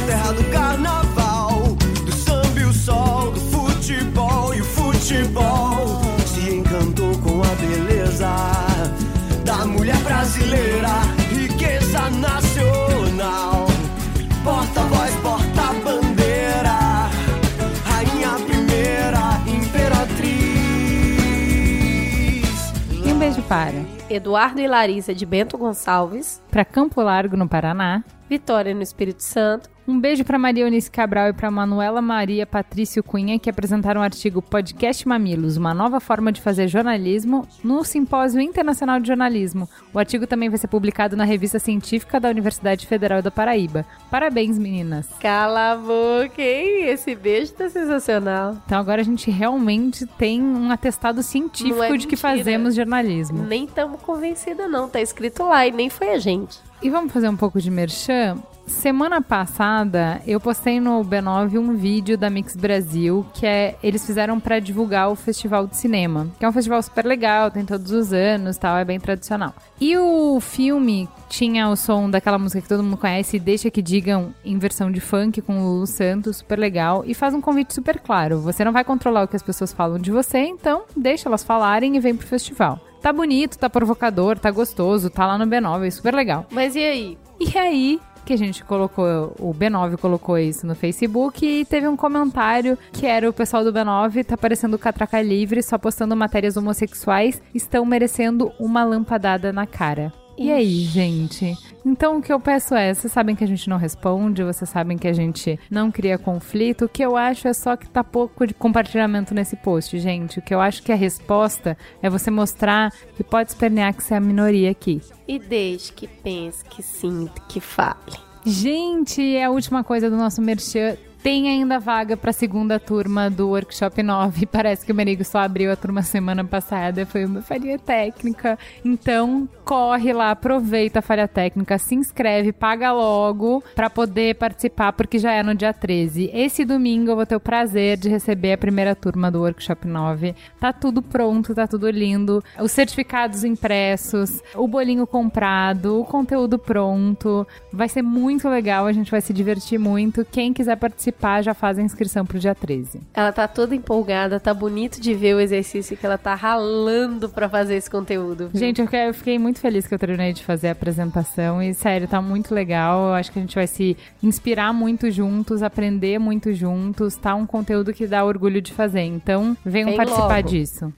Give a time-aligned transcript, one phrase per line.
[23.48, 23.74] para.
[24.10, 28.04] Eduardo e Larissa de Bento Gonçalves, para Campo Largo, no Paraná.
[28.28, 33.04] Vitória no Espírito Santo, Um beijo para Maria Eunice Cabral e para Manuela Maria Patrício
[33.04, 38.40] Cunha, que apresentaram o artigo Podcast Mamilos, uma nova forma de fazer jornalismo, no Simpósio
[38.40, 39.68] Internacional de Jornalismo.
[39.94, 43.86] O artigo também vai ser publicado na Revista Científica da Universidade Federal da Paraíba.
[44.10, 45.06] Parabéns, meninas!
[45.20, 46.88] Cala a boca, hein?
[46.88, 48.56] Esse beijo tá sensacional.
[48.66, 52.36] Então agora a gente realmente tem um atestado científico é de que mentira.
[52.36, 53.44] fazemos jornalismo.
[53.44, 56.65] Nem estamos convencida não, tá escrito lá e nem foi a gente.
[56.82, 58.36] E vamos fazer um pouco de merchan?
[58.66, 64.40] Semana passada eu postei no B9 um vídeo da Mix Brasil que é eles fizeram
[64.40, 68.12] para divulgar o Festival de Cinema, que é um festival super legal, tem todos os
[68.12, 69.54] anos, tal, é bem tradicional.
[69.80, 74.34] E o filme tinha o som daquela música que todo mundo conhece, Deixa que digam,
[74.44, 78.00] em versão de funk com o Lulu Santos, super legal, e faz um convite super
[78.00, 78.40] claro.
[78.40, 81.96] Você não vai controlar o que as pessoas falam de você, então deixa elas falarem
[81.96, 82.80] e vem pro festival.
[83.06, 86.44] Tá bonito, tá provocador, tá gostoso, tá lá no B9, é super legal.
[86.50, 87.18] Mas e aí?
[87.38, 91.96] E aí que a gente colocou, o B9 colocou isso no Facebook e teve um
[91.96, 97.40] comentário que era o pessoal do B9 tá parecendo catraca livre, só postando matérias homossexuais,
[97.54, 100.12] estão merecendo uma lampadada na cara.
[100.38, 101.56] E aí, gente?
[101.84, 104.98] Então o que eu peço é, vocês sabem que a gente não responde, vocês sabem
[104.98, 106.84] que a gente não cria conflito.
[106.84, 110.38] O que eu acho é só que tá pouco de compartilhamento nesse post, gente.
[110.38, 114.14] O que eu acho que a resposta é você mostrar que pode espernear que você
[114.14, 115.00] é a minoria aqui.
[115.26, 118.18] E deixe que pense, que sinta, que fale.
[118.44, 120.96] Gente, é a última coisa do nosso merchan.
[121.26, 124.46] Tem ainda vaga para a segunda turma do Workshop 9.
[124.46, 127.04] Parece que o Merigo só abriu a turma semana passada.
[127.04, 128.56] Foi uma falha técnica.
[128.84, 135.18] Então, corre lá, aproveita a falha técnica, se inscreve, paga logo para poder participar, porque
[135.18, 136.30] já é no dia 13.
[136.32, 140.36] Esse domingo eu vou ter o prazer de receber a primeira turma do Workshop 9.
[140.60, 142.44] Tá tudo pronto, tá tudo lindo.
[142.60, 147.44] Os certificados impressos, o bolinho comprado, o conteúdo pronto.
[147.72, 150.24] Vai ser muito legal, a gente vai se divertir muito.
[150.24, 153.00] Quem quiser participar, já faz a inscrição pro dia 13.
[153.12, 157.48] Ela tá toda empolgada, tá bonito de ver o exercício que ela tá ralando pra
[157.48, 158.48] fazer esse conteúdo.
[158.48, 158.60] viu?
[158.60, 162.06] Gente, eu fiquei, fiquei muito feliz que eu terminei de fazer a apresentação e, sério,
[162.06, 163.08] tá muito legal.
[163.08, 167.16] Eu acho que a gente vai se inspirar muito juntos, aprender muito juntos.
[167.16, 169.02] Tá um conteúdo que dá orgulho de fazer.
[169.02, 170.48] Então, venham participar logo.
[170.48, 170.92] disso.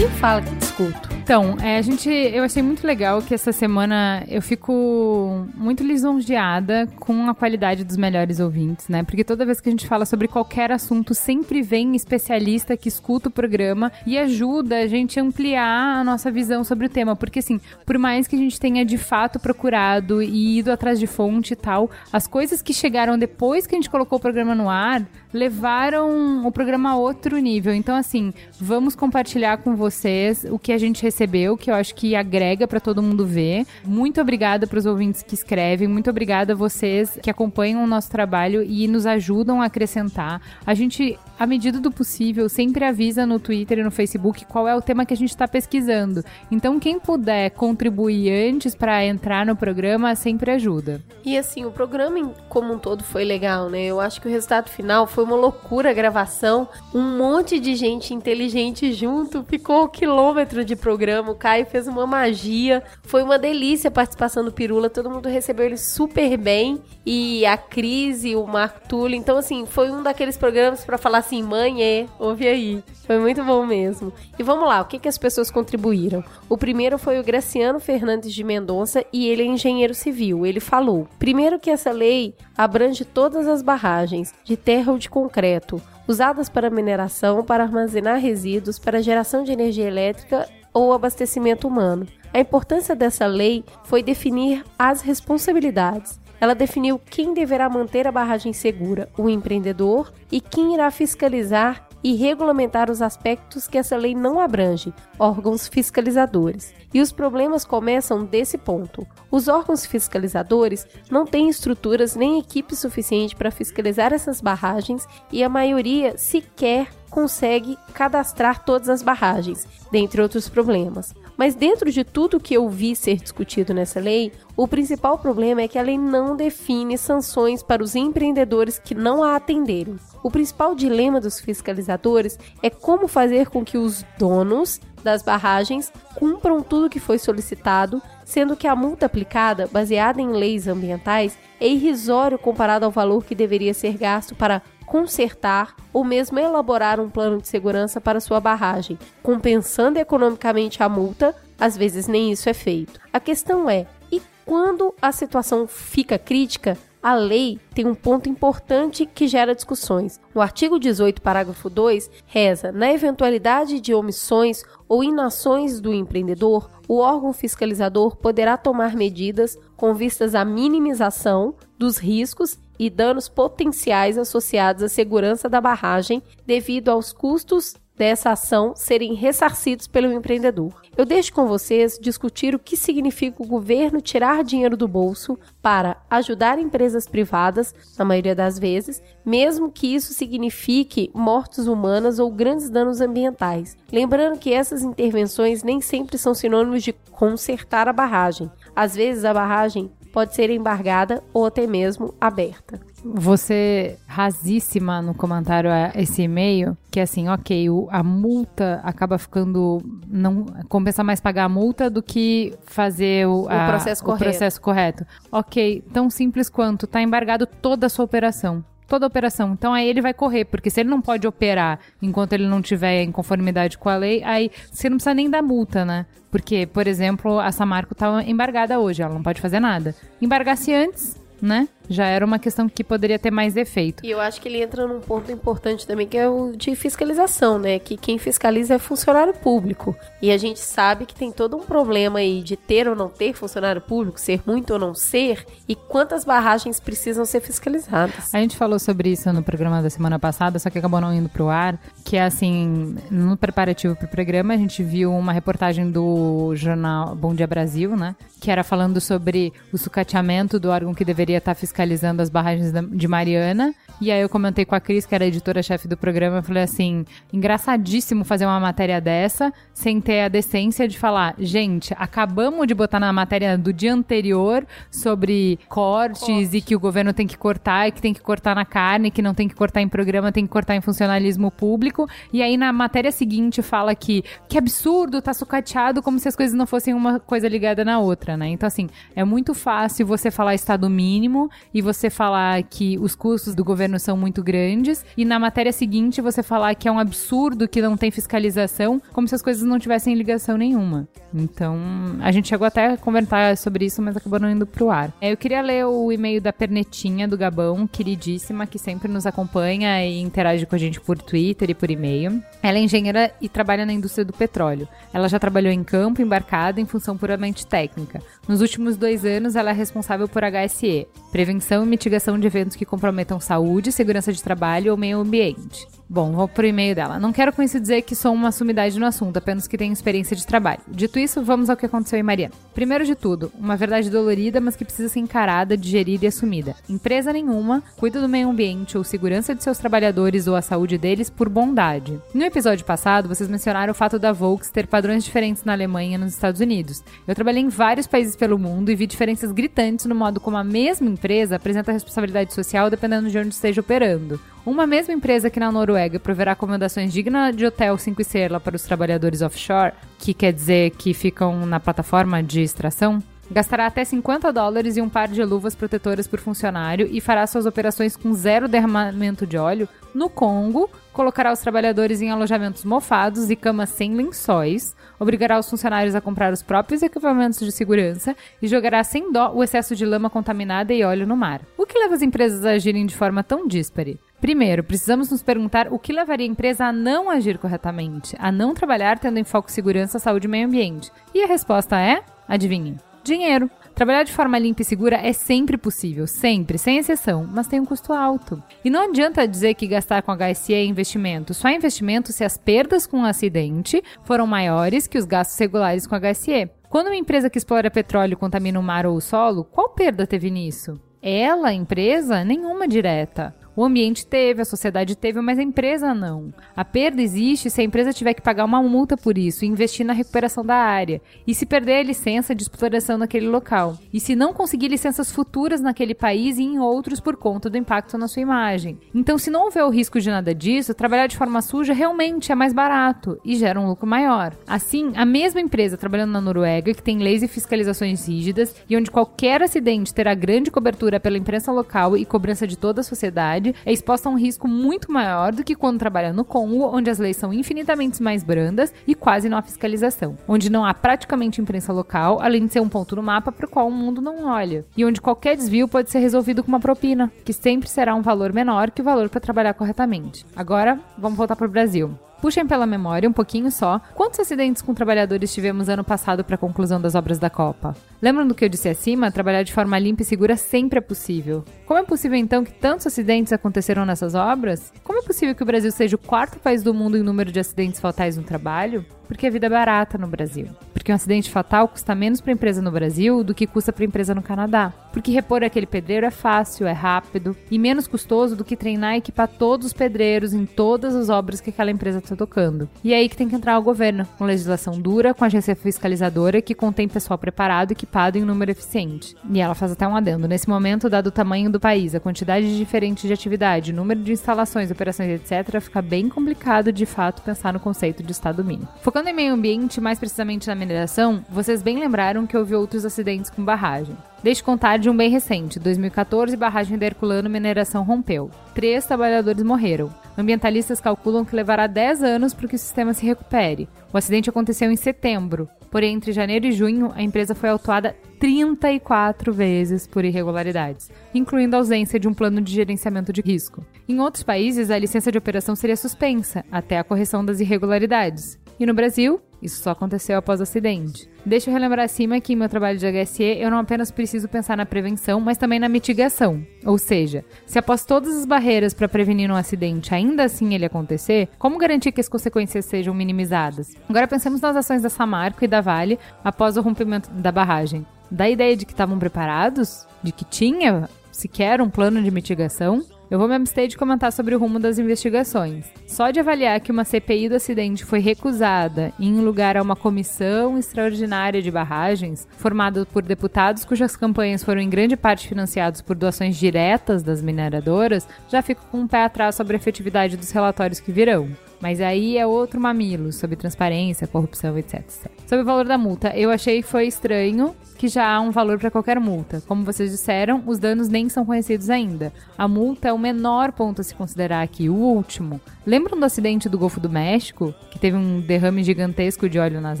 [0.20, 1.13] fala que escuto.
[1.24, 6.86] Então, é, a gente, eu achei muito legal que essa semana eu fico muito lisonjeada
[7.00, 9.02] com a qualidade dos melhores ouvintes, né?
[9.02, 13.30] Porque toda vez que a gente fala sobre qualquer assunto, sempre vem especialista que escuta
[13.30, 17.16] o programa e ajuda a gente a ampliar a nossa visão sobre o tema.
[17.16, 21.06] Porque, assim, por mais que a gente tenha de fato procurado e ido atrás de
[21.06, 24.68] fonte e tal, as coisas que chegaram depois que a gente colocou o programa no
[24.68, 27.74] ar levaram o programa a outro nível.
[27.74, 31.13] Então, assim, vamos compartilhar com vocês o que a gente recebeu,
[31.56, 33.66] que eu acho que agrega para todo mundo ver.
[33.84, 38.10] Muito obrigada para os ouvintes que escrevem, muito obrigada a vocês que acompanham o nosso
[38.10, 40.40] trabalho e nos ajudam a acrescentar.
[40.66, 44.74] A gente à medida do possível, sempre avisa no Twitter e no Facebook qual é
[44.74, 46.24] o tema que a gente está pesquisando.
[46.50, 51.02] Então, quem puder contribuir antes para entrar no programa, sempre ajuda.
[51.24, 53.84] E assim, o programa como um todo foi legal, né?
[53.84, 56.68] Eu acho que o resultado final foi uma loucura a gravação.
[56.94, 61.32] Um monte de gente inteligente junto, ficou um quilômetro de programa.
[61.32, 62.82] O Caio fez uma magia.
[63.02, 66.80] Foi uma delícia a participação do Pirula, todo mundo recebeu ele super bem.
[67.06, 69.16] E a Cris e o Marco Túlio.
[69.16, 72.84] Então, assim, foi um daqueles programas para falar assim, mãe, é, ouve aí.
[73.06, 74.12] Foi muito bom mesmo.
[74.38, 76.22] E vamos lá, o que, que as pessoas contribuíram?
[76.48, 80.46] O primeiro foi o Graciano Fernandes de Mendonça e ele é engenheiro civil.
[80.46, 85.80] Ele falou: primeiro que essa lei abrange todas as barragens, de terra ou de concreto,
[86.06, 92.06] usadas para mineração, para armazenar resíduos, para geração de energia elétrica ou abastecimento humano.
[92.32, 96.20] A importância dessa lei foi definir as responsabilidades.
[96.44, 102.16] Ela definiu quem deverá manter a barragem segura, o empreendedor, e quem irá fiscalizar e
[102.16, 106.74] regulamentar os aspectos que essa lei não abrange, órgãos fiscalizadores.
[106.92, 109.06] E os problemas começam desse ponto.
[109.30, 115.48] Os órgãos fiscalizadores não têm estruturas nem equipe suficiente para fiscalizar essas barragens e a
[115.48, 121.14] maioria sequer consegue cadastrar todas as barragens, dentre outros problemas.
[121.36, 125.68] Mas dentro de tudo que eu vi ser discutido nessa lei, o principal problema é
[125.68, 129.98] que a lei não define sanções para os empreendedores que não a atenderem.
[130.22, 136.62] O principal dilema dos fiscalizadores é como fazer com que os donos das barragens cumpram
[136.62, 142.38] tudo que foi solicitado, sendo que a multa aplicada, baseada em leis ambientais, é irrisório
[142.38, 147.48] comparado ao valor que deveria ser gasto para consertar ou mesmo elaborar um plano de
[147.48, 153.00] segurança para sua barragem, compensando economicamente a multa, às vezes nem isso é feito.
[153.12, 159.04] A questão é: e quando a situação fica crítica, a lei tem um ponto importante
[159.04, 160.18] que gera discussões.
[160.34, 166.96] O artigo 18, parágrafo 2, reza: na eventualidade de omissões ou inações do empreendedor, o
[166.96, 174.82] órgão fiscalizador poderá tomar medidas com vistas à minimização dos riscos e danos potenciais associados
[174.82, 180.82] à segurança da barragem devido aos custos dessa ação serem ressarcidos pelo empreendedor.
[180.96, 185.96] Eu deixo com vocês discutir o que significa o governo tirar dinheiro do bolso para
[186.10, 192.68] ajudar empresas privadas, na maioria das vezes, mesmo que isso signifique mortes humanas ou grandes
[192.68, 193.76] danos ambientais.
[193.90, 198.50] Lembrando que essas intervenções nem sempre são sinônimos de consertar a barragem.
[198.74, 205.70] Às vezes a barragem pode ser embargada ou até mesmo aberta você rasíssima no comentário
[205.70, 209.82] a esse e-mail, que é assim, ok, o, a multa acaba ficando.
[210.08, 214.24] não Compensa mais pagar a multa do que fazer o, a, o, processo, o correto.
[214.24, 215.06] processo correto.
[215.30, 219.52] Ok, tão simples quanto tá embargado toda a sua operação toda a operação.
[219.52, 223.02] Então aí ele vai correr, porque se ele não pode operar enquanto ele não tiver
[223.02, 226.06] em conformidade com a lei, aí você não precisa nem dar multa, né?
[226.30, 229.94] Porque, por exemplo, a Samarco tá embargada hoje, ela não pode fazer nada.
[230.20, 231.68] Embargasse antes, né?
[231.88, 234.04] Já era uma questão que poderia ter mais efeito.
[234.04, 237.58] E eu acho que ele entra num ponto importante também, que é o de fiscalização,
[237.58, 237.78] né?
[237.78, 239.94] Que quem fiscaliza é funcionário público.
[240.22, 243.34] E a gente sabe que tem todo um problema aí de ter ou não ter
[243.34, 248.34] funcionário público, ser muito ou não ser, e quantas barragens precisam ser fiscalizadas.
[248.34, 251.28] A gente falou sobre isso no programa da semana passada, só que acabou não indo
[251.28, 256.54] pro ar, que é assim, no preparativo pro programa, a gente viu uma reportagem do
[256.56, 258.16] jornal Bom Dia Brasil, né?
[258.40, 262.72] Que era falando sobre o sucateamento do órgão que deveria estar fiscalizando fiscalizando as barragens
[262.92, 263.74] de Mariana.
[264.00, 267.04] E aí eu comentei com a Cris, que era editora-chefe do programa, eu falei assim:
[267.32, 273.00] engraçadíssimo fazer uma matéria dessa sem ter a decência de falar, gente, acabamos de botar
[273.00, 276.56] na matéria do dia anterior sobre cortes Corte.
[276.56, 279.22] e que o governo tem que cortar e que tem que cortar na carne, que
[279.22, 282.08] não tem que cortar em programa, tem que cortar em funcionalismo público.
[282.32, 286.54] E aí na matéria seguinte fala que que absurdo, tá sucateado, como se as coisas
[286.54, 288.48] não fossem uma coisa ligada na outra, né?
[288.48, 293.54] Então, assim, é muito fácil você falar estado mínimo e você falar que os custos
[293.54, 297.68] do governo são muito grandes, e na matéria seguinte você falar que é um absurdo
[297.68, 301.08] que não tem fiscalização, como se as coisas não tivessem ligação nenhuma.
[301.32, 301.76] Então,
[302.20, 305.12] a gente chegou até a comentar sobre isso, mas acabou não indo pro ar.
[305.20, 310.04] É, Eu queria ler o e-mail da Pernetinha do Gabão, queridíssima, que sempre nos acompanha
[310.04, 312.42] e interage com a gente por Twitter e por e-mail.
[312.62, 314.88] Ela é engenheira e trabalha na indústria do petróleo.
[315.12, 318.20] Ela já trabalhou em campo, embarcada, em função puramente técnica.
[318.46, 321.53] Nos últimos dois anos, ela é responsável por HSE, prevenção
[321.84, 325.86] e mitigação de eventos que comprometam saúde, segurança de trabalho ou meio ambiente.
[326.08, 327.18] Bom, vou pro e-mail dela.
[327.18, 330.36] Não quero com isso dizer que sou uma sumidade no assunto, apenas que tenho experiência
[330.36, 330.80] de trabalho.
[330.86, 332.54] Dito isso, vamos ao que aconteceu em Mariana.
[332.74, 336.76] Primeiro de tudo, uma verdade dolorida, mas que precisa ser encarada, digerida e assumida.
[336.88, 341.30] Empresa nenhuma cuida do meio ambiente ou segurança de seus trabalhadores ou a saúde deles
[341.30, 342.20] por bondade.
[342.34, 346.18] No episódio passado, vocês mencionaram o fato da Volks ter padrões diferentes na Alemanha e
[346.18, 347.02] nos Estados Unidos.
[347.26, 350.64] Eu trabalhei em vários países pelo mundo e vi diferenças gritantes no modo como a
[350.64, 354.38] mesma empresa apresenta responsabilidade social dependendo de onde esteja operando.
[354.66, 358.82] Uma mesma empresa que na Noruega proverá acomodações dignas de hotel 5 estrelas para os
[358.82, 364.96] trabalhadores offshore, que quer dizer que ficam na plataforma de extração, gastará até 50 dólares
[364.96, 369.46] e um par de luvas protetoras por funcionário e fará suas operações com zero derramamento
[369.46, 369.86] de óleo.
[370.14, 376.14] No Congo, colocará os trabalhadores em alojamentos mofados e camas sem lençóis, obrigará os funcionários
[376.14, 380.30] a comprar os próprios equipamentos de segurança e jogará sem dó o excesso de lama
[380.30, 381.60] contaminada e óleo no mar.
[381.76, 384.18] O que leva as empresas a agirem de forma tão díspare?
[384.44, 388.74] Primeiro, precisamos nos perguntar o que levaria a empresa a não agir corretamente, a não
[388.74, 391.10] trabalhar tendo em foco segurança, saúde e meio ambiente.
[391.32, 393.70] E a resposta é, adivinhe, dinheiro.
[393.94, 397.86] Trabalhar de forma limpa e segura é sempre possível, sempre, sem exceção, mas tem um
[397.86, 398.62] custo alto.
[398.84, 401.54] E não adianta dizer que gastar com HSE é investimento.
[401.54, 406.06] Só é investimento se as perdas com o acidente foram maiores que os gastos regulares
[406.06, 406.68] com HSE.
[406.90, 410.50] Quando uma empresa que explora petróleo contamina o mar ou o solo, qual perda teve
[410.50, 411.00] nisso?
[411.22, 413.54] Ela, a empresa, nenhuma direta.
[413.76, 416.54] O ambiente teve, a sociedade teve, mas a empresa não.
[416.76, 420.06] A perda existe se a empresa tiver que pagar uma multa por isso e investir
[420.06, 421.20] na recuperação da área.
[421.46, 423.98] E se perder a licença de exploração naquele local.
[424.12, 428.16] E se não conseguir licenças futuras naquele país e em outros por conta do impacto
[428.16, 428.98] na sua imagem.
[429.14, 432.54] Então, se não houver o risco de nada disso, trabalhar de forma suja realmente é
[432.54, 434.54] mais barato e gera um lucro maior.
[434.66, 439.10] Assim, a mesma empresa trabalhando na Noruega, que tem leis e fiscalizações rígidas e onde
[439.10, 443.92] qualquer acidente terá grande cobertura pela imprensa local e cobrança de toda a sociedade, é
[443.92, 447.36] exposta a um risco muito maior do que quando trabalha no Congo, onde as leis
[447.36, 452.40] são infinitamente mais brandas e quase não há fiscalização, onde não há praticamente imprensa local,
[452.42, 455.04] além de ser um ponto no mapa para o qual o mundo não olha, e
[455.04, 458.90] onde qualquer desvio pode ser resolvido com uma propina, que sempre será um valor menor
[458.90, 460.44] que o valor para trabalhar corretamente.
[460.56, 462.10] Agora, vamos voltar para o Brasil.
[462.40, 466.58] Puxem pela memória um pouquinho só quantos acidentes com trabalhadores tivemos ano passado para a
[466.58, 467.96] conclusão das obras da Copa.
[468.20, 469.32] Lembram do que eu disse acima?
[469.32, 471.64] Trabalhar de forma limpa e segura sempre é possível.
[471.86, 474.92] Como é possível então que tantos acidentes aconteceram nessas obras?
[475.02, 477.60] Como é possível que o Brasil seja o quarto país do mundo em número de
[477.60, 479.04] acidentes fatais no trabalho?
[479.26, 480.68] Porque a vida é barata no Brasil.
[480.92, 484.04] Porque um acidente fatal custa menos para a empresa no Brasil do que custa para
[484.04, 484.92] a empresa no Canadá.
[485.14, 489.18] Porque repor aquele pedreiro é fácil, é rápido e menos custoso do que treinar e
[489.18, 492.88] equipar todos os pedreiros em todas as obras que aquela empresa está tocando.
[493.02, 496.60] E é aí que tem que entrar o governo, com legislação dura, com agência fiscalizadora
[496.60, 499.36] que contém pessoal preparado e equipado em número eficiente.
[499.48, 500.48] E ela faz até um adendo.
[500.48, 504.90] Nesse momento, dado o tamanho do país, a quantidade diferente de atividade, número de instalações,
[504.90, 508.88] operações, etc., fica bem complicado de fato pensar no conceito de Estado mínimo.
[509.00, 513.48] Focando em meio ambiente, mais precisamente na mineração, vocês bem lembraram que houve outros acidentes
[513.48, 514.16] com barragem.
[514.44, 515.78] Deixe contar de um bem recente.
[515.78, 518.50] 2014, barragem da Herculano Mineração rompeu.
[518.74, 520.12] Três trabalhadores morreram.
[520.36, 523.88] Ambientalistas calculam que levará 10 anos para que o sistema se recupere.
[524.12, 529.50] O acidente aconteceu em setembro, porém entre janeiro e junho a empresa foi autuada 34
[529.50, 533.82] vezes por irregularidades, incluindo a ausência de um plano de gerenciamento de risco.
[534.06, 538.58] Em outros países, a licença de operação seria suspensa até a correção das irregularidades.
[538.78, 541.28] E no Brasil, isso só aconteceu após o acidente.
[541.44, 544.76] Deixa eu relembrar acima que em meu trabalho de HSE eu não apenas preciso pensar
[544.76, 546.64] na prevenção, mas também na mitigação.
[546.84, 551.48] Ou seja, se após todas as barreiras para prevenir um acidente ainda assim ele acontecer,
[551.58, 553.94] como garantir que as consequências sejam minimizadas?
[554.08, 558.06] Agora pensemos nas ações da Samarco e da Vale após o rompimento da barragem.
[558.30, 560.06] Da ideia de que estavam preparados?
[560.22, 563.04] De que tinha sequer um plano de mitigação?
[563.30, 565.86] Eu vou me abster de comentar sobre o rumo das investigações.
[566.06, 570.78] Só de avaliar que uma CPI do acidente foi recusada em lugar a uma comissão
[570.78, 576.56] extraordinária de barragens, formada por deputados cujas campanhas foram em grande parte financiados por doações
[576.56, 581.10] diretas das mineradoras, já fico com um pé atrás sobre a efetividade dos relatórios que
[581.10, 581.48] virão.
[581.84, 585.02] Mas aí é outro mamilo sobre transparência, corrupção, etc.
[585.46, 588.78] Sobre o valor da multa, eu achei que foi estranho que já há um valor
[588.78, 589.62] para qualquer multa.
[589.68, 592.32] Como vocês disseram, os danos nem são conhecidos ainda.
[592.56, 595.60] A multa é o menor ponto a se considerar aqui, o último.
[595.86, 600.00] Lembram do acidente do Golfo do México, que teve um derrame gigantesco de óleo nas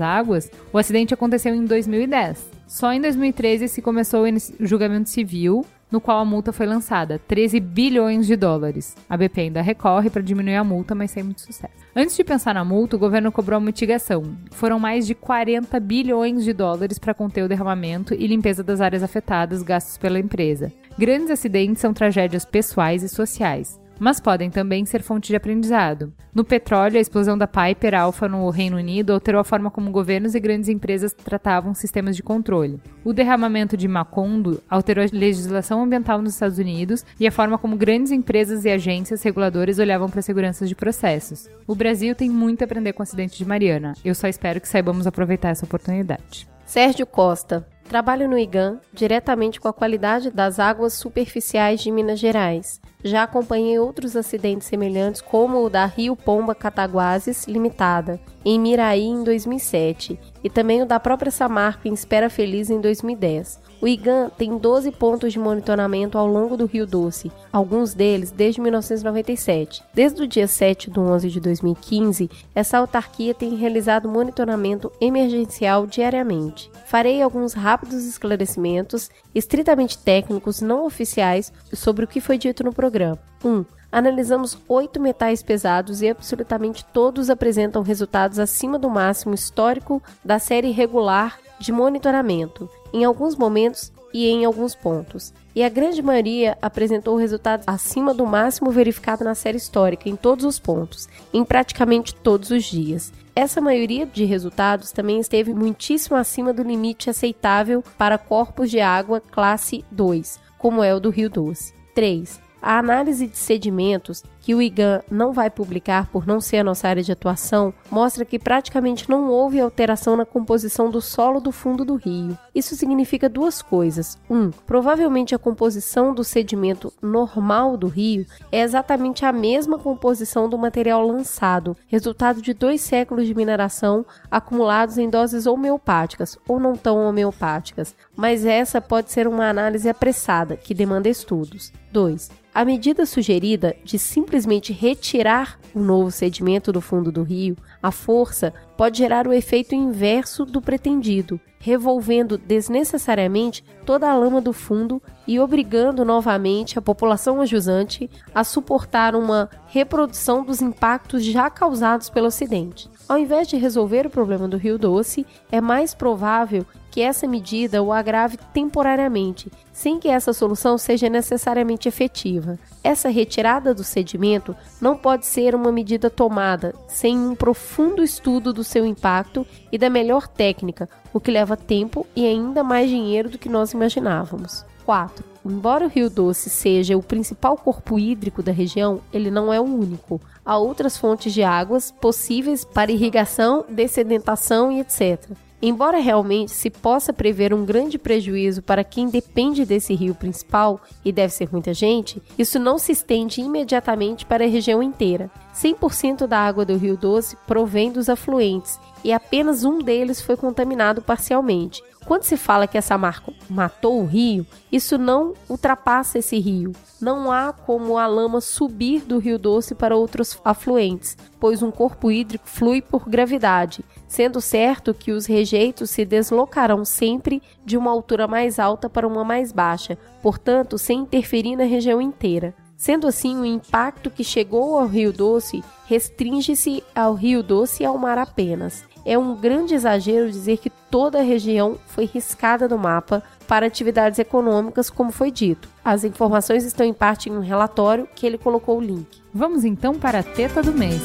[0.00, 0.50] águas?
[0.72, 2.50] O acidente aconteceu em 2010.
[2.66, 7.60] Só em 2013 se começou o julgamento civil no qual a multa foi lançada, 13
[7.60, 8.96] bilhões de dólares.
[9.08, 11.72] A BP ainda recorre para diminuir a multa, mas sem muito sucesso.
[11.94, 14.24] Antes de pensar na multa, o governo cobrou uma mitigação.
[14.50, 19.04] Foram mais de 40 bilhões de dólares para conter o derramamento e limpeza das áreas
[19.04, 20.72] afetadas gastos pela empresa.
[20.98, 26.12] Grandes acidentes são tragédias pessoais e sociais mas podem também ser fonte de aprendizado.
[26.34, 30.34] No petróleo, a explosão da Piper Alpha no Reino Unido alterou a forma como governos
[30.34, 32.80] e grandes empresas tratavam sistemas de controle.
[33.04, 37.76] O derramamento de Macondo alterou a legislação ambiental nos Estados Unidos e a forma como
[37.76, 41.48] grandes empresas e agências reguladoras olhavam para a segurança de processos.
[41.66, 43.94] O Brasil tem muito a aprender com o acidente de Mariana.
[44.04, 46.48] Eu só espero que saibamos aproveitar essa oportunidade.
[46.66, 47.66] Sérgio Costa.
[47.88, 52.80] Trabalho no IGAN diretamente com a qualidade das águas superficiais de Minas Gerais.
[53.04, 59.22] Já acompanhei outros acidentes semelhantes, como o da Rio Pomba Cataguases Limitada, em Miraí em
[59.22, 63.60] 2007, e também o da própria Samarco em Espera Feliz em 2010.
[63.84, 68.58] O IGAN tem 12 pontos de monitoramento ao longo do Rio Doce, alguns deles desde
[68.58, 69.82] 1997.
[69.92, 76.70] Desde o dia 7 de 11 de 2015, essa autarquia tem realizado monitoramento emergencial diariamente.
[76.86, 83.18] Farei alguns rápidos esclarecimentos, estritamente técnicos, não oficiais, sobre o que foi dito no programa.
[83.44, 83.48] 1.
[83.50, 90.38] Um, analisamos oito metais pesados e absolutamente todos apresentam resultados acima do máximo histórico da
[90.38, 95.34] série regular de monitoramento, em alguns momentos e em alguns pontos.
[95.54, 100.44] E a grande maioria apresentou resultados acima do máximo verificado na série histórica em todos
[100.44, 103.12] os pontos, em praticamente todos os dias.
[103.34, 109.20] Essa maioria de resultados também esteve muitíssimo acima do limite aceitável para corpos de água
[109.20, 111.74] classe 2, como é o do Rio Doce.
[111.96, 112.40] 3.
[112.62, 116.86] A análise de sedimentos, que o IGAN não vai publicar por não ser a nossa
[116.86, 121.82] área de atuação, mostra que praticamente não houve alteração na composição do solo do fundo
[121.82, 122.36] do rio.
[122.54, 124.18] Isso significa duas coisas.
[124.28, 130.58] Um, provavelmente a composição do sedimento normal do rio é exatamente a mesma composição do
[130.58, 136.98] material lançado, resultado de dois séculos de mineração acumulados em doses homeopáticas ou não tão
[136.98, 141.72] homeopáticas, mas essa pode ser uma análise apressada, que demanda estudos.
[141.90, 142.43] 2.
[142.54, 148.54] A medida sugerida de simplesmente retirar o novo sedimento do fundo do rio, a força,
[148.76, 155.40] pode gerar o efeito inverso do pretendido, revolvendo desnecessariamente toda a lama do fundo e
[155.40, 162.88] obrigando novamente a população ajusante a suportar uma reprodução dos impactos já causados pelo acidente.
[163.06, 167.82] Ao invés de resolver o problema do Rio Doce, é mais provável que essa medida
[167.82, 172.58] o agrave temporariamente, sem que essa solução seja necessariamente efetiva.
[172.82, 178.64] Essa retirada do sedimento não pode ser uma medida tomada sem um profundo estudo do
[178.64, 183.38] seu impacto e da melhor técnica, o que leva tempo e ainda mais dinheiro do
[183.38, 184.64] que nós imaginávamos.
[184.86, 185.24] 4.
[185.44, 189.64] Embora o Rio Doce seja o principal corpo hídrico da região, ele não é o
[189.64, 190.20] único.
[190.44, 195.30] Há outras fontes de águas possíveis para irrigação, dessedentação e etc.
[195.66, 201.10] Embora realmente se possa prever um grande prejuízo para quem depende desse rio principal, e
[201.10, 205.30] deve ser muita gente, isso não se estende imediatamente para a região inteira.
[205.54, 211.00] 100% da água do Rio Doce provém dos afluentes e apenas um deles foi contaminado
[211.00, 211.82] parcialmente.
[212.06, 216.72] Quando se fala que essa marca matou o rio, isso não ultrapassa esse rio.
[217.00, 222.10] Não há como a lama subir do Rio Doce para outros afluentes, pois um corpo
[222.10, 228.28] hídrico flui por gravidade, sendo certo que os rejeitos se deslocarão sempre de uma altura
[228.28, 232.54] mais alta para uma mais baixa, portanto, sem interferir na região inteira.
[232.76, 237.96] Sendo assim, o impacto que chegou ao Rio Doce restringe-se ao Rio Doce e ao
[237.96, 238.84] mar apenas.
[239.06, 244.18] É um grande exagero dizer que toda a região foi riscada do mapa para atividades
[244.18, 245.68] econômicas, como foi dito.
[245.84, 249.22] As informações estão em parte em um relatório que ele colocou o link.
[249.32, 251.00] Vamos então para a teta do mês.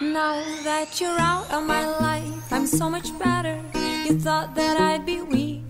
[0.00, 3.58] Now that you're out of my life, I'm so much better.
[4.04, 5.65] You thought that I'd be weak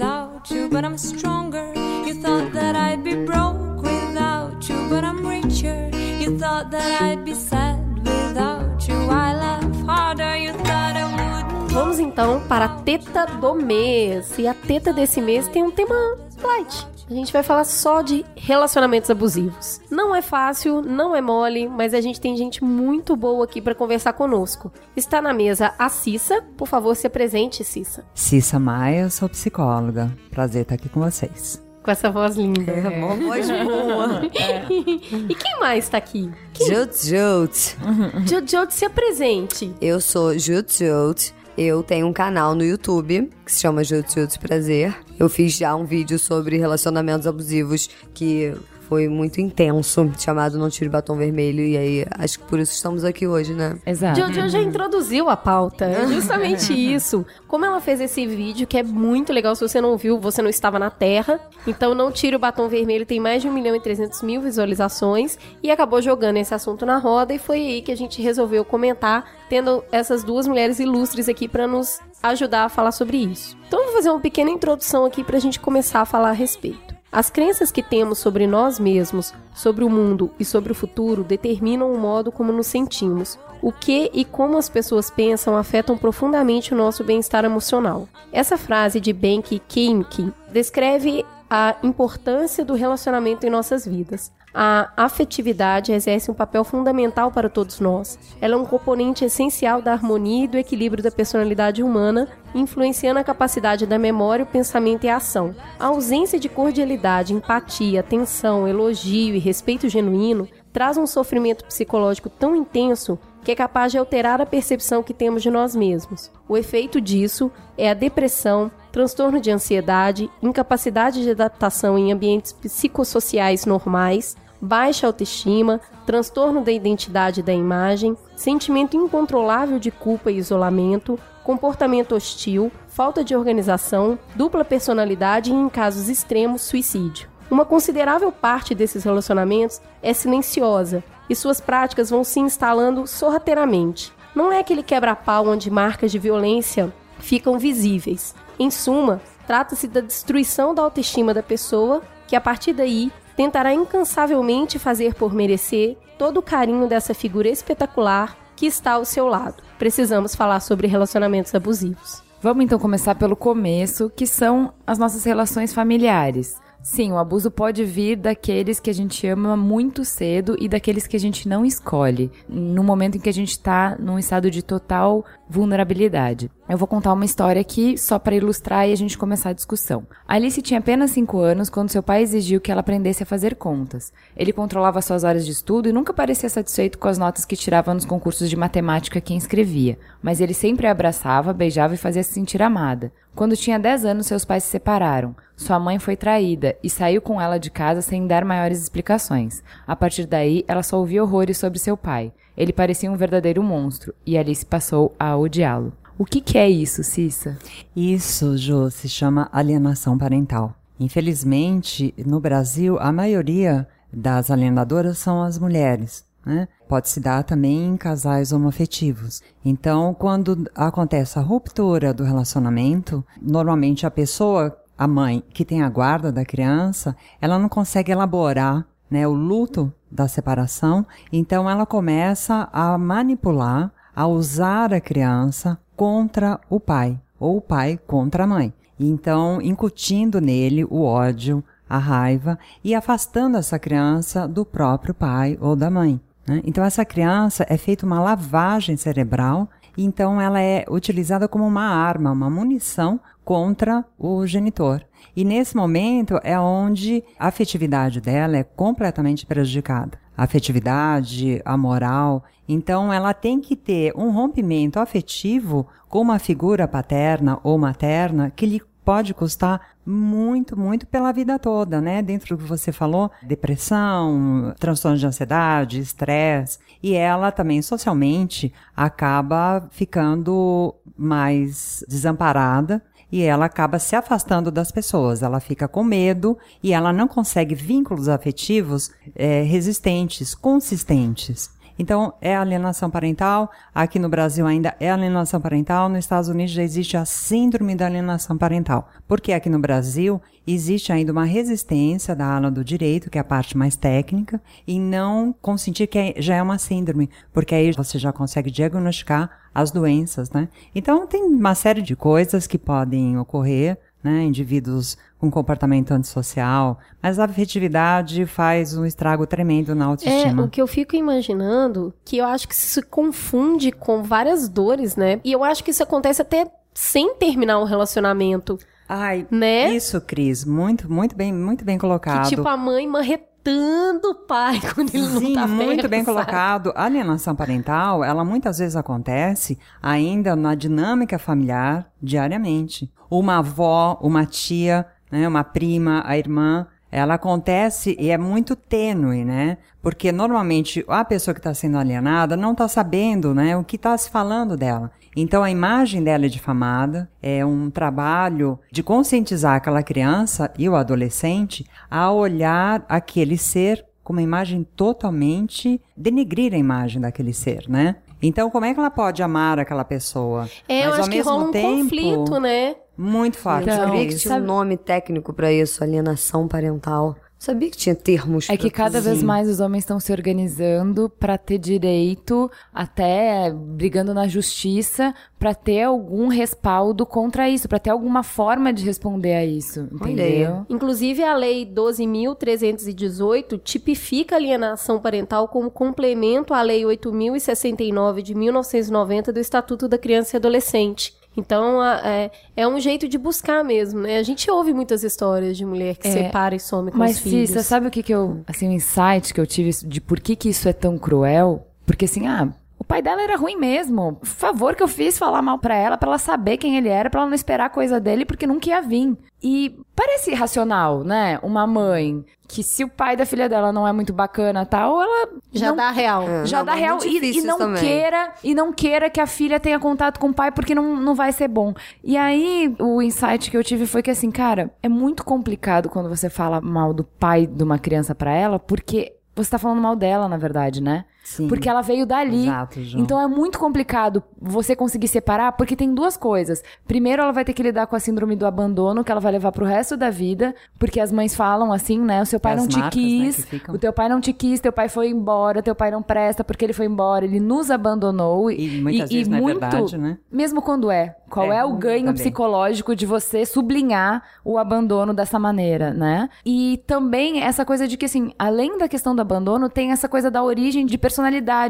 [0.00, 1.74] without you, but I'm stronger.
[2.06, 5.90] You thought that I'd be broke without you, but I'm richer.
[6.18, 8.94] You thought that I'd be sad without you.
[8.94, 10.36] I laugh harder.
[10.36, 11.72] You thought I wouldn't.
[11.72, 14.38] Vamos então para a teta do mês.
[14.38, 16.99] E a teta desse mês tem um tema light.
[17.10, 19.80] A gente vai falar só de relacionamentos abusivos.
[19.90, 23.74] Não é fácil, não é mole, mas a gente tem gente muito boa aqui para
[23.74, 24.72] conversar conosco.
[24.96, 26.40] Está na mesa a Cissa.
[26.56, 28.04] Por favor, se apresente, Cissa.
[28.14, 30.08] Cissa Maia, sou psicóloga.
[30.30, 31.60] Prazer estar aqui com vocês.
[31.82, 32.70] Com essa voz linda.
[32.70, 34.22] É, uma voz boa.
[34.70, 36.30] e quem mais tá aqui?
[36.54, 38.72] Jut Jut.
[38.72, 39.74] Se apresente.
[39.80, 41.34] Eu sou Jut Jut.
[41.58, 44.96] Eu tenho um canal no YouTube que se chama Jut Jut Prazer.
[45.18, 48.54] Eu fiz já um vídeo sobre relacionamentos abusivos que
[48.90, 51.60] foi muito intenso, chamado Não Tire Batom Vermelho.
[51.60, 53.78] E aí, acho que por isso estamos aqui hoje, né?
[53.86, 54.18] Exato.
[54.18, 55.84] Jojo já introduziu a pauta.
[55.84, 57.24] É justamente isso.
[57.46, 59.54] Como ela fez esse vídeo, que é muito legal.
[59.54, 61.38] Se você não viu, você não estava na Terra.
[61.68, 65.38] Então, Não Tire o Batom Vermelho tem mais de 1 milhão e 300 mil visualizações.
[65.62, 67.32] E acabou jogando esse assunto na roda.
[67.32, 71.68] E foi aí que a gente resolveu comentar, tendo essas duas mulheres ilustres aqui para
[71.68, 73.56] nos ajudar a falar sobre isso.
[73.68, 76.32] Então, eu vou fazer uma pequena introdução aqui para a gente começar a falar a
[76.32, 76.89] respeito.
[77.12, 81.92] As crenças que temos sobre nós mesmos, sobre o mundo e sobre o futuro determinam
[81.92, 83.36] o modo como nos sentimos.
[83.60, 88.08] O que e como as pessoas pensam afetam profundamente o nosso bem-estar emocional.
[88.32, 94.30] Essa frase de Benki Kimki descreve a importância do relacionamento em nossas vidas.
[94.52, 98.18] A afetividade exerce um papel fundamental para todos nós.
[98.40, 103.24] Ela é um componente essencial da harmonia e do equilíbrio da personalidade humana, influenciando a
[103.24, 105.54] capacidade da memória, o pensamento e a ação.
[105.78, 112.56] A ausência de cordialidade, empatia, atenção, elogio e respeito genuíno traz um sofrimento psicológico tão
[112.56, 116.30] intenso que é capaz de alterar a percepção que temos de nós mesmos.
[116.48, 123.64] O efeito disso é a depressão, transtorno de ansiedade, incapacidade de adaptação em ambientes psicossociais
[123.64, 131.18] normais, baixa autoestima, transtorno da identidade e da imagem, sentimento incontrolável de culpa e isolamento,
[131.42, 137.28] comportamento hostil, falta de organização, dupla personalidade e, em casos extremos, suicídio.
[137.50, 144.12] Uma considerável parte desses relacionamentos é silenciosa e suas práticas vão se instalando sorrateiramente.
[144.34, 148.34] Não é aquele quebra-pau onde marcas de violência ficam visíveis.
[148.60, 154.78] Em suma, trata-se da destruição da autoestima da pessoa, que a partir daí tentará incansavelmente
[154.78, 159.62] fazer por merecer todo o carinho dessa figura espetacular que está ao seu lado.
[159.78, 162.22] Precisamos falar sobre relacionamentos abusivos.
[162.42, 166.54] Vamos então começar pelo começo, que são as nossas relações familiares.
[166.82, 171.16] Sim, o abuso pode vir daqueles que a gente ama muito cedo e daqueles que
[171.16, 175.24] a gente não escolhe, no momento em que a gente está num estado de total
[175.48, 176.50] vulnerabilidade.
[176.70, 180.06] Eu vou contar uma história aqui só para ilustrar e a gente começar a discussão.
[180.24, 184.12] Alice tinha apenas 5 anos quando seu pai exigiu que ela aprendesse a fazer contas.
[184.36, 187.92] Ele controlava suas horas de estudo e nunca parecia satisfeito com as notas que tirava
[187.92, 192.34] nos concursos de matemática que inscrevia, mas ele sempre a abraçava, beijava e fazia se
[192.34, 193.10] sentir amada.
[193.34, 195.34] Quando tinha 10 anos, seus pais se separaram.
[195.56, 199.60] Sua mãe foi traída e saiu com ela de casa sem dar maiores explicações.
[199.84, 202.32] A partir daí, ela só ouvia horrores sobre seu pai.
[202.56, 205.92] Ele parecia um verdadeiro monstro e Alice passou a odiá-lo.
[206.20, 207.56] O que, que é isso, Cissa?
[207.96, 210.74] Isso, Jo, se chama alienação parental.
[210.98, 216.22] Infelizmente, no Brasil, a maioria das alienadoras são as mulheres.
[216.44, 216.68] Né?
[216.86, 219.40] Pode se dar também em casais homoafetivos.
[219.64, 225.88] Então, quando acontece a ruptura do relacionamento, normalmente a pessoa, a mãe que tem a
[225.88, 232.68] guarda da criança, ela não consegue elaborar né, o luto da separação, então ela começa
[232.74, 238.72] a manipular, a usar a criança contra o pai, ou o pai contra a mãe.
[238.98, 245.76] Então, incutindo nele o ódio, a raiva e afastando essa criança do próprio pai ou
[245.76, 246.18] da mãe.
[246.48, 246.62] Né?
[246.64, 252.32] Então, essa criança é feita uma lavagem cerebral, então ela é utilizada como uma arma,
[252.32, 255.02] uma munição contra o genitor.
[255.36, 260.18] E nesse momento é onde a afetividade dela é completamente prejudicada.
[260.34, 262.42] A afetividade, a moral.
[262.72, 268.64] Então ela tem que ter um rompimento afetivo com uma figura paterna ou materna que
[268.64, 272.22] lhe pode custar muito, muito pela vida toda, né?
[272.22, 276.78] Dentro do que você falou, depressão, transtorno de ansiedade, estresse.
[277.02, 283.02] E ela também socialmente acaba ficando mais desamparada
[283.32, 285.42] e ela acaba se afastando das pessoas.
[285.42, 291.79] Ela fica com medo e ela não consegue vínculos afetivos é, resistentes, consistentes.
[292.00, 293.70] Então, é alienação parental.
[293.94, 296.08] Aqui no Brasil ainda é alienação parental.
[296.08, 299.10] Nos Estados Unidos já existe a síndrome da alienação parental.
[299.28, 303.44] Porque aqui no Brasil existe ainda uma resistência da ala do direito, que é a
[303.44, 308.32] parte mais técnica, e não consentir que já é uma síndrome, porque aí você já
[308.32, 310.70] consegue diagnosticar as doenças, né?
[310.94, 314.44] Então, tem uma série de coisas que podem ocorrer né?
[314.44, 316.98] Indivíduos com comportamento antissocial.
[317.22, 320.62] Mas a afetividade faz um estrago tremendo na É, autoestima.
[320.64, 325.16] o que eu fico imaginando, que eu acho que isso se confunde com várias dores,
[325.16, 325.40] né?
[325.42, 329.90] E eu acho que isso acontece até sem terminar um relacionamento, Ai, né?
[329.90, 332.42] isso, Cris, muito, muito bem, muito bem colocado.
[332.44, 336.24] Que tipo a mãe marretando o pai quando ele não Sim, tá muito perto, bem
[336.24, 336.34] sabe?
[336.36, 336.92] colocado.
[336.94, 343.10] A alienação parental, ela muitas vezes acontece ainda na dinâmica familiar diariamente.
[343.30, 349.44] Uma avó, uma tia, né, uma prima, a irmã, ela acontece e é muito tênue,
[349.44, 349.78] né?
[350.00, 354.16] Porque normalmente a pessoa que está sendo alienada não está sabendo, né, o que está
[354.16, 355.10] se falando dela.
[355.36, 360.96] Então a imagem dela é difamada, é um trabalho de conscientizar aquela criança e o
[360.96, 368.16] adolescente a olhar aquele ser com uma imagem totalmente denegrir a imagem daquele ser, né?
[368.42, 370.68] Então como é que ela pode amar aquela pessoa?
[370.88, 372.96] É, eu Mas ao acho que mesmo rola um tempo, conflito, né?
[373.20, 373.88] Muito forte.
[373.88, 374.42] Eu Então, sabia que isso.
[374.42, 377.36] tinha um sabe- nome técnico pra isso, alienação parental.
[377.58, 381.58] Sabia que tinha termos É que cada vez mais os homens estão se organizando pra
[381.58, 388.42] ter direito, até brigando na justiça, pra ter algum respaldo contra isso, pra ter alguma
[388.42, 390.86] forma de responder a isso, Olha entendeu?
[390.88, 399.52] Inclusive, a Lei 12.318 tipifica a alienação parental como complemento à Lei 8.069 de 1990
[399.52, 401.38] do Estatuto da Criança e Adolescente.
[401.56, 404.38] Então, a- é, é um jeito de buscar mesmo, né?
[404.38, 407.42] A gente ouve muitas histórias de mulher que É, separa e some com Mas, os
[407.42, 407.70] filhos.
[407.70, 408.60] Cissa, sabe o que que eu...
[408.66, 411.86] Assim, o insight que eu tive de por que que isso é tão cruel?
[412.06, 412.68] Porque, assim, ah...
[413.10, 414.34] O pai dela era ruim mesmo.
[414.36, 417.28] Por favor que eu fiz falar mal pra ela, pra ela saber quem ele era,
[417.28, 419.36] pra ela não esperar coisa dele, porque nunca ia vir.
[419.60, 421.58] E parece irracional, né?
[421.60, 425.48] Uma mãe que se o pai da filha dela não é muito bacana tal, ela
[425.72, 426.42] Já não dá real.
[426.48, 426.66] É.
[426.66, 428.00] já Não, dá mas real e, e não também.
[428.00, 431.34] queira e não queira que a filha tenha contato com o pai porque não, não
[431.34, 431.92] vai ser bom.
[432.22, 436.28] E aí o insight que eu tive foi que assim, cara, é muito complicado quando
[436.28, 440.14] você fala mal do pai de uma criança pra ela, porque você tá falando mal
[440.14, 441.24] dela, na verdade, né?
[441.42, 441.68] Sim.
[441.68, 442.62] Porque ela veio dali.
[442.64, 443.00] Exato.
[443.16, 446.82] Então é muito complicado você conseguir separar, porque tem duas coisas.
[447.06, 449.72] Primeiro, ela vai ter que lidar com a síndrome do abandono, que ela vai levar
[449.72, 452.42] pro resto da vida, porque as mães falam assim, né?
[452.42, 453.94] O seu pai As não te marcas, né, quis, ficam.
[453.94, 456.84] o teu pai não te quis, teu pai foi embora, teu pai não presta porque
[456.84, 458.70] ele foi embora, ele nos abandonou.
[458.70, 460.38] E muitas vezes não é verdade, né?
[460.50, 461.36] Mesmo quando é.
[461.48, 462.34] Qual é, É, o ganho também.
[462.34, 466.48] psicológico de você sublinhar o abandono dessa maneira, né?
[466.64, 470.48] E também essa coisa de que, assim, além da questão do abandono, tem essa coisa
[470.50, 471.39] da origem de personalidade,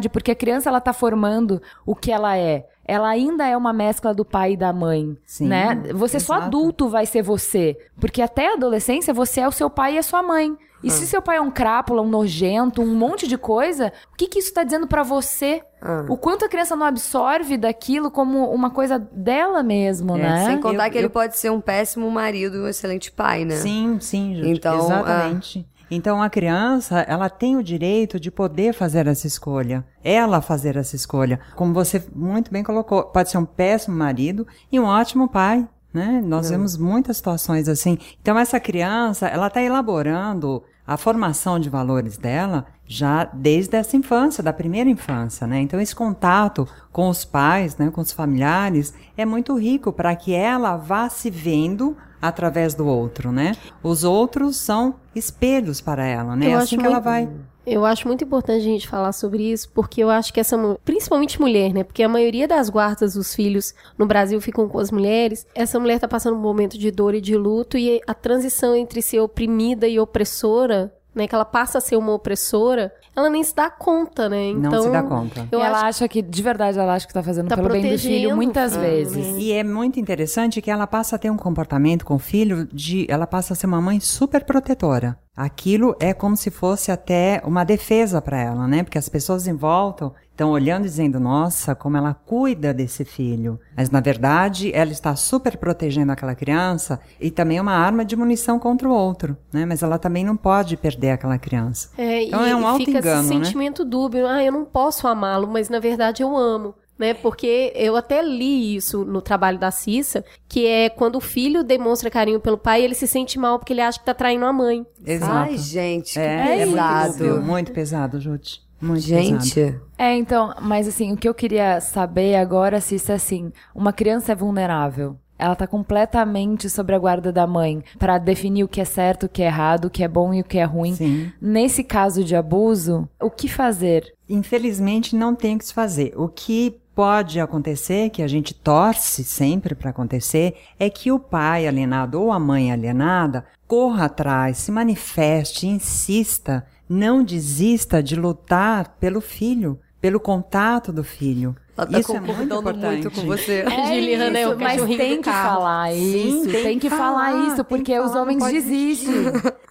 [0.08, 2.66] porque a criança, ela tá formando o que ela é.
[2.84, 5.80] Ela ainda é uma mescla do pai e da mãe, Sim, né?
[5.94, 6.46] Você só exato.
[6.48, 10.02] adulto vai ser você, porque até a adolescência você é o seu pai e a
[10.02, 10.56] sua mãe.
[10.82, 10.90] E Ah.
[10.90, 14.38] se seu pai é um crápula, um nojento, um monte de coisa, o que que
[14.40, 15.62] isso tá dizendo pra você?
[15.80, 16.06] Ah.
[16.08, 20.44] O quanto a criança não absorve daquilo como uma coisa dela mesmo, É, né?
[20.46, 23.44] Sem contar Eu- que ele eu- pode ser um péssimo marido e um excelente pai,
[23.44, 23.56] né?
[23.56, 24.52] Sim, sim, Júlia.
[24.52, 25.68] Então, Exatamente.
[25.90, 29.84] Então a criança, ela tem o direito de poder fazer essa escolha.
[30.04, 31.40] Ela fazer essa escolha.
[31.56, 35.68] Como você muito bem colocou, pode ser um péssimo marido e um ótimo pai.
[35.92, 36.22] Né?
[36.24, 37.98] Nós vemos muitas situações assim.
[38.22, 44.42] Então essa criança, ela está elaborando a formação de valores dela já desde essa infância,
[44.42, 45.60] da primeira infância, né?
[45.60, 50.34] Então esse contato com os pais, né, com os familiares, é muito rico para que
[50.34, 53.56] ela vá se vendo através do outro, né?
[53.82, 56.46] Os outros são espelhos para ela, né?
[56.46, 57.28] Eu É acho assim que ela muito- vai.
[57.66, 61.40] Eu acho muito importante a gente falar sobre isso, porque eu acho que essa, principalmente
[61.40, 61.84] mulher, né?
[61.84, 65.46] Porque a maioria das guardas dos filhos no Brasil ficam com as mulheres.
[65.54, 69.02] Essa mulher tá passando um momento de dor e de luto e a transição entre
[69.02, 71.26] ser oprimida e opressora, né?
[71.26, 74.48] Que ela passa a ser uma opressora, ela nem se dá conta, né?
[74.50, 75.48] Então, Não se dá conta.
[75.50, 77.82] Eu ela acho acha que, de verdade, ela acha que tá fazendo Tá pelo bem
[77.90, 79.26] do filho muitas filho, vezes.
[79.34, 79.38] né?
[79.38, 83.06] E é muito interessante que ela passa a ter um comportamento com o filho de.
[83.08, 85.18] Ela passa a ser uma mãe super protetora.
[85.40, 88.82] Aquilo é como se fosse até uma defesa para ela, né?
[88.82, 93.58] Porque as pessoas em volta estão olhando e dizendo: nossa, como ela cuida desse filho.
[93.74, 98.14] Mas na verdade, ela está super protegendo aquela criança e também é uma arma de
[98.16, 99.64] munição contra o outro, né?
[99.64, 101.88] Mas ela também não pode perder aquela criança.
[101.96, 103.44] É, Então e é um fica auto-engano, esse né?
[103.46, 104.26] sentimento dúbio.
[104.26, 106.74] Ah, eu não posso amá-lo, mas na verdade eu amo.
[107.00, 107.14] Né?
[107.14, 112.10] Porque eu até li isso no trabalho da Cissa, que é quando o filho demonstra
[112.10, 114.84] carinho pelo pai, ele se sente mal porque ele acha que tá traindo a mãe.
[115.02, 115.32] Exato.
[115.32, 117.12] Ai, gente, que é, é muito pesado.
[117.16, 118.60] dúbio, muito pesado, Jute.
[118.78, 119.44] Muito pesado.
[119.44, 123.94] gente, É, então, mas assim, o que eu queria saber agora, Cissa, é assim, uma
[123.94, 125.16] criança é vulnerável.
[125.38, 129.28] Ela tá completamente sobre a guarda da mãe pra definir o que é certo, o
[129.28, 130.94] que é errado, o que é bom e o que é ruim.
[130.94, 131.32] Sim.
[131.40, 134.12] Nesse caso de abuso, o que fazer?
[134.28, 136.12] Infelizmente, não tem o que se fazer.
[136.14, 141.66] O que pode acontecer, que a gente torce sempre para acontecer, é que o pai
[141.66, 149.20] alienado ou a mãe alienada corra atrás, se manifeste, insista, não desista de lutar pelo
[149.20, 151.54] filho, pelo contato do filho.
[151.80, 153.02] Ela tá Isso é muito concordando importante.
[153.04, 153.60] muito com você.
[153.60, 155.48] É Juliana é o isso, mas tem que carro.
[155.60, 159.14] falar isso, Sim, tem, que falar, isso, tem porque que os falar, não homens desistem.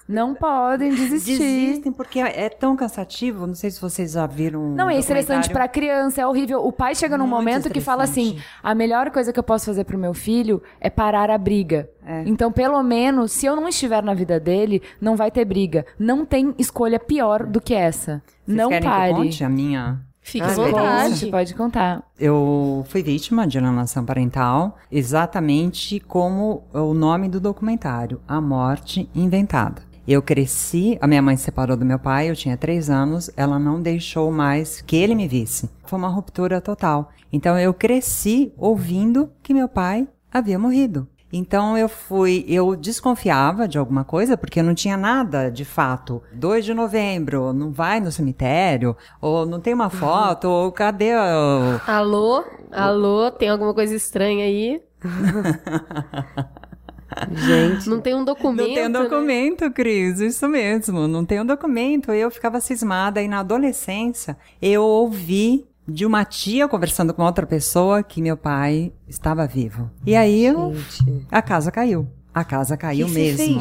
[0.08, 1.38] Não podem desistir.
[1.38, 3.46] Desistem porque é tão cansativo.
[3.46, 4.60] Não sei se vocês já viram.
[4.60, 6.66] um Não, é estressante pra criança, é horrível.
[6.66, 9.68] O pai chega num Muito momento que fala assim: a melhor coisa que eu posso
[9.68, 11.88] fazer pro meu filho é parar a briga.
[12.04, 12.24] É.
[12.26, 15.86] Então, pelo menos, se eu não estiver na vida dele, não vai ter briga.
[16.00, 18.24] Não tem escolha pior do que essa.
[18.44, 19.14] Vocês não querem pare.
[19.14, 21.26] Que eu conte a minha Fica Ah, à meu vontade.
[21.28, 22.04] Pode contar.
[22.20, 29.82] Eu fui vítima de alienação parental, exatamente como o nome do documentário, A Morte Inventada.
[30.08, 33.60] Eu cresci, a minha mãe se separou do meu pai, eu tinha três anos, ela
[33.60, 35.70] não deixou mais que ele me visse.
[35.86, 37.10] Foi uma ruptura total.
[37.32, 41.08] Então eu cresci ouvindo que meu pai havia morrido.
[41.32, 46.22] Então eu fui, eu desconfiava de alguma coisa, porque eu não tinha nada de fato.
[46.34, 51.80] 2 de novembro, não vai no cemitério, ou não tem uma foto, ou cadê o...
[51.86, 52.44] Alô?
[52.72, 53.30] Alô?
[53.32, 54.82] Tem alguma coisa estranha aí?
[57.32, 57.90] Gente.
[57.90, 58.68] Não tem um documento.
[58.68, 59.00] Não tem um né?
[59.00, 62.12] documento, Cris, isso mesmo, não tem um documento.
[62.12, 68.04] Eu ficava cismada e na adolescência eu ouvi de uma tia conversando com outra pessoa
[68.04, 69.90] que meu pai estava vivo.
[70.06, 70.74] E aí eu,
[71.32, 72.08] a casa caiu.
[72.34, 73.60] A casa caiu Que mesmo.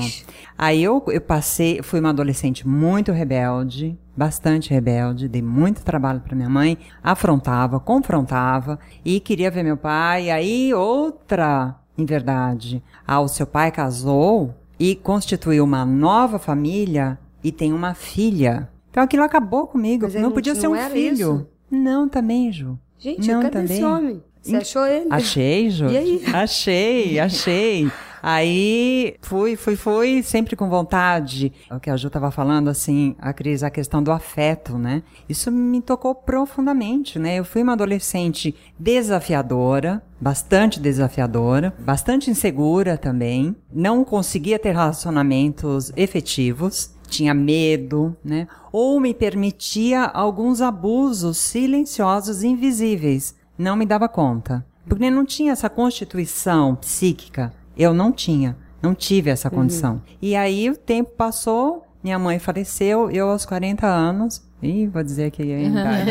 [0.56, 6.36] Aí eu, eu passei, fui uma adolescente muito rebelde, bastante rebelde, dei muito trabalho para
[6.36, 10.30] minha mãe, afrontava, confrontava e queria ver meu pai.
[10.30, 17.50] Aí outra, em verdade, ah, o seu pai casou e constituiu uma nova família e
[17.50, 18.68] tem uma filha.
[18.90, 21.14] Então aquilo acabou comigo, Mas não não podia tinha- ser um não filho.
[21.14, 21.46] isso?
[21.70, 22.78] Não, também, Ju.
[22.98, 23.76] Gente, não, cadê também.
[23.76, 24.22] esse homem?
[24.42, 25.06] Você achou ele?
[25.10, 25.86] Achei, Ju.
[25.86, 26.22] E aí?
[26.32, 27.90] Achei, achei.
[28.22, 31.52] Aí fui, fui, fui, sempre com vontade.
[31.70, 35.02] O que a Ju tava falando, assim, a Cris, a questão do afeto, né?
[35.28, 37.36] Isso me tocou profundamente, né?
[37.36, 43.54] Eu fui uma adolescente desafiadora, bastante desafiadora, bastante insegura também.
[43.72, 46.96] Não conseguia ter relacionamentos efetivos.
[47.08, 48.46] Tinha medo, né?
[48.70, 53.34] Ou me permitia alguns abusos silenciosos, invisíveis.
[53.56, 54.64] Não me dava conta.
[54.86, 57.52] Porque não tinha essa constituição psíquica.
[57.76, 58.56] Eu não tinha.
[58.80, 60.00] Não tive essa condição.
[60.22, 64.42] E aí o tempo passou, minha mãe faleceu, eu aos 40 anos.
[64.62, 66.10] Ih, vou dizer que é a idade.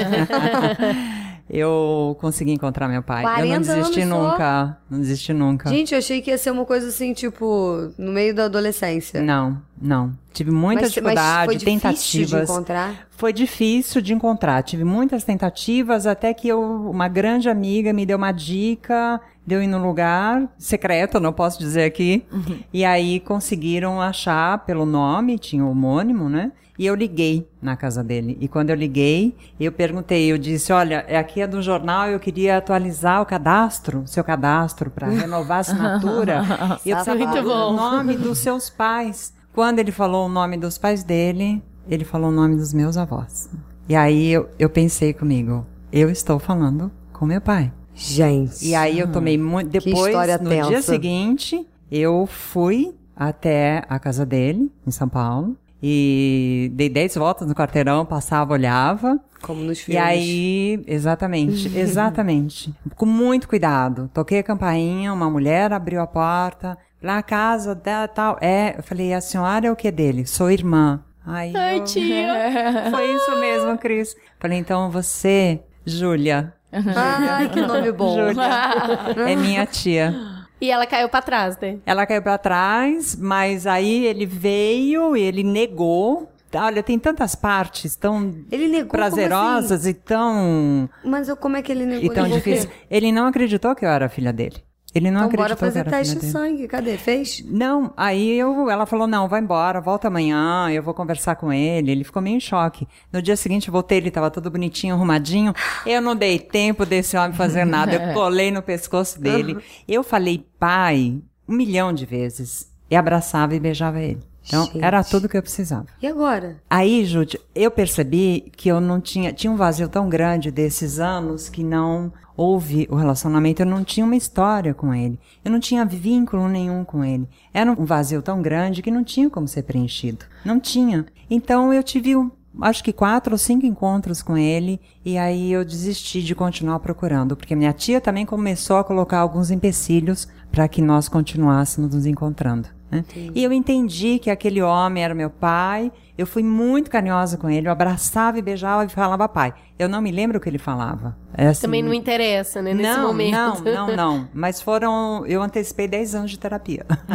[1.49, 3.23] Eu consegui encontrar meu pai.
[3.23, 4.31] Eu 40 não desisti anos só?
[4.31, 4.77] nunca.
[4.89, 5.69] Não desisti nunca.
[5.69, 9.21] Gente, eu achei que ia ser uma coisa assim, tipo, no meio da adolescência.
[9.21, 10.11] Não, não.
[10.33, 12.49] Tive muita Mas- mas dificuldade, foi difícil de tentativas.
[12.49, 13.07] encontrar?
[13.11, 14.61] Foi difícil de encontrar.
[14.63, 19.67] Tive muitas tentativas até que eu, uma grande amiga me deu uma dica, deu ir
[19.67, 22.23] num lugar secreto, não posso dizer aqui.
[22.71, 26.51] E aí conseguiram achar pelo nome, tinha o homônimo, né?
[26.77, 28.37] E eu liguei na casa dele.
[28.39, 32.19] E quando eu liguei, eu perguntei, eu disse, olha, é aqui é do jornal, eu
[32.19, 36.41] queria atualizar o cadastro, seu cadastro, para renovar a assinatura.
[36.85, 37.73] e eu precisava bom.
[37.73, 39.33] nome dos seus pais.
[39.53, 43.49] Quando ele falou o nome dos pais dele, ele falou o nome dos meus avós.
[43.89, 47.71] E aí eu, eu pensei comigo, eu estou falando com meu pai.
[47.95, 48.67] Gente.
[48.67, 49.71] E aí eu tomei muito.
[49.71, 50.91] Depois, no dia tensa.
[50.91, 55.57] seguinte, eu fui até a casa dele, em São Paulo.
[55.81, 59.19] E dei 10 voltas no quarteirão, passava, olhava.
[59.41, 60.03] Como nos E filmes.
[60.03, 62.73] aí, exatamente, exatamente.
[62.95, 64.09] Com muito cuidado.
[64.13, 66.77] Toquei a campainha, uma mulher abriu a porta.
[66.99, 68.37] Na casa da tal.
[68.41, 70.25] É, eu falei, a senhora é o que dele?
[70.25, 70.99] Sou irmã.
[71.23, 72.27] Aí Ai, eu- tia.
[72.89, 74.15] Foi isso mesmo, Cris.
[74.39, 76.53] Falei, então você, Júlia.
[76.73, 78.15] Ai, que nome bom.
[78.15, 78.49] Júlia.
[79.29, 80.15] é minha tia.
[80.59, 81.77] E ela caiu pra trás, né?
[81.85, 86.31] Ela caiu pra trás, mas aí ele veio, ele negou.
[86.55, 91.09] Olha, tem tantas partes tão Ele negou prazerosas e tão, assim?
[91.09, 92.11] Mas eu, como é que ele negou?
[92.11, 92.69] e tão difíceis.
[92.89, 94.63] Ele não acreditou que eu era filha dele.
[94.95, 96.31] Ele não Então acreditou bora fazer teste de dele.
[96.31, 96.67] sangue.
[96.67, 96.97] Cadê?
[96.97, 97.43] Fez?
[97.45, 101.91] Não, aí eu, ela falou, não, vai embora, volta amanhã, eu vou conversar com ele.
[101.91, 102.87] Ele ficou meio em choque.
[103.11, 105.53] No dia seguinte eu voltei, ele tava todo bonitinho, arrumadinho.
[105.85, 109.57] Eu não dei tempo desse homem fazer nada, eu colei no pescoço dele.
[109.87, 112.71] Eu falei, pai, um milhão de vezes.
[112.89, 114.19] E abraçava e beijava ele.
[114.47, 114.83] Então, Gente.
[114.83, 115.85] era tudo que eu precisava.
[116.01, 116.57] E agora?
[116.69, 119.33] Aí, Júlia, eu percebi que eu não tinha.
[119.33, 123.61] Tinha um vazio tão grande desses anos que não houve o relacionamento.
[123.61, 125.19] Eu não tinha uma história com ele.
[125.43, 127.27] Eu não tinha vínculo nenhum com ele.
[127.53, 130.25] Era um vazio tão grande que não tinha como ser preenchido.
[130.45, 131.05] Não tinha.
[131.29, 132.31] Então eu tive um-
[132.61, 137.35] acho que quatro ou cinco encontros com ele, e aí eu desisti de continuar procurando,
[137.35, 142.69] porque minha tia também começou a colocar alguns empecilhos para que nós continuássemos nos encontrando.
[142.89, 143.03] Né?
[143.35, 145.91] E eu entendi que aquele homem era meu pai.
[146.17, 147.67] Eu fui muito carinhosa com ele.
[147.67, 149.53] Eu abraçava e beijava e falava pai.
[149.77, 151.15] Eu não me lembro o que ele falava.
[151.33, 153.63] É assim, Também não interessa, né, nesse não, momento.
[153.63, 154.27] Não, não, não.
[154.33, 155.23] Mas foram.
[155.27, 156.85] Eu antecipei 10 anos de terapia.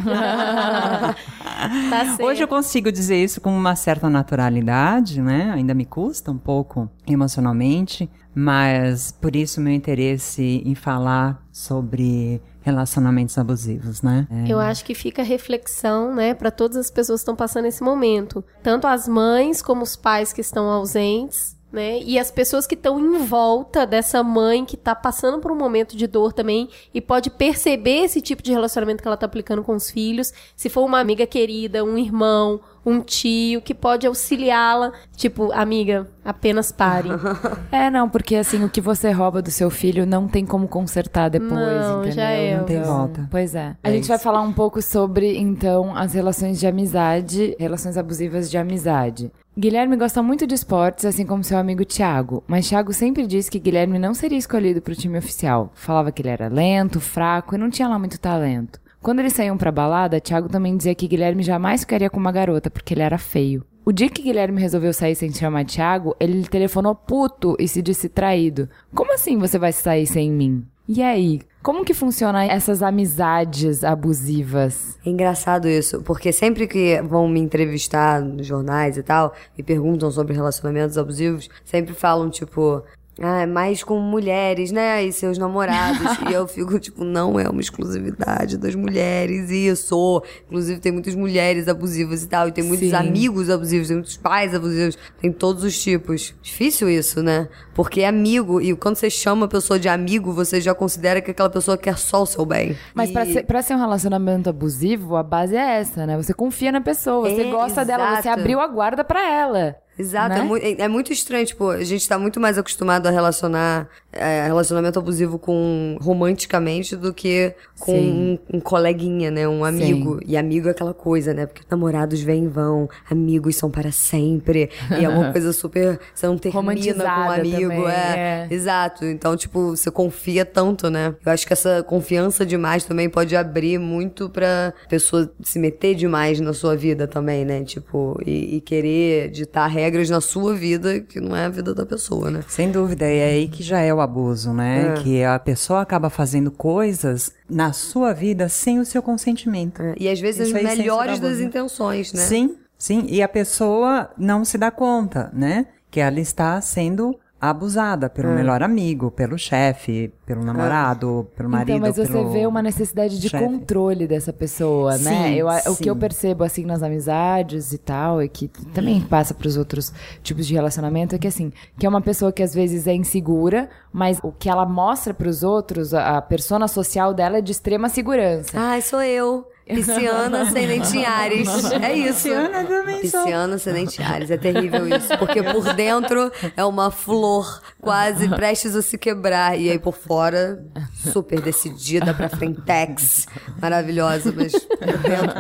[1.90, 2.16] tá.
[2.20, 5.50] Hoje eu consigo dizer isso com uma certa naturalidade, né?
[5.52, 13.36] Ainda me custa um pouco emocionalmente, mas por isso meu interesse em falar sobre relacionamentos
[13.36, 14.26] abusivos, né?
[14.30, 14.52] É.
[14.52, 18.44] Eu acho que fica reflexão, né, para todas as pessoas que estão passando esse momento,
[18.62, 21.98] tanto as mães como os pais que estão ausentes, né?
[22.00, 25.96] E as pessoas que estão em volta dessa mãe que está passando por um momento
[25.96, 29.74] de dor também e pode perceber esse tipo de relacionamento que ela está aplicando com
[29.74, 35.52] os filhos, se for uma amiga querida, um irmão, um tio que pode auxiliá-la, tipo,
[35.52, 37.08] amiga, apenas pare.
[37.70, 41.28] É, não, porque assim, o que você rouba do seu filho não tem como consertar
[41.30, 42.12] depois, Não, entendeu?
[42.12, 42.90] já é, Não tem Elvis.
[42.90, 43.28] volta.
[43.30, 43.76] Pois é.
[43.82, 44.24] A É gente vai isso.
[44.24, 49.30] falar um pouco sobre, então, as relações de amizade, relações abusivas de amizade.
[49.56, 53.58] Guilherme gosta muito de esportes, assim como seu amigo Thiago, mas Thiago sempre disse que
[53.58, 55.70] Guilherme não seria escolhido para o time oficial.
[55.74, 58.80] Falava que ele era lento, fraco e não tinha lá muito talento.
[59.02, 62.70] Quando eles saíam pra balada, Thiago também dizia que Guilherme jamais ficaria com uma garota
[62.70, 63.64] porque ele era feio.
[63.84, 68.08] O dia que Guilherme resolveu sair sem chamar Thiago, ele telefonou puto e se disse
[68.08, 68.68] traído.
[68.94, 70.64] Como assim você vai sair sem mim?
[70.88, 74.96] E aí, como que funciona essas amizades abusivas?
[75.04, 80.12] É engraçado isso, porque sempre que vão me entrevistar nos jornais e tal, e perguntam
[80.12, 82.84] sobre relacionamentos abusivos, sempre falam, tipo,
[83.22, 85.04] ah, é mais com mulheres, né?
[85.04, 86.18] E seus namorados.
[86.28, 90.22] e eu fico, tipo, não é uma exclusividade das mulheres, isso.
[90.46, 92.94] Inclusive, tem muitas mulheres abusivas e tal, e tem muitos Sim.
[92.94, 96.34] amigos abusivos, tem muitos pais abusivos, tem todos os tipos.
[96.42, 97.48] Difícil isso, né?
[97.74, 101.30] Porque é amigo, e quando você chama a pessoa de amigo, você já considera que
[101.30, 102.76] aquela pessoa quer só o seu bem.
[102.94, 106.16] Mas E- pra ser, pra ser um relacionamento abusivo, a base é essa, né?
[106.16, 108.40] Você confia na pessoa, você É, gosta dela, você exato.
[108.40, 109.76] abriu a guarda pra ela.
[109.98, 110.40] Exato, né?
[110.40, 114.44] é, mui- é- muito estranho, tipo, a gente tá muito mais acostumado a relacionar é,
[114.46, 118.38] relacionamento abusivo com romanticamente do que com Sim.
[118.52, 119.48] um, um coleguinha, né?
[119.48, 120.20] Um amigo.
[120.26, 121.46] E amigo é aquela coisa, né?
[121.46, 124.70] Porque namorados vêm e vão, amigos são para sempre.
[124.98, 125.98] E é uma coisa super.
[126.14, 127.60] Você não termina com um amigo.
[127.70, 128.46] também, é.
[128.50, 128.54] é.
[128.54, 129.04] Exato.
[129.06, 131.14] Então, tipo, você confia tanto, né?
[131.24, 136.38] Eu acho que essa confiança demais também pode abrir muito pra pessoa se meter demais
[136.38, 137.62] na sua vida também, né?
[137.64, 141.86] Tipo, e, e querer ditar regras na sua vida que não é a vida da
[141.86, 142.40] pessoa, né?
[142.48, 144.94] Sem dúvida, e é aí que já é o abuso, né?
[144.94, 145.02] É.
[145.02, 149.82] Que a pessoa acaba fazendo coisas na sua vida sem o seu consentimento.
[149.98, 152.22] E às vezes Isso as aí sem melhores das intenções, né?
[152.22, 153.06] Sim, sim.
[153.08, 155.66] E a pessoa não se dá conta, né?
[155.90, 158.34] Que ela está sendo abusada pelo É.
[158.36, 161.70] melhor amigo, pelo chefe, pelo namorado, pelo marido.
[161.70, 163.44] então, mas você pelo vê uma necessidade de chefe.
[163.44, 165.26] controle dessa pessoa, né?
[165.28, 166.00] Sim, Eu, a- o que eu sim.
[166.00, 171.16] percebo, assim, nas amizades e tal, e que também passa pros outros tipos de relacionamento,
[171.16, 174.48] é que, assim, que é uma pessoa que às vezes é insegura, mas o que
[174.48, 178.58] ela mostra pros outros, a, a persona social dela é de extrema segurança.
[178.58, 179.46] Ai, sou eu.
[179.64, 181.48] Pisciana Ascendente Ares.
[181.70, 182.24] É isso.
[182.24, 183.22] Pisciana também sou.
[183.22, 184.30] Pisciana Ascendente Ares.
[184.30, 185.16] É terrível isso.
[185.18, 189.58] Porque por dentro é uma flor quase prestes a se quebrar.
[189.58, 190.64] E aí por fora,
[191.02, 193.26] super decidida pra frentex.
[193.60, 194.52] Maravilhosa, mas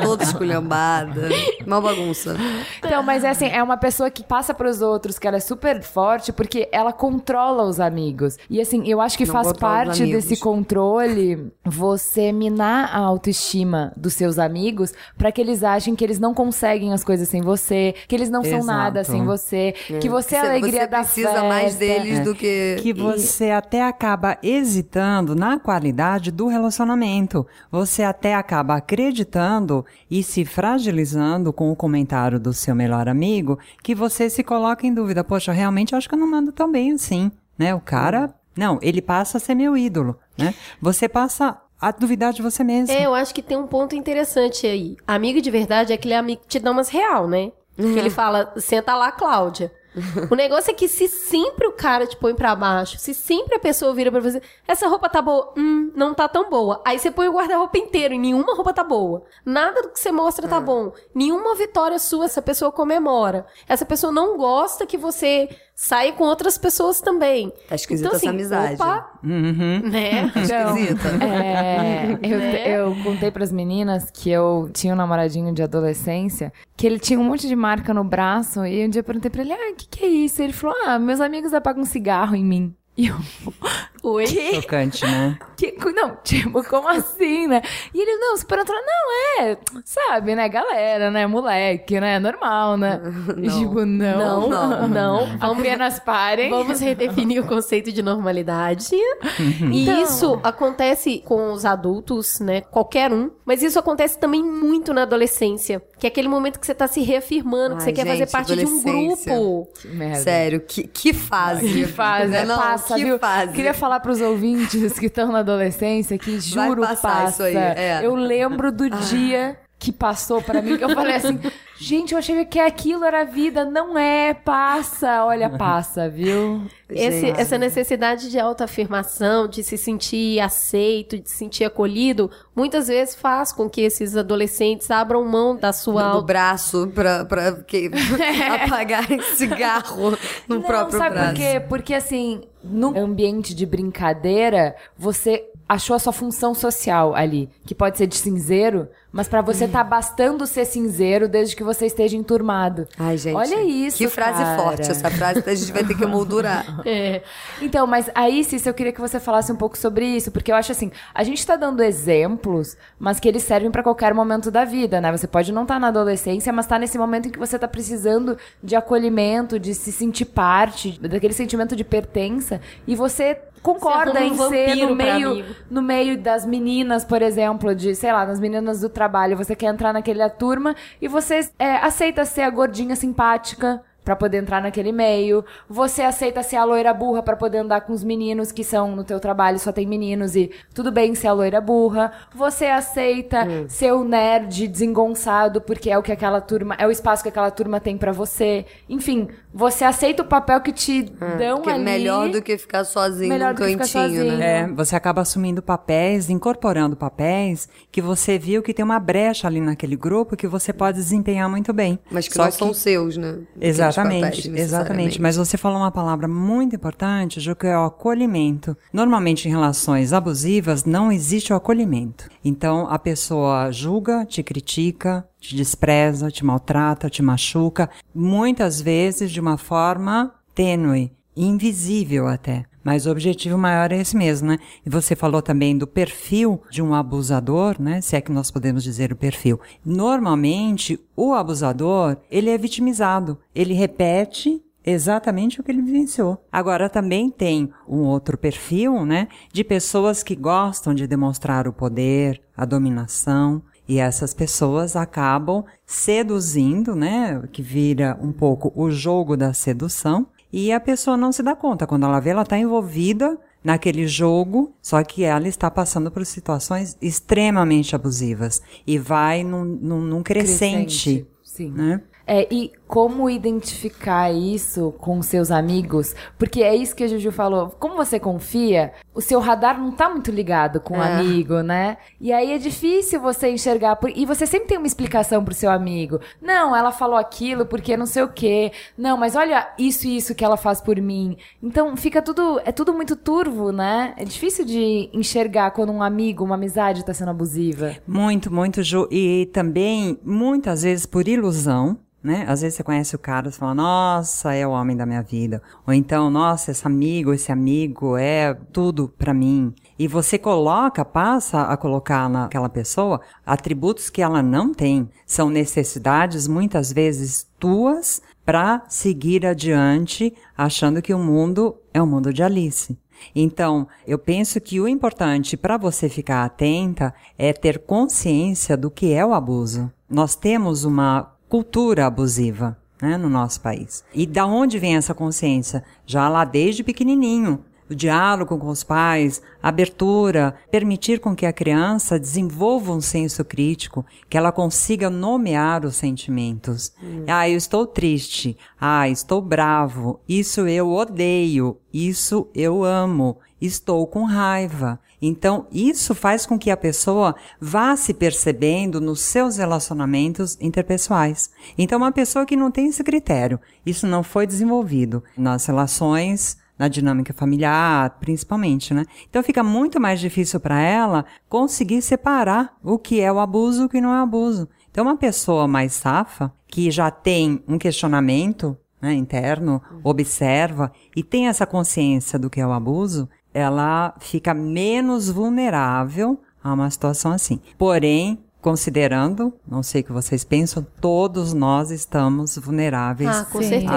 [0.02, 1.28] toda esculhambada.
[1.66, 2.36] Uma bagunça.
[2.78, 5.82] Então, mas é assim, é uma pessoa que passa pros outros que ela é super
[5.82, 8.36] forte porque ela controla os amigos.
[8.50, 14.14] E assim, eu acho que Não faz parte desse controle você minar a autoestima dos
[14.14, 18.14] seus amigos pra que eles achem que eles não conseguem as coisas sem você, que
[18.14, 18.66] eles não são Exato.
[18.66, 21.44] nada sem você, que você é a Você- alegria você da precisa festa.
[21.48, 22.76] mais deles do que...
[22.80, 27.46] que você até acaba hesitando na qualidade do relacionamento.
[27.70, 33.94] Você até acaba acreditando e se fragilizando com o comentário do seu melhor amigo, que
[33.94, 35.24] você se coloca em dúvida.
[35.24, 37.74] Poxa, realmente acho que eu não mando tão bem assim, né?
[37.74, 40.54] O cara, não, ele passa a ser meu ídolo, né?
[40.80, 42.94] Você passa a duvidar de você mesmo.
[42.94, 44.96] É, eu acho que tem um ponto interessante aí.
[45.06, 47.50] Amigo de verdade é aquele amigo que te dá umas real, né?
[47.76, 49.72] Que ele fala, senta lá, Cláudia.
[50.30, 53.58] O negócio é que se sempre o cara te põe pra baixo, se sempre a
[53.58, 56.80] pessoa vira pra você, essa roupa tá boa, hum, não tá tão boa.
[56.84, 59.22] Aí você põe o guarda-roupa inteiro e nenhuma roupa tá boa.
[59.44, 60.92] Nada do que você mostra tá bom.
[61.14, 63.46] Nenhuma vitória sua essa pessoa comemora.
[63.68, 67.52] Essa pessoa não gosta que você sai com outras pessoas também.
[67.68, 68.74] Tá esquisita então, assim, essa amizade.
[68.74, 69.80] Opa, Uhum.
[69.90, 70.30] né?
[70.36, 71.08] Então, Esquisita.
[71.24, 72.68] é, eu, Né?
[72.78, 77.24] eu contei pras meninas que eu tinha um namoradinho de adolescência que ele tinha um
[77.24, 79.86] monte de marca no braço e um dia eu perguntei pra ele, ah, o que,
[79.88, 80.42] que é isso?
[80.42, 82.74] Ele falou, ah, meus amigos apagam um cigarro em mim.
[82.96, 83.16] E eu,
[84.04, 84.26] Oi.
[84.26, 85.38] Chocante, né?
[85.56, 87.62] que, não, tipo, como assim, né?
[87.94, 93.00] E ele, não, super natural, não, é, sabe, né, galera, né, moleque, né, normal, né?
[93.38, 95.26] E, tipo, não, Não, não.
[95.38, 96.50] Vamos, apenas parem.
[96.50, 98.88] vamos redefinir o conceito de normalidade.
[98.92, 100.02] E Então.
[100.02, 102.60] isso acontece com os adultos, né?
[102.62, 103.30] Qualquer um.
[103.44, 105.82] Mas isso acontece também muito na adolescência.
[105.98, 108.30] Que é aquele momento que você tá se reafirmando, que Ai, você quer fazer gente,
[108.32, 109.68] parte de um grupo.
[109.80, 110.20] Que merda.
[110.20, 111.72] Sério, que, que fase.
[111.72, 113.18] Que fase, Não, passa, que viu?
[113.18, 113.52] fase.
[113.52, 117.30] Queria falar pros ouvintes que estão na adolescência que Vai juro passar passa.
[117.30, 118.00] isso aí, é.
[118.02, 121.40] Eu lembro do dia que passou pra mim que eu falei assim,
[121.82, 126.62] gente, eu achei que aquilo era vida, não é, passa, olha, passa, viu?
[126.88, 133.14] Esse- essa necessidade de autoafirmação, de se sentir aceito, de se sentir acolhido, muitas vezes
[133.14, 137.90] faz com que esses adolescentes abram mão da sua do auto braço pra, pra que,
[138.64, 140.10] apagar cigarro
[140.46, 141.30] no não, próprio sabe braço.
[141.30, 141.60] por quê?
[141.66, 147.96] Porque assim, no ambiente de brincadeira, você achou a sua função social ali, que pode
[147.96, 152.86] ser de cinzeiro, mas pra você tá bastando ser cinzeiro desde que você esteja enturmado.
[152.98, 153.36] Ai, gente.
[153.36, 154.62] Olha isso, Que frase cara.
[154.62, 154.90] forte.
[154.90, 156.64] Essa frase a gente vai ter que moldurar.
[156.84, 157.22] É.
[157.60, 160.56] Então, mas aí, Cícero, eu queria que você falasse um pouco sobre isso, porque eu
[160.56, 164.64] acho assim, a gente tá dando exemplos, mas que eles servem pra qualquer momento da
[164.64, 165.10] vida, né?
[165.12, 168.36] Você pode não estar na adolescência, mas tá nesse momento em que você tá precisando
[168.62, 174.48] de acolhimento, de se sentir parte, daquele sentimento de pertença, e você concorda em um
[174.48, 178.80] ser vampiro no meio, no meio das meninas, por exemplo, de, sei lá, nas meninas
[178.80, 183.82] do trabalho, você quer entrar naquela turma e você é, aceita ser a gordinha simpática
[184.04, 185.44] pra poder entrar naquele meio.
[185.68, 189.04] Você aceita ser a loira burra pra poder andar com os meninos que são no
[189.04, 192.12] teu trabalho, só tem meninos e tudo bem ser a loira burra.
[192.34, 193.64] Você aceita Hum.
[193.68, 197.50] ser o nerd desengonçado porque é o que aquela turma, é o espaço que aquela
[197.50, 198.64] turma tem pra você.
[198.88, 201.02] Enfim, você aceita o papel que te
[201.38, 201.84] dão Que é ali.
[201.84, 204.36] melhor do que ficar sozinho Melhor no do que ficar cantinho, sozinho.
[204.38, 204.60] né?
[204.60, 209.60] É, você acaba assumindo papéis, incorporando papéis que você viu que tem uma brecha ali
[209.60, 211.98] naquele grupo que você pode desempenhar muito bem.
[212.10, 213.38] Mas que Só não são seus, né?
[213.56, 215.20] Aqueles Exatamente, exatamente.
[215.20, 218.76] Mas você falou uma palavra muito importante, Ju, que é o acolhimento.
[218.92, 222.28] Normalmente, em relações abusivas, não existe o acolhimento.
[222.44, 229.40] Então, a pessoa julga, te critica, te despreza, te maltrata, te machuca, muitas vezes de
[229.40, 232.64] uma forma tênue, invisível até.
[232.84, 234.58] Mas o objetivo maior é esse mesmo, né?
[234.84, 238.00] E você falou também do perfil de um abusador, né?
[238.00, 239.60] Se é que nós podemos dizer o perfil.
[239.84, 243.38] Normalmente, o abusador, ele é vitimizado.
[243.54, 246.44] Ele repete exatamente o que ele vivenciou.
[246.50, 249.28] Agora também tem um outro perfil, né?
[249.52, 256.94] De pessoas que gostam de demonstrar o poder, a dominação, e essas pessoas acabam seduzindo,
[256.94, 257.42] né?
[257.52, 260.26] Que vira um pouco o jogo da sedução.
[260.52, 261.86] E a pessoa não se dá conta.
[261.86, 266.96] Quando ela vê, ela está envolvida naquele jogo, só que ela está passando por situações
[267.00, 268.60] extremamente abusivas.
[268.86, 271.70] E vai num, num, num crescente, Sim.
[271.70, 272.02] né?
[272.26, 276.14] É, e como identificar isso com seus amigos?
[276.38, 277.70] Porque é isso que a Juju falou.
[277.80, 281.14] Como você confia, o seu radar não tá muito ligado com o É.
[281.14, 281.96] amigo, né?
[282.20, 283.96] E aí é difícil você enxergar.
[283.96, 286.20] por- E você sempre tem uma explicação pro seu amigo.
[286.40, 288.72] Não, ela falou aquilo porque não sei o quê.
[288.98, 291.38] Não, mas olha isso e isso que ela faz por mim.
[291.62, 292.60] Então fica tudo.
[292.62, 294.12] É tudo muito turvo, né?
[294.18, 297.96] É difícil de enxergar quando um amigo, uma amizade tá sendo abusiva.
[298.06, 299.08] Muito, muito, Ju.
[299.10, 302.44] E também, muitas vezes, por ilusão, né?
[302.46, 305.62] Às vezes você conhece o cara e fala, nossa, é o homem da minha vida.
[305.86, 309.72] Ou então, nossa, esse amigo, esse amigo é tudo pra mim.
[309.98, 315.08] E você coloca, passa a colocar naquela pessoa atributos que ela não tem.
[315.24, 322.32] São necessidades, muitas vezes, tuas para seguir adiante, achando que o mundo é o mundo
[322.32, 322.98] de Alice.
[323.32, 329.12] Então, eu penso que o importante para você ficar atenta é ter consciência do que
[329.12, 329.92] é o abuso.
[330.10, 334.02] Nós temos uma cultura abusiva né, no nosso país.
[334.14, 335.84] E da onde vem essa consciência?
[336.06, 337.62] Já lá desde pequenininho.
[337.86, 344.02] do diálogo com os pais, abertura, permitir com que a criança desenvolva um senso crítico,
[344.30, 346.94] que ela consiga nomear os sentimentos.
[347.26, 348.56] Ah, eu estou triste.
[348.80, 350.20] Ah, estou bravo.
[350.26, 351.76] Isso eu odeio.
[351.92, 353.36] Isso eu amo.
[353.60, 354.98] Estou com raiva.
[355.24, 361.48] Então, isso faz com que a pessoa vá se percebendo nos seus relacionamentos interpessoais.
[361.78, 366.88] Então, uma pessoa que não tem esse critério, isso não foi desenvolvido nas relações na
[366.88, 369.04] dinâmica familiar, principalmente, né?
[369.28, 373.84] Então fica muito mais difícil para ela conseguir separar o que é o abuso e
[373.84, 374.68] o que não é abuso.
[374.90, 381.48] Então uma pessoa mais safa, que já tem um questionamento né, interno, observa e tem
[381.48, 387.60] essa consciência do que é o abuso, ela fica menos vulnerável a uma situação assim.
[387.76, 393.46] Porém, considerando, não sei o que vocês pensam, todos nós estamos vulneráveis Ah,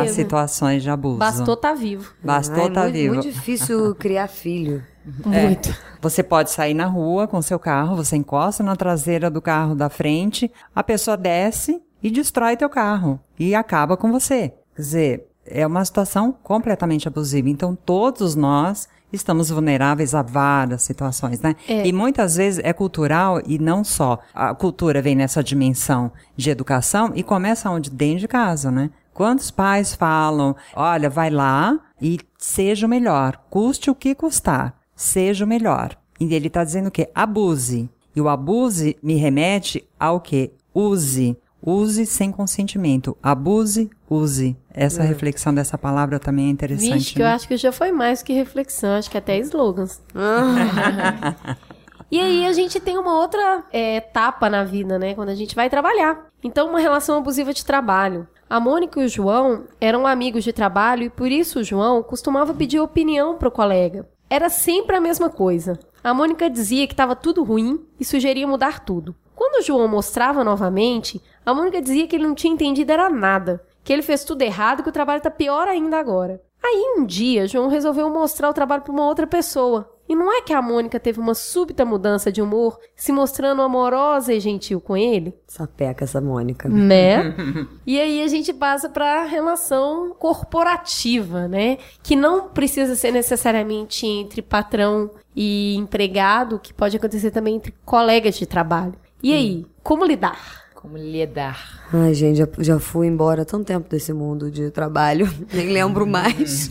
[0.02, 1.20] a situações de abuso.
[1.20, 2.12] Bastou tá vivo.
[2.24, 3.14] Bastou estar muito, vivo.
[3.14, 4.84] muito difícil criar filho.
[5.24, 5.74] Muito.
[6.02, 9.88] Você pode sair na rua com seu carro, você encosta na traseira do carro da
[9.88, 14.52] frente, a pessoa desce e destrói teu carro e acaba com você.
[14.76, 17.50] Quer dizer, é uma situação completamente abusiva.
[17.50, 21.56] Então, todos nós estamos vulneráveis a várias situações, né?
[21.68, 21.86] É.
[21.86, 24.20] E muitas vezes é cultural e não só.
[24.34, 27.90] A cultura vem nessa dimensão de educação e começa onde?
[27.90, 28.90] Dentro de casa, né?
[29.14, 35.46] Quantos pais falam, olha, vai lá e seja o melhor, custe o que custar, seja
[35.46, 35.98] o melhor.
[36.20, 37.10] E ele está dizendo o quê?
[37.16, 37.90] Abuse.
[38.16, 40.52] E o abuse me remete ao quê?
[40.74, 41.38] Use.
[41.66, 43.18] Use sem consentimento.
[43.24, 44.56] Abuse, use.
[44.72, 46.94] Essa reflexão dessa palavra também é interessante.
[46.94, 47.34] Vixe, que eu né?
[47.34, 50.00] acho que já foi mais que reflexão, acho que até slogans.
[52.12, 55.16] e aí a gente tem uma outra é, etapa na vida, né?
[55.16, 56.28] Quando a gente vai trabalhar.
[56.44, 58.28] Então, uma relação abusiva de trabalho.
[58.48, 62.54] A Mônica e o João eram amigos de trabalho e por isso o João costumava
[62.54, 64.08] pedir opinião pro colega.
[64.30, 65.80] Era sempre a mesma coisa.
[66.04, 69.16] A Mônica dizia que estava tudo ruim e sugeria mudar tudo.
[69.36, 73.64] Quando o João mostrava novamente, a Mônica dizia que ele não tinha entendido era nada,
[73.84, 76.42] que ele fez tudo errado e que o trabalho tá pior ainda agora.
[76.64, 79.92] Aí um dia, João resolveu mostrar o trabalho para uma outra pessoa.
[80.08, 84.34] E não é que a Mônica teve uma súbita mudança de humor, se mostrando amorosa
[84.34, 85.36] e gentil com ele?
[85.48, 86.70] Sapeca essa Mônica.
[86.70, 87.36] Né?
[87.86, 91.78] e aí a gente passa para relação corporativa, né?
[92.04, 98.36] Que não precisa ser necessariamente entre patrão e empregado, que pode acontecer também entre colegas
[98.36, 98.94] de trabalho.
[99.24, 100.65] E aí, como lidar?
[100.86, 101.84] Como lidar?
[101.92, 106.06] Ai, gente, já, já fui embora há tanto tempo desse mundo de trabalho, nem lembro
[106.06, 106.70] mais.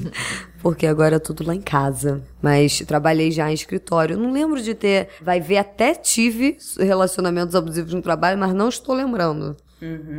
[0.62, 2.23] Porque agora é tudo lá em casa.
[2.41, 4.17] Mas trabalhei já em escritório.
[4.17, 5.09] Não lembro de ter.
[5.21, 9.57] Vai ver, até tive relacionamentos abusivos no trabalho, mas não estou lembrando.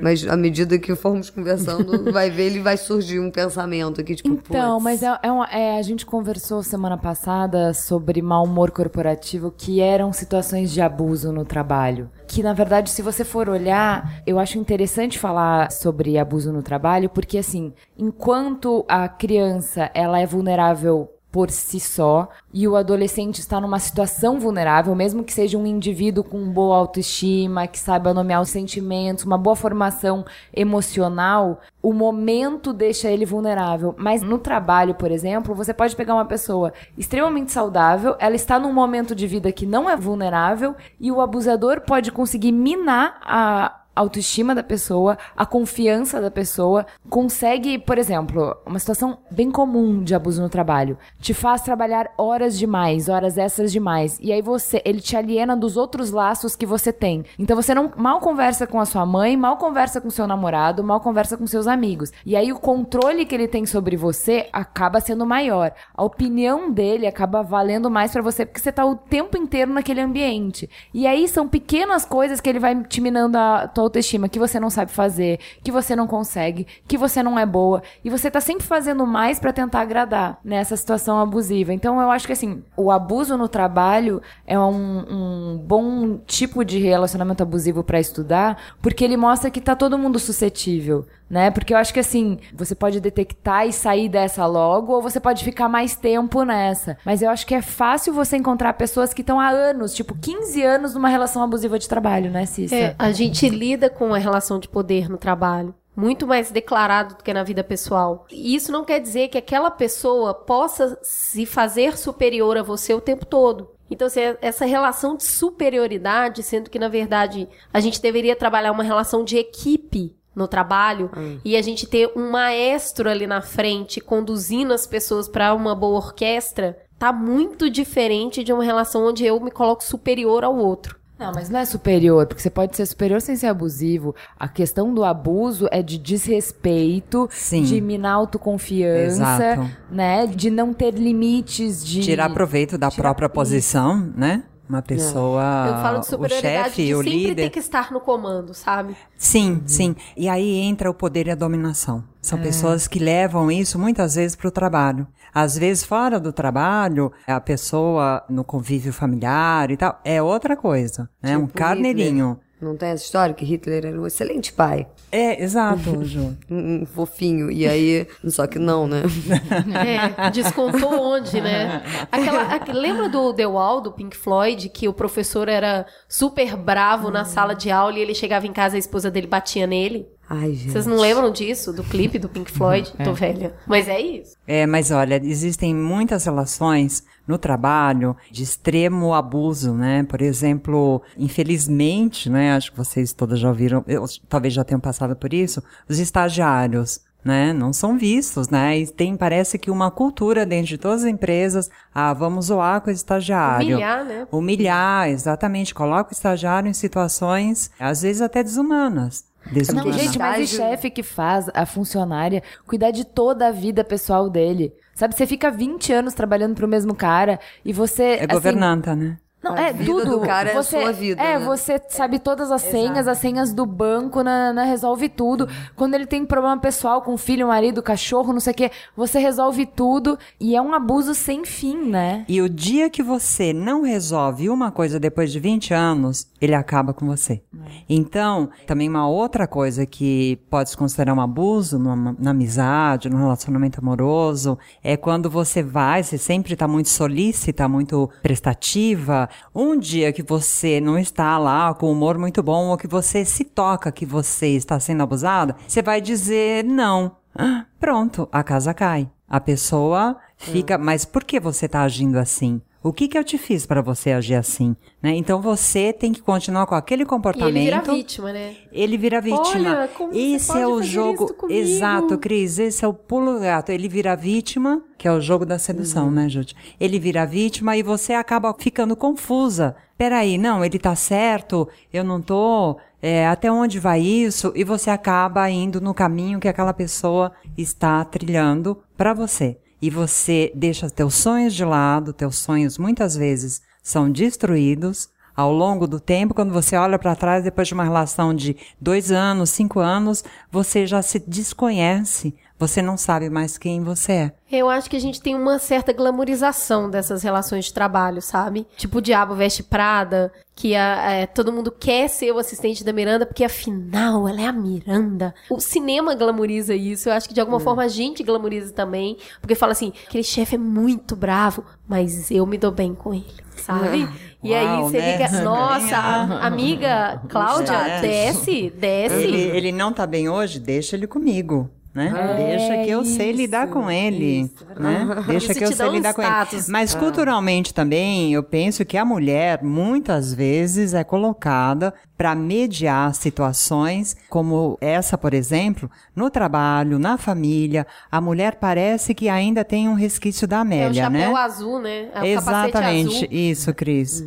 [0.02, 4.30] Mas à medida que formos conversando, vai ver, ele vai surgir um pensamento aqui, tipo,
[4.30, 9.52] Então, mas é, é uma- é, a gente conversou semana passada sobre mau humor corporativo,
[9.56, 12.10] que eram situações de abuso no trabalho.
[12.28, 17.10] Que, na verdade, se você for olhar, eu acho interessante falar sobre abuso no trabalho,
[17.10, 23.60] porque, assim, enquanto a criança ela é vulnerável por si só e o adolescente está
[23.60, 28.48] numa situação vulnerável, mesmo que seja um indivíduo com boa autoestima, que saiba nomear os
[28.48, 30.24] sentimentos, uma boa formação
[30.56, 33.94] emocional, o momento deixa ele vulnerável.
[33.98, 38.72] Mas no trabalho, por exemplo, você pode pegar uma pessoa extremamente saudável, ela está num
[38.72, 44.54] momento de vida que não é vulnerável e o abusador pode conseguir minar a autoestima
[44.54, 50.42] da pessoa, a confiança da pessoa, consegue, por exemplo, uma situação bem comum de abuso
[50.42, 55.16] no trabalho, te faz trabalhar horas demais, horas extras demais, e aí você, ele te
[55.16, 57.24] aliena dos outros laços que você tem.
[57.40, 61.00] Então você não mal conversa com a sua mãe, mal conversa com seu namorado, mal
[61.00, 62.12] conversa com seus amigos.
[62.26, 65.72] E aí o controle que ele tem sobre você acaba sendo maior.
[65.94, 70.02] A opinião dele acaba valendo mais pra você porque você tá o tempo inteiro naquele
[70.02, 70.70] ambiente.
[70.94, 74.70] E aí são pequenas coisas que ele vai te minando a autoestima, que você não
[74.70, 78.66] sabe fazer, que você não consegue, que você não é boa, e você tá sempre
[78.66, 81.74] fazendo mais pra tentar agradar nessa situação abusiva.
[81.74, 86.80] Então eu acho que assim, o abuso no trabalho é um, um bom tipo de
[86.80, 91.52] relacionamento abusivo pra estudar, porque ele mostra que tá todo mundo suscetível, né?
[91.52, 95.44] Porque eu acho que assim, você pode detectar e sair dessa logo, ou você pode
[95.44, 96.98] ficar mais tempo nessa.
[97.06, 100.62] Mas eu acho que é fácil você encontrar pessoas que estão há anos, tipo 15
[100.64, 102.76] anos numa relação abusiva de trabalho, né, Cissa?
[102.76, 105.74] É, a gente lida com a relação de poder no trabalho.
[105.96, 108.26] Muito mais declarado do que na vida pessoal.
[108.30, 113.00] E isso não quer dizer que aquela pessoa possa se fazer superior a você o
[113.00, 113.72] tempo todo.
[113.90, 118.84] Então, assim, essa relação de superioridade, sendo que, na verdade, a gente deveria trabalhar uma
[118.84, 121.10] relação de equipe no trabalho
[121.46, 125.98] e a gente ter um maestro ali na frente conduzindo as pessoas para uma boa
[125.98, 130.98] orquestra, tá muito diferente de uma relação onde eu me coloco superior ao outro.
[131.18, 134.14] Não, mas não é superior, porque você pode ser superior sem ser abusivo.
[134.38, 137.64] A questão do abuso é de desrespeito, Sim.
[137.64, 139.22] de minar autoconfiança,
[139.54, 139.70] Exato.
[139.90, 140.28] né?
[140.28, 144.44] De não ter limites, de Tirar proveito da Tirar- própria posição, né?
[144.68, 147.44] Uma pessoa, eu falo de o superioridade chefe, de o sempre líder.
[147.44, 148.96] ter que estar no comando, sabe?
[149.18, 149.96] Sim, sim.
[150.18, 152.04] E aí entra o poder e a dominação.
[152.22, 155.08] São pessoas que levam isso muitas vezes para o trabalho.
[155.32, 161.08] Às vezes, fora do trabalho, a pessoa no convívio familiar e tal, é outra coisa.
[161.22, 161.38] Né?
[161.38, 162.40] um Tipo carneirinho.
[162.66, 166.36] Não tem essa história que Hitler era um excelente pai, É, exato, Ju.
[166.50, 169.04] um, um fofinho, e aí, só que não, né?
[170.26, 171.82] É, descontou onde, né?
[172.12, 177.10] Aquela, aque- lembra do The Wall, do Pink Floyd, que o professor era super bravo
[177.12, 180.08] na sala de aula e ele chegava em casa e a esposa dele batia nele?
[180.30, 180.72] Ai, gente.
[180.72, 181.72] Vocês não lembram disso?
[181.72, 182.92] Do clipe do Pink Floyd?
[183.04, 183.54] Tô velha.
[183.68, 184.36] Mas é isso.
[184.48, 190.04] É, mas olha, existem muitas relações no trabalho de extremo abuso, né?
[190.04, 192.54] Por exemplo, infelizmente, né?
[192.56, 197.02] Acho que vocês todas já ouviram, eu, talvez já tenham passado por isso, os estagiários.
[197.26, 197.52] Né?
[197.52, 198.78] Não são vistos, né?
[198.78, 202.92] E tem, parece que uma cultura dentro de todas as empresas, ah, vamos zoar com
[202.92, 203.78] o estagiário.
[203.78, 204.28] Humilhar, né?
[204.32, 205.74] Humilhar, exatamente.
[205.74, 209.26] Coloca o estagiário em situações, às vezes até desumanas.
[209.46, 209.96] Não, Desumanas.
[209.96, 214.74] gente, mas o chefe que faz a funcionária cuidar de toda a vida pessoal dele.
[214.94, 218.04] Sabe, você fica 20 anos trabalhando pro mesmo cara e você.
[218.04, 219.18] É assim, governanta, né?
[219.46, 220.20] Não, A é vida tudo.
[220.20, 221.46] do cara é a você, sua vida, É, né?
[221.46, 225.48] você sabe todas as senhas, as senhas do banco, na, na- resolve tudo.
[225.76, 229.66] Quando ele tem problema pessoal com filho, marido, cachorro, não sei o quê, você resolve
[229.68, 232.26] tudo e é um abuso sem fim, né?
[232.28, 236.92] E o dia que você não resolve uma coisa depois de 20 anos, ele acaba
[236.94, 237.44] com você.
[237.88, 243.18] Então, também uma outra coisa que pode se considerar um abuso numa, na amizade, no
[243.18, 249.30] relacionamento amoroso, é quando você vai, você sempre está muito solícita, muito prestativa.
[249.54, 253.44] Um dia que você não está lá com humor muito bom, ou que você se
[253.44, 257.18] toca que você está sendo abusada, você vai dizer não.
[257.38, 259.10] Ah, Pronto, a casa cai.
[259.28, 262.62] A pessoa fica, mas por que você está agindo assim?
[262.88, 264.76] O que que eu te fiz para você agir assim?
[265.02, 265.16] Né?
[265.16, 267.56] Então você tem que continuar com aquele E comportamento.
[267.56, 268.56] ele vira vítima, né?
[268.72, 269.40] Ele vira vítima.
[269.80, 271.36] Olha, como esse é o jogo.
[271.50, 272.60] Exato, Cris.
[272.60, 273.72] Esse é o pulo do gato.
[273.72, 276.12] Ele vira vítima, que é o jogo da sedução, Uhum.
[276.12, 276.54] né, Júlia?
[276.80, 279.76] Ele vira vítima e você acaba ficando confusa.
[279.98, 282.78] Peraí, não, ele tá certo, eu não tô.
[283.02, 284.52] É, até onde vai isso?
[284.56, 289.58] E você acaba indo no caminho que aquela pessoa está trilhando para você.
[289.86, 295.86] E você deixa teus sonhos de lado, teus sonhos muitas vezes são destruídos ao longo
[295.86, 299.80] do tempo, quando você olha para trás, depois de uma relação de dois anos, cinco
[299.80, 304.32] anos, você já se desconhece, você não sabe mais quem você é.
[304.52, 308.66] Eu acho que a gente tem uma certa glamorização dessas relações de trabalho, sabe?
[308.78, 312.94] Tipo o Diabo Veste Prada, que a- é, todo mundo quer ser o assistente da
[312.94, 315.34] Miranda, porque afinal ela é a Miranda.
[315.50, 317.44] O cinema glamoriza isso, eu acho que de Hum.
[317.44, 322.32] alguma forma a gente glamoriza também, porque fala assim, aquele chefe é muito bravo, mas
[322.32, 323.26] eu me dou bem com ele,
[323.58, 324.08] sabe?
[324.46, 325.12] E aí Uau, você né?
[325.14, 325.98] liga, nossa,
[326.46, 329.16] amiga Cláudia, desce, desce.
[329.16, 330.60] Ele, ele não tá bem hoje?
[330.60, 331.70] Deixa ele comigo.
[331.96, 332.14] Né?
[332.36, 334.52] Deixa que eu sei lidar com ele.
[334.78, 335.08] né?
[335.26, 336.30] Deixa Isso que eu sei um lidar com ele.
[336.30, 336.68] status.
[336.68, 344.16] Mas culturalmente também, eu penso que a mulher, muitas vezes, é colocada para mediar situações
[344.30, 347.86] como essa, por exemplo, no trabalho, na família.
[348.12, 351.40] A mulher parece que ainda tem um resquício da É o Amélia, chapéu né?
[351.40, 352.08] azul, né?
[352.14, 354.24] É o Exatamente, isso, Cris.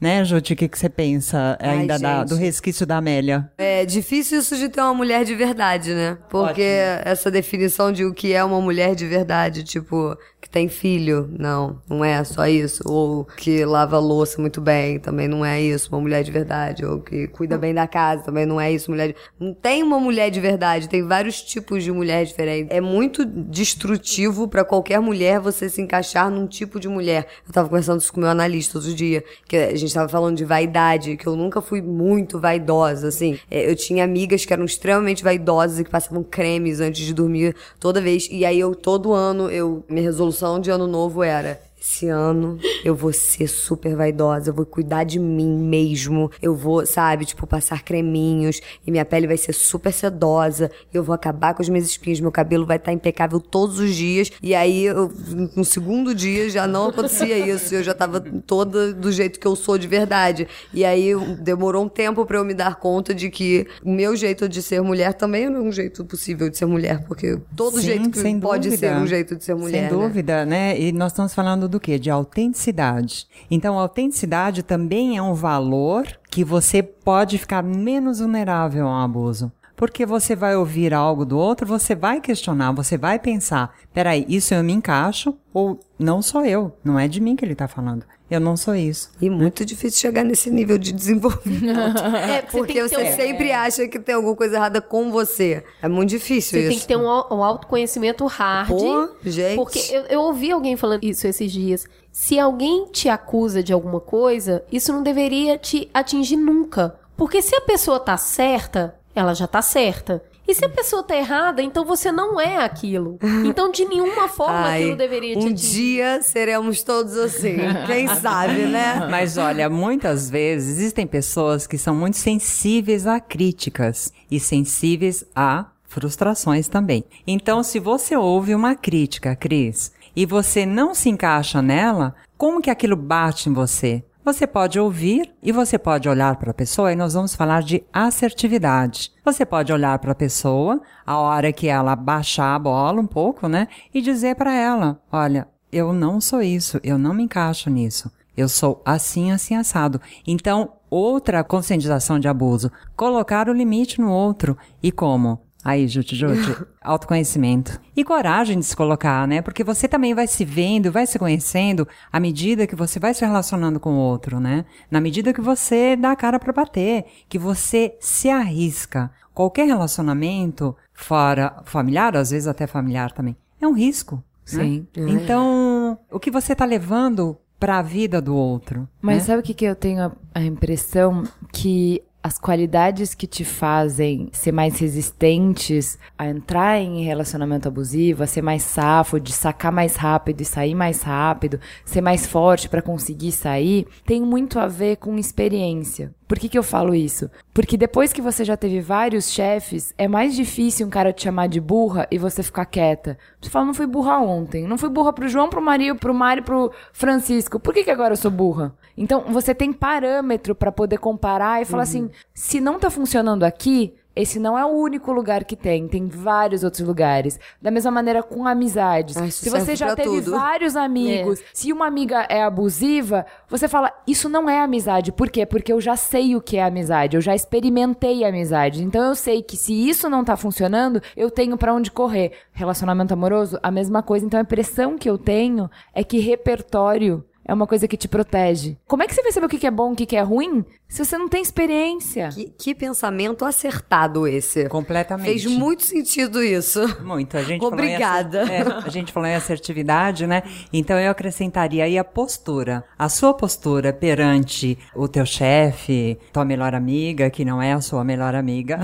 [0.00, 3.50] Né, Juti, o que, que você pensa Ai, ainda da- do resquício da Amélia?
[3.56, 6.18] É difícil isso de ter uma mulher de verdade, né?
[6.28, 6.62] Porque
[7.04, 11.80] essa definição de o que é uma mulher de verdade, tipo, que tem filho, não,
[11.88, 12.82] não é só isso.
[12.86, 16.84] Ou que lava louça muito bem, também não é isso, uma mulher de verdade.
[16.84, 19.16] Ou que cuida bem da casa, também não é isso, mulher de...
[19.38, 22.74] Não tem uma mulher de verdade, tem vários tipos de mulher diferentes.
[22.74, 27.26] É muito destrutivo pra qualquer mulher você se encaixar num tipo de mulher.
[27.46, 30.44] Eu tava conversando isso com meu analista outro dia, que a gente tava falando de
[30.44, 33.38] vaidade, que eu nunca fui muito vaidosa, assim.
[33.50, 37.56] É, Eu tinha amigas que eram extremamente vaidosas e que passavam cremes antes de dormir
[37.80, 38.28] toda vez.
[38.30, 41.67] E aí eu, todo ano, eu, minha resolução de ano novo era.
[41.80, 46.84] Esse ano eu vou ser super vaidosa, eu vou cuidar de mim mesmo, eu vou,
[46.84, 51.62] sabe, tipo, passar creminhos e minha pele vai ser super sedosa, eu vou acabar com
[51.62, 54.30] as minhas espinhas, meu cabelo vai estar impecável todos os dias.
[54.42, 55.12] E aí, eu,
[55.54, 59.54] no segundo dia já não acontecia isso, eu já tava toda do jeito que eu
[59.54, 60.48] sou de verdade.
[60.74, 64.48] E aí demorou um tempo pra eu me dar conta de que o meu jeito
[64.48, 68.10] de ser mulher também é um jeito possível de ser mulher, porque todo Sim, jeito
[68.10, 68.88] que pode dúvida.
[68.88, 69.72] ser um jeito de ser mulher.
[69.72, 69.88] Sem né?
[69.88, 70.80] dúvida, né?
[70.80, 71.98] E nós estamos falando do quê?
[71.98, 73.26] De autenticidade.
[73.50, 79.52] Então, a autenticidade também é um valor que você pode ficar menos vulnerável ao abuso.
[79.78, 84.52] Porque você vai ouvir algo do outro, você vai questionar, você vai pensar: peraí, isso
[84.52, 86.72] eu me encaixo ou não sou eu?
[86.82, 88.04] Não é de mim que ele está falando.
[88.28, 89.10] Eu não sou isso.
[89.20, 92.02] E muito difícil chegar nesse nível de desenvolvimento.
[92.28, 95.62] É, você Porque você ter um- sempre acha que tem alguma coisa errada com você.
[95.80, 96.68] É muito difícil Você isso.
[96.70, 98.68] tem que ter um, um autoconhecimento hard.
[98.68, 99.54] Pô, gente.
[99.56, 101.86] Porque eu, eu ouvi alguém falando isso esses dias.
[102.10, 106.96] Se alguém te acusa de alguma coisa, isso não deveria te atingir nunca.
[107.16, 110.22] Porque se a pessoa tá certa, ela já tá certa.
[110.46, 113.18] E se a pessoa tá errada, então você não é aquilo.
[113.44, 115.72] Então, de nenhuma forma Ai, aquilo deveria te um atingir.
[115.72, 117.56] dia seremos todos assim.
[117.86, 119.06] Quem sabe, né?
[119.10, 125.66] Mas olha, muitas vezes existem pessoas que são muito sensíveis a críticas e sensíveis a
[125.86, 127.04] frustrações também.
[127.26, 132.70] Então, se você ouve uma crítica, Cris, e você não se encaixa nela, como que
[132.70, 134.02] aquilo bate em você?
[134.28, 137.82] Você pode ouvir e você pode olhar para a pessoa e nós vamos falar de
[137.90, 139.10] assertividade.
[139.24, 143.48] Você pode olhar para a pessoa a hora que ela baixar a bola um pouco,
[143.48, 143.68] né?
[143.92, 148.12] E dizer para ela: olha, eu não sou isso, eu não me encaixo nisso.
[148.36, 149.98] Eu sou assim, assim, assado.
[150.26, 154.58] Então, outra conscientização de abuso, colocar o limite no outro.
[154.82, 155.40] E como?
[155.68, 157.78] Aí, Jute Jute, autoconhecimento.
[157.94, 159.42] E coragem de se colocar, né?
[159.42, 163.22] Porque você também vai se vendo, vai se conhecendo à medida que você vai se
[163.22, 164.64] relacionando com o outro, né?
[164.90, 169.10] Na medida que você dá a cara para bater, que você se arrisca.
[169.34, 174.24] Qualquer relacionamento, fora familiar, às vezes até familiar também, é um risco.
[174.50, 174.64] né?
[174.64, 174.86] Sim.
[174.96, 178.88] Então, o que você tá levando para a vida do outro?
[179.02, 179.24] Mas né?
[179.24, 181.24] sabe o que, que eu tenho a, a impressão?
[181.52, 188.26] Que as qualidades que te fazem ser mais resistentes a entrar em relacionamento abusivo, a
[188.26, 192.82] ser mais safo, de sacar mais rápido e sair mais rápido, ser mais forte pra
[192.82, 196.17] conseguir sair, tem muito a ver com experiência.
[196.28, 197.30] Por que, que eu falo isso?
[197.54, 201.48] Porque depois que você já teve vários chefes, é mais difícil um cara te chamar
[201.48, 203.16] de burra e você ficar quieta.
[203.40, 206.42] Você fala, não fui burra ontem, não fui burra pro João, pro Mario, pro Mário,
[206.42, 207.58] pro Francisco.
[207.58, 208.74] Por que, que agora eu sou burra?
[208.94, 213.94] Então, você tem parâmetro pra poder comparar e falar assim, se não tá funcionando aqui,
[214.18, 217.38] esse não é o único lugar que tem, tem vários outros lugares.
[217.62, 219.16] Da mesma maneira com amizades.
[219.16, 220.32] Ah, se você já teve tudo.
[220.32, 225.12] vários amigos, se uma amiga é abusiva, você fala, isso não é amizade.
[225.12, 225.46] Por quê?
[225.46, 228.82] Porque eu já sei o que é amizade, eu já experimentei amizade.
[228.82, 232.32] Então eu sei que se isso não tá funcionando, eu tenho pra onde correr.
[232.52, 234.26] Relacionamento amoroso, a mesma coisa.
[234.26, 238.76] Então a impressão que eu tenho é que repertório é uma coisa que te protege.
[238.86, 240.64] Como é que você vai saber o que é bom e o que é ruim
[240.88, 242.30] se você não tem experiência?
[242.30, 244.68] Que, que pensamento acertado esse.
[244.70, 245.26] Completamente.
[245.26, 246.80] Fez muito sentido isso.
[247.04, 247.36] Muito.
[247.36, 248.38] A gente falou em Obrigada.
[248.50, 250.42] é, a gente falou em assertividade, né?
[250.72, 252.82] Então eu acrescentaria aí a postura.
[252.98, 258.02] A sua postura perante o teu chefe, tua melhor amiga, que não é a sua
[258.02, 258.78] melhor amiga.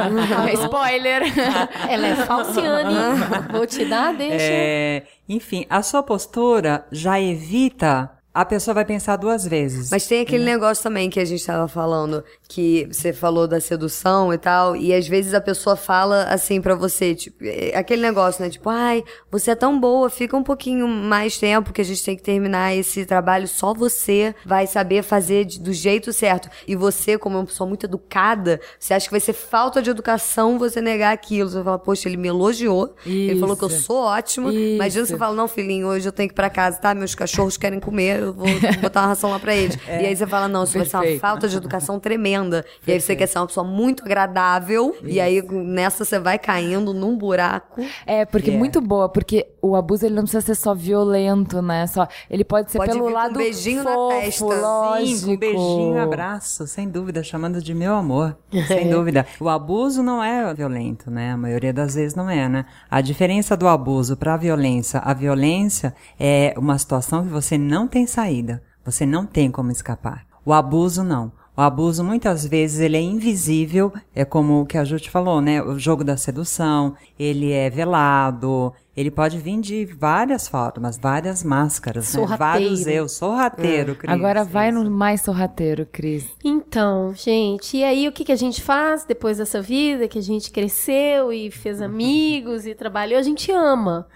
[0.64, 1.22] Spoiler!
[1.88, 2.94] Ela é falciane.
[3.52, 4.36] Vou te dar, deixa.
[4.40, 8.10] É, enfim, a sua postura já evita.
[8.32, 9.90] A pessoa vai pensar duas vezes.
[9.90, 14.32] Mas tem aquele negócio também que a gente tava falando, que você falou da sedução
[14.32, 18.42] e tal, e às vezes a pessoa fala assim pra você, tipo, é aquele negócio,
[18.44, 18.48] né?
[18.48, 19.02] Tipo, ai,
[19.32, 22.72] você é tão boa, fica um pouquinho mais tempo que a gente tem que terminar
[22.72, 26.48] esse trabalho, só você vai saber fazer de- do jeito certo.
[26.68, 30.56] E você, como uma pessoa muito educada, você acha que vai ser falta de educação
[30.56, 31.50] você negar aquilo.
[31.50, 33.82] Você fala, poxa, ele me elogiou, ele falou que eu Isso.
[33.82, 34.52] sou ótima.
[34.52, 35.12] Imagina Isso.
[35.14, 36.94] você fala, não, filhinho, hoje eu tenho que ir pra casa, tá?
[36.94, 38.46] Meus cachorros querem comer, eu vou
[38.80, 39.76] botar uma ração lá pra eles.
[40.00, 41.20] E aí você fala, não, isso vai ser uma Perfeito.
[41.20, 42.64] falta de educação tremenda.
[42.86, 46.94] E aí você quer ser uma pessoa muito agradável, e aí nessa você vai caindo
[46.94, 47.82] num buraco.
[48.06, 48.58] É, porque Yeah.
[48.58, 51.86] muito boa, porque o abuso ele não precisa ser só violento, né?
[51.86, 54.44] Só, ele pode ser Pode pelo vir com um lado beijinho na fofo, testa.
[54.44, 55.16] lógico.
[55.18, 59.26] Sim, um beijinho, abraço, sem dúvida, chamando de meu amor, sem dúvida.
[59.38, 61.32] O abuso não é violento, né?
[61.32, 62.64] A maioria das vezes não é, né?
[62.90, 67.86] A diferença do abuso para a violência, a violência é uma situação que você não
[67.86, 70.26] tem saída, você não tem como escapar.
[70.44, 71.32] O abuso não.
[71.56, 75.62] O abuso muitas vezes ele é invisível, é como o que a Jute falou, né?
[75.62, 82.14] O jogo da sedução, ele é velado, ele pode vir de várias formas, várias máscaras,
[82.14, 82.20] né?
[82.20, 82.38] Sorrateiro.
[82.38, 84.12] Vários eu, sorrateiro, Cris.
[84.12, 84.78] Agora vai Isso.
[84.78, 86.28] no mais sorrateiro, Cris.
[86.44, 90.22] Então, gente, e aí o que, que a gente faz depois dessa vida que a
[90.22, 93.18] gente cresceu e fez amigos e trabalhou?
[93.18, 94.06] A gente ama.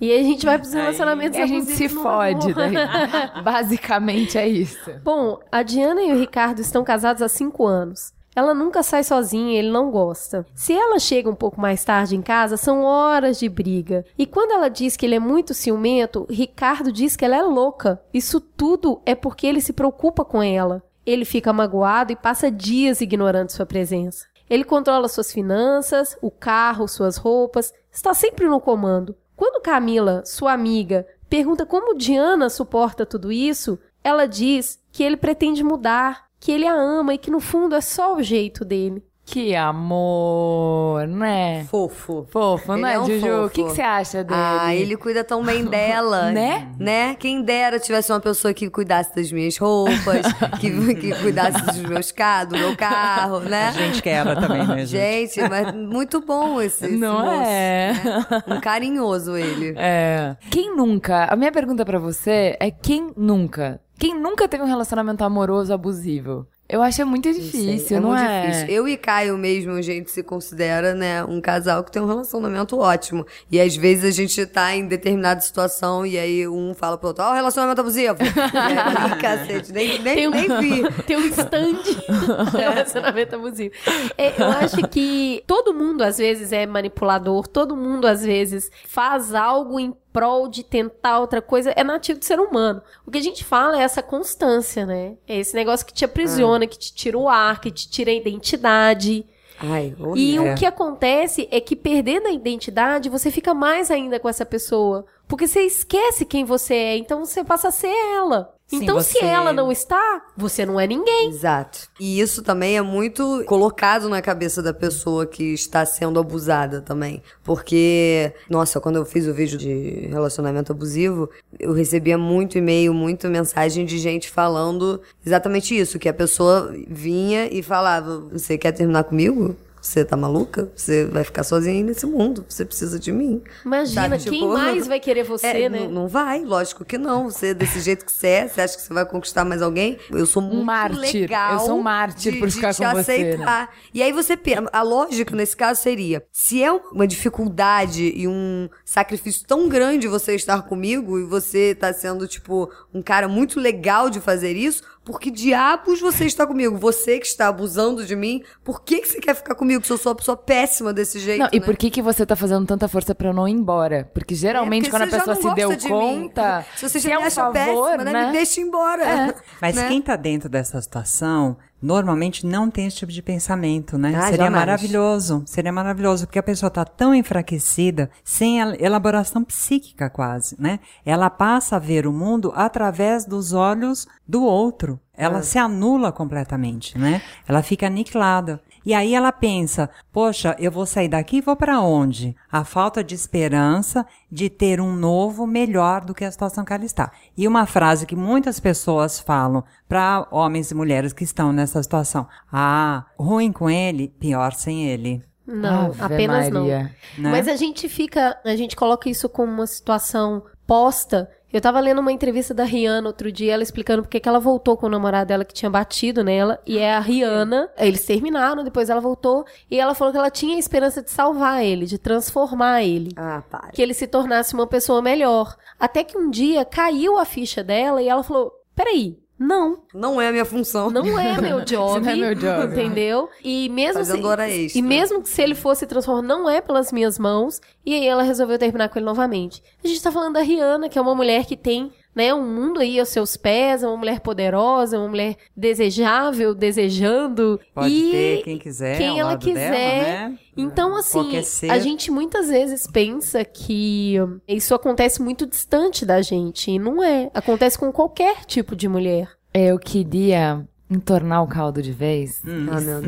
[0.00, 2.74] E aí a gente vai pros relacionamentos E a gente se abusivos fode daí.
[3.44, 4.90] Basicamente é isso.
[5.04, 8.12] Bom, a Diana e o Ricardo estão casados há cinco anos.
[8.34, 10.46] Ela nunca sai sozinha, ele não gosta.
[10.54, 14.04] Se ela chega um pouco mais tarde em casa, são horas de briga.
[14.16, 18.02] E quando ela diz que ele é muito ciumento, Ricardo diz que ela é louca.
[18.12, 20.82] Isso tudo é porque ele se preocupa com ela.
[21.04, 24.26] Ele fica magoado e passa dias ignorando sua presença.
[24.48, 29.16] Ele controla suas finanças, o carro, suas roupas, está sempre no comando.
[29.36, 35.64] Quando Camila, sua amiga, pergunta como Diana suporta tudo isso, ela diz que ele pretende
[35.64, 39.00] mudar, que ele a ama e que no fundo é só o jeito dele.
[39.24, 41.64] Que amor, né?
[41.70, 42.26] Fofo.
[42.28, 43.44] Fofo, Ele não é, é um Juju?
[43.44, 44.40] O que que você acha dele?
[44.42, 46.32] Ah, ele cuida tão bem dela.
[46.32, 46.68] Né?
[46.80, 47.14] Né?
[47.14, 50.26] Quem dera tivesse uma pessoa que cuidasse das minhas roupas,
[50.60, 53.68] que, que cuidasse dos meus carros, do meu carro, né?
[53.68, 55.36] A gente quer ela também, né, gente?
[55.36, 57.92] Gente, mas muito bom esse, esse Não moço, é?
[57.92, 58.26] né?
[58.48, 59.74] Um carinhoso ele.
[59.76, 60.36] É.
[60.50, 61.26] Quem nunca?
[61.26, 63.80] A minha pergunta pra você é quem nunca?
[64.02, 66.44] Quem nunca teve um relacionamento amoroso abusivo?
[66.68, 68.46] Eu acho é muito difícil, é não muito é?
[68.46, 68.66] difícil.
[68.68, 72.76] Eu e Caio mesmo, a gente se considera, né, um casal que tem um relacionamento
[72.78, 73.24] ótimo.
[73.48, 77.22] E às vezes a gente tá em determinada situação e aí um fala pro outro,
[77.22, 78.16] ó, o relacionamento abusivo.
[78.20, 80.90] aí, cacete, nem, nem, Tem um- nem vi.
[81.06, 83.72] Tem um stand de relacionamento abusivo.
[84.18, 89.32] É, eu acho que todo mundo às vezes é manipulador, todo mundo às vezes faz
[89.32, 92.82] algo em prol de tentar outra coisa, é nativo do ser humano.
[93.06, 95.14] O que a gente fala é essa constância, né?
[95.26, 98.14] É esse negócio que te aprisiona, que te tira o ar, que te tira a
[98.14, 99.26] identidade.
[99.58, 100.02] Ai, E
[100.38, 100.52] horrível.
[100.52, 105.06] o que acontece é que perdendo a identidade, você fica mais ainda com essa pessoa.
[105.28, 108.54] Porque você esquece quem você é, então você passa a ser ela.
[108.78, 111.28] Sim, então, se você- ela não está, você não é ninguém.
[111.28, 111.88] Exato.
[112.00, 117.22] E isso também é muito colocado na cabeça da pessoa que está sendo abusada também.
[117.44, 123.28] Porque, nossa, quando eu fiz o vídeo de relacionamento abusivo, eu recebia muito e-mail, muita
[123.28, 129.04] mensagem de gente falando exatamente isso: que a pessoa vinha e falava: Você quer terminar
[129.04, 129.54] comigo?
[129.82, 130.70] Você tá maluca?
[130.76, 132.44] Você vai ficar sozinha aí nesse mundo.
[132.48, 133.42] Você precisa de mim.
[133.66, 135.88] Imagina, quem tipo, mais vai querer você, É, né?
[135.88, 137.28] Não, vai, lógico que não.
[137.28, 139.98] Você é desse jeito que você é, você acha que você vai conquistar mais alguém?
[140.08, 141.22] Eu sou muito mártir.
[141.22, 141.54] legal.
[141.54, 143.32] Eu sou um mártir de, por de ficar te com você, né?
[143.34, 143.74] aceitar.
[143.92, 148.68] E aí você pensa, a lógica nesse caso seria: se é uma dificuldade e um
[148.84, 154.08] sacrifício tão grande você estar comigo e você tá sendo, tipo, um cara muito legal
[154.08, 156.76] de fazer isso, por que diabos você está comigo?
[156.78, 159.84] Você que está abusando de mim, por que, que você quer ficar comigo?
[159.84, 161.40] Se eu sou uma pessoa péssima desse jeito.
[161.40, 161.64] Não, e né?
[161.66, 164.08] por que, que você tá fazendo tanta força pra eu não ir embora?
[164.14, 165.90] Porque geralmente É, porque quando a pessoa se deu de mim.
[165.90, 167.52] conta, Se você se já é me um acha favor,
[167.90, 168.12] péssima, né?
[168.12, 168.26] né?
[168.26, 169.34] Me deixa embora.
[169.60, 169.88] Mas né?
[169.88, 174.14] quem tá dentro dessa situação, normalmente não tem esse tipo de pensamento, né?
[174.16, 174.52] Ah, Seria jamais.
[174.66, 175.42] maravilhoso.
[175.46, 180.78] Seria maravilhoso, porque a pessoa tá tão enfraquecida, sem el- elaboração psíquica quase, né?
[181.04, 185.00] Ela passa a ver o mundo através dos olhos do outro.
[185.14, 185.42] Ela É.
[185.42, 187.20] se anula completamente, né?
[187.46, 188.60] Ela fica aniquilada.
[188.84, 192.36] E aí ela pensa, poxa, eu vou sair daqui e vou para onde?
[192.50, 196.84] A falta de esperança de ter um novo melhor do que a situação que ela
[196.84, 197.12] está.
[197.36, 202.26] E uma frase que muitas pessoas falam para homens e mulheres que estão nessa situação:
[202.52, 205.22] ah, ruim com ele, pior sem ele.
[205.46, 206.94] Não, Ave apenas Maria.
[207.18, 207.24] não.
[207.24, 207.30] Né?
[207.30, 211.30] Mas a gente fica, a gente coloca isso como uma situação posta.
[211.52, 214.74] Eu tava lendo uma entrevista da Rihanna outro dia, ela explicando porque que ela voltou
[214.74, 217.70] com o namorado dela que tinha batido nela, e é a Rihanna.
[217.76, 221.62] Eles terminaram, depois ela voltou, e ela falou que ela tinha a esperança de salvar
[221.62, 223.10] ele, de transformar ele.
[223.16, 223.68] Ah, para.
[223.68, 225.54] Que ele se tornasse uma pessoa melhor.
[225.78, 230.28] Até que um dia caiu a ficha dela e ela falou: peraí, não, Não é
[230.28, 230.90] a minha função.
[230.90, 232.00] não é meu job.
[232.00, 232.72] não é meu job.
[232.72, 233.28] Entendeu?
[233.42, 234.78] E mesmo Fazendo se, hora extra.
[234.78, 237.60] E mesmo que se ele fosse transformar, não é pelas minhas mãos.
[237.84, 239.62] E aí ela resolveu terminar com ele novamente.
[239.84, 242.80] A gente tá falando da Rihanna, que é uma mulher que tem, né, um mundo
[242.80, 247.58] aí aos seus pés, é uma mulher poderosa, uma mulher desejável, desejando.
[247.74, 249.70] Pode e ter quem quiser, quem ao ela lado quiser.
[249.70, 250.38] dela, né?
[250.56, 251.70] Então, assim, Qualquer ser.
[251.70, 256.70] a gente muitas vezes pensa que isso acontece muito distante da gente.
[256.70, 257.30] E não é.
[257.32, 259.30] Acontece com qualquer tipo de mulher.
[259.54, 262.40] Eu queria entornar o caldo de vez?
[262.44, 263.04] Meu Deus.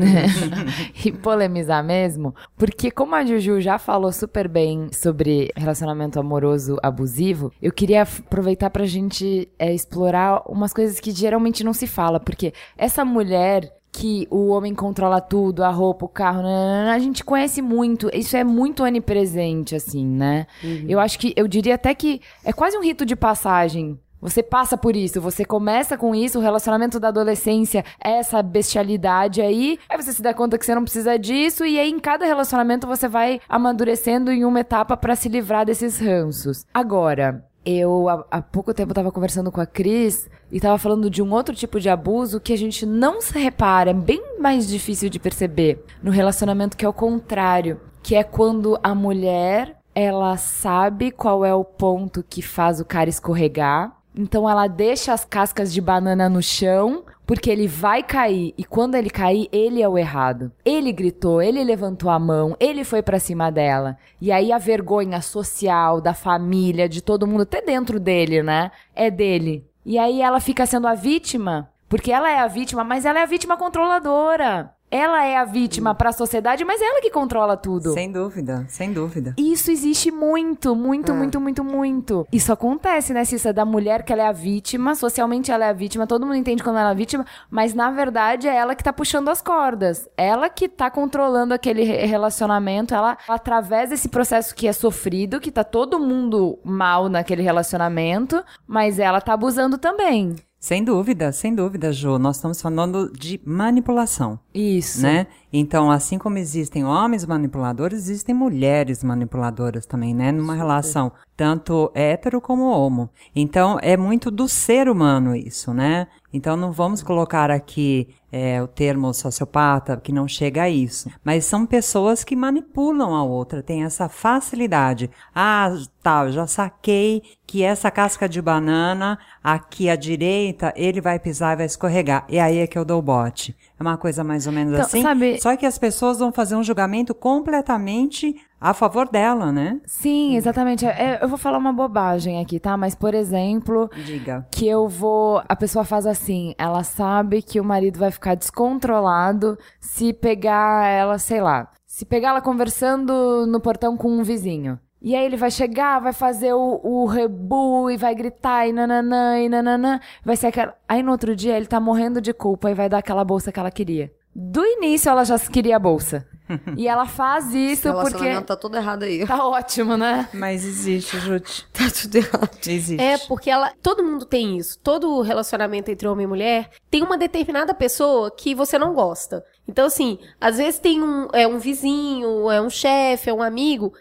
[1.05, 7.51] e polemizar mesmo, porque como a Juju já falou super bem sobre relacionamento amoroso abusivo,
[7.61, 12.53] eu queria aproveitar pra gente é, explorar umas coisas que geralmente não se fala, porque
[12.77, 17.61] essa mulher que o homem controla tudo, a roupa, o carro, nananana, a gente conhece
[17.61, 20.47] muito, isso é muito onipresente, assim, né?
[20.89, 24.77] Eu acho que, eu diria até que é quase um rito de passagem você passa
[24.77, 30.01] por isso, você começa com isso, o relacionamento da adolescência é essa bestialidade aí, aí
[30.01, 33.07] você se dá conta que você não precisa disso, e aí em cada relacionamento você
[33.07, 36.65] vai amadurecendo em uma etapa pra se livrar desses ranços.
[36.73, 41.31] Agora, Eu, há, pouco tempo, tava conversando com a Cris e tava falando de um
[41.33, 45.17] outro tipo de abuso que a gente não se repara, é bem mais difícil de
[45.17, 47.81] perceber no relacionamento, que é o contrário.
[48.03, 53.09] Que é quando a mulher, ela sabe qual é o ponto que faz o cara
[53.09, 53.97] escorregar.
[54.17, 58.95] Então ela deixa as cascas de banana no chão, porque ele vai cair e quando
[58.95, 60.51] ele cair, ele é o errado.
[60.63, 63.97] Ele gritou, ele levantou a mão, ele foi pra cima dela.
[64.21, 68.71] E aí a vergonha social da família, de todo mundo, até dentro dele, né?
[68.93, 69.67] É dele.
[69.85, 73.23] E aí ela fica sendo a vítima, porque ela é a vítima, mas ela é
[73.23, 74.74] a vítima controladora.
[74.91, 77.91] Ela é a vítima pra sociedade, mas é ela que controla tudo.
[77.93, 79.33] Sem dúvida, sem dúvida.
[79.37, 82.27] Isso existe muito, muito, muito, muito, muito.
[82.31, 83.51] Isso acontece, né, Cissa?
[83.51, 86.63] Da mulher que ela é a vítima, socialmente ela é a vítima, todo mundo entende
[86.63, 90.07] quando ela é a vítima, mas na verdade é ela que tá puxando as cordas.
[90.15, 95.51] Ela que tá controlando aquele re- relacionamento, ela, através desse processo que é sofrido, que
[95.51, 100.35] tá todo mundo mal naquele relacionamento, mas ela tá abusando também.
[100.65, 102.17] Sem dúvida, sem dúvida, Jo.
[102.17, 105.03] Nós estamos falando de manipulação, Isso.
[105.03, 105.27] né?
[105.57, 110.29] Então, assim como existem homens manipuladores, existem mulheres manipuladoras também, né?
[110.29, 113.09] Numa relação tanto hétero como homo.
[113.33, 116.07] Então, é muito do ser humano isso, né?
[116.33, 121.09] Então, não vamos colocar aqui é, o termo sociopata, que não chega a isso.
[121.23, 125.09] Mas são pessoas que manipulam a outra, têm essa facilidade.
[125.33, 131.53] Ah, tá, já saquei que essa casca de banana aqui à direita, ele vai pisar
[131.53, 132.25] e vai escorregar.
[132.27, 133.55] E aí é que eu dou o bote.
[133.77, 135.01] É uma coisa mais ou menos Então, assim.
[135.01, 139.81] sabe- Só que as pessoas vão fazer um julgamento completamente a favor dela, né?
[139.85, 140.85] Sim, exatamente.
[140.85, 142.77] É, eu vou falar uma bobagem aqui, tá?
[142.77, 144.47] Mas, por exemplo, Diga.
[144.51, 145.41] que eu vou.
[145.47, 151.17] A pessoa faz assim, ela sabe que o marido vai ficar descontrolado se pegar ela,
[151.17, 154.79] sei lá, se pegar ela conversando no portão com um vizinho.
[155.05, 159.39] E aí ele vai chegar, vai fazer o, o rebu e vai gritar e nananã
[159.39, 159.99] e nananã.
[160.23, 160.75] Vai ser aquela.
[160.89, 163.59] Aí no outro dia ele tá morrendo de culpa e vai dar aquela bolsa que
[163.59, 164.11] ela queria.
[164.35, 166.27] Do início ela já queria a bolsa.
[166.75, 167.99] e ela faz Esse isso porque.
[167.99, 169.25] relacionamento tá todo errado aí.
[169.25, 170.27] Tá ótimo, né?
[170.33, 171.67] Mas existe, Jute.
[171.73, 172.57] Tá tudo errado.
[172.67, 173.01] Existe.
[173.01, 173.73] É, porque ela.
[173.83, 174.79] Todo mundo tem isso.
[174.79, 179.43] Todo relacionamento entre homem e mulher tem uma determinada pessoa que você não gosta.
[179.67, 183.93] Então, assim, às vezes tem um, é um vizinho, é um chefe, é um amigo,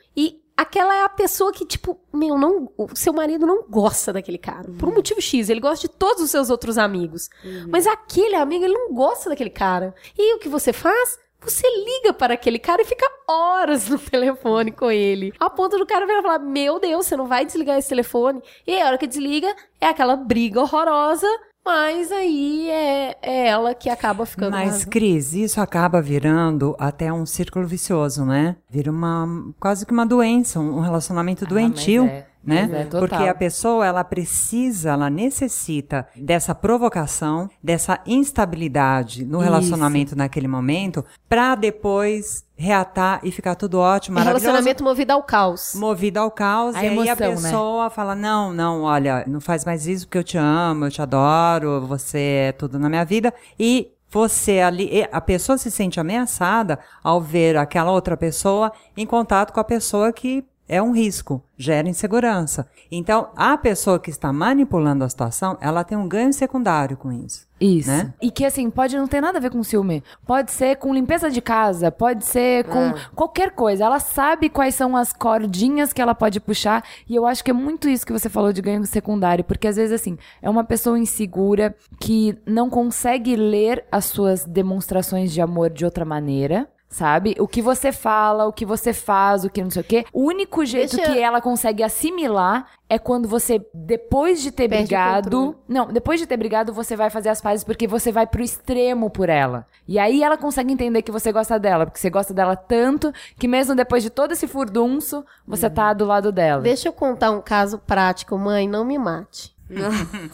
[0.56, 4.70] aquela é a pessoa que, tipo, meu, não, o seu marido não gosta daquele cara.
[4.78, 7.28] Por um motivo X, ele gosta de todos os seus outros amigos.
[7.68, 9.94] Mas aquele amigo, ele não gosta daquele cara.
[10.16, 11.18] E o que você faz?
[11.40, 15.32] Você liga para aquele cara e fica horas no telefone com ele.
[15.38, 18.42] A ponto do cara virar e falar: Meu Deus, você não vai desligar esse telefone.
[18.66, 21.28] E aí, a hora que desliga, é aquela briga horrorosa.
[21.64, 24.50] Mas aí é, é ela que acaba ficando.
[24.50, 28.56] Mas, Cris, isso acaba virando até um círculo vicioso, né?
[28.68, 29.26] Vira uma
[29.58, 32.04] quase que uma doença, um relacionamento doentio.
[32.04, 32.68] mas é, Né?
[32.72, 32.84] é.
[32.84, 39.44] Porque a pessoa ela precisa, ela necessita dessa provocação, dessa instabilidade no Isso.
[39.44, 44.44] relacionamento naquele momento, pra depois reatar e ficar tudo ótimo, É maravilhoso.
[44.46, 45.74] relacionamento movido ao caos.
[45.74, 47.34] movido ao caos, A e aí a emoção, né?
[47.34, 51.02] pessoa fala, não, não, olha, não faz mais isso porque eu te amo, eu te
[51.02, 52.18] adoro, você
[52.48, 57.56] é tudo na minha vida, e você ali, a pessoa se sente ameaçada ao ver
[57.56, 62.66] aquela outra pessoa em contato com a pessoa que é um risco, gera insegurança.
[62.90, 67.46] Então, a pessoa que está manipulando a situação, ela tem um ganho secundário com isso.
[67.60, 67.88] Isso.
[67.88, 68.12] Né?
[68.20, 70.02] E que assim, pode não ter nada a ver com ciúme.
[70.26, 73.84] Pode ser com limpeza de casa, pode ser com qualquer coisa.
[73.84, 76.84] Ela sabe quais são as cordinhas que ela pode puxar.
[77.08, 79.44] E eu acho que é muito isso que você falou de ganho secundário.
[79.44, 85.32] Porque às vezes, assim, é uma pessoa insegura que não consegue ler as suas demonstrações
[85.32, 86.68] de amor de outra maneira.
[86.94, 87.34] Sabe?
[87.40, 90.04] O que você fala, o que você faz, o que não sei o quê.
[90.12, 94.84] O único jeito Deixa- que ela consegue assimilar é quando você, depois de ter Perde
[94.84, 98.44] brigado, não, depois de ter brigado, você vai fazer as pazes porque você vai pro
[98.44, 99.66] extremo por ela.
[99.88, 103.48] E aí ela consegue entender que você gosta dela, porque você gosta dela tanto que
[103.48, 106.62] mesmo depois de todo esse furdunço, você tá do lado dela.
[106.62, 109.52] Deixa eu contar um caso prático, mãe, não me mate.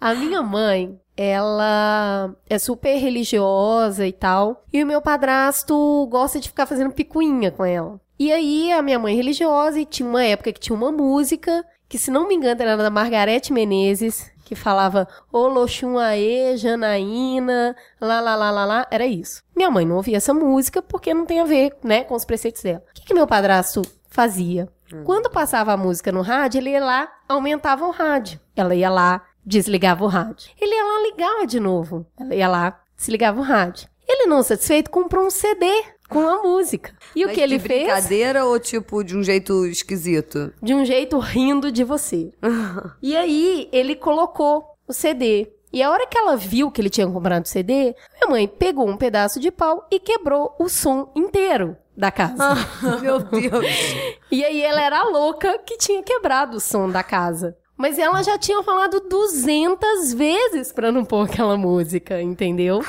[0.00, 4.64] a minha mãe, ela é super religiosa e tal.
[4.72, 8.00] E o meu padrasto gosta de ficar fazendo picuinha com ela.
[8.18, 11.64] E aí, a minha mãe é religiosa e tinha uma época que tinha uma música,
[11.88, 17.74] que se não me engano era da Margarete Menezes, que falava Ô Loxum Aê, Janaína,
[18.00, 18.86] lá, lá, lá, lá, lá.
[18.90, 19.42] Era isso.
[19.56, 22.62] Minha mãe não ouvia essa música porque não tem a ver, né, com os preceitos
[22.62, 22.84] dela.
[22.90, 24.68] O que, que meu padrasto fazia?
[25.02, 28.38] Quando passava a música no rádio, ele ia lá, aumentava o rádio.
[28.54, 30.50] Ela ia lá, desligava o rádio.
[30.60, 32.06] Ele ia lá, ligava de novo.
[32.18, 33.88] Ela ia lá, desligava o rádio.
[34.06, 35.66] Ele, não satisfeito, comprou um CD
[36.08, 36.94] com a música.
[37.16, 37.84] E o Mas que ele de fez?
[37.84, 40.52] brincadeira ou tipo de um jeito esquisito?
[40.62, 42.32] de um jeito rindo de você.
[43.02, 45.50] e aí, ele colocou o CD.
[45.72, 48.88] E a hora que ela viu que ele tinha comprado o CD, minha mãe pegou
[48.88, 52.54] um pedaço de pau e quebrou o som inteiro da casa.
[53.02, 53.66] Meu Deus.
[54.30, 57.56] e aí ela era a louca que tinha quebrado o som da casa.
[57.76, 62.84] Mas ela já tinha falado 200 vezes pra não pôr aquela música, entendeu?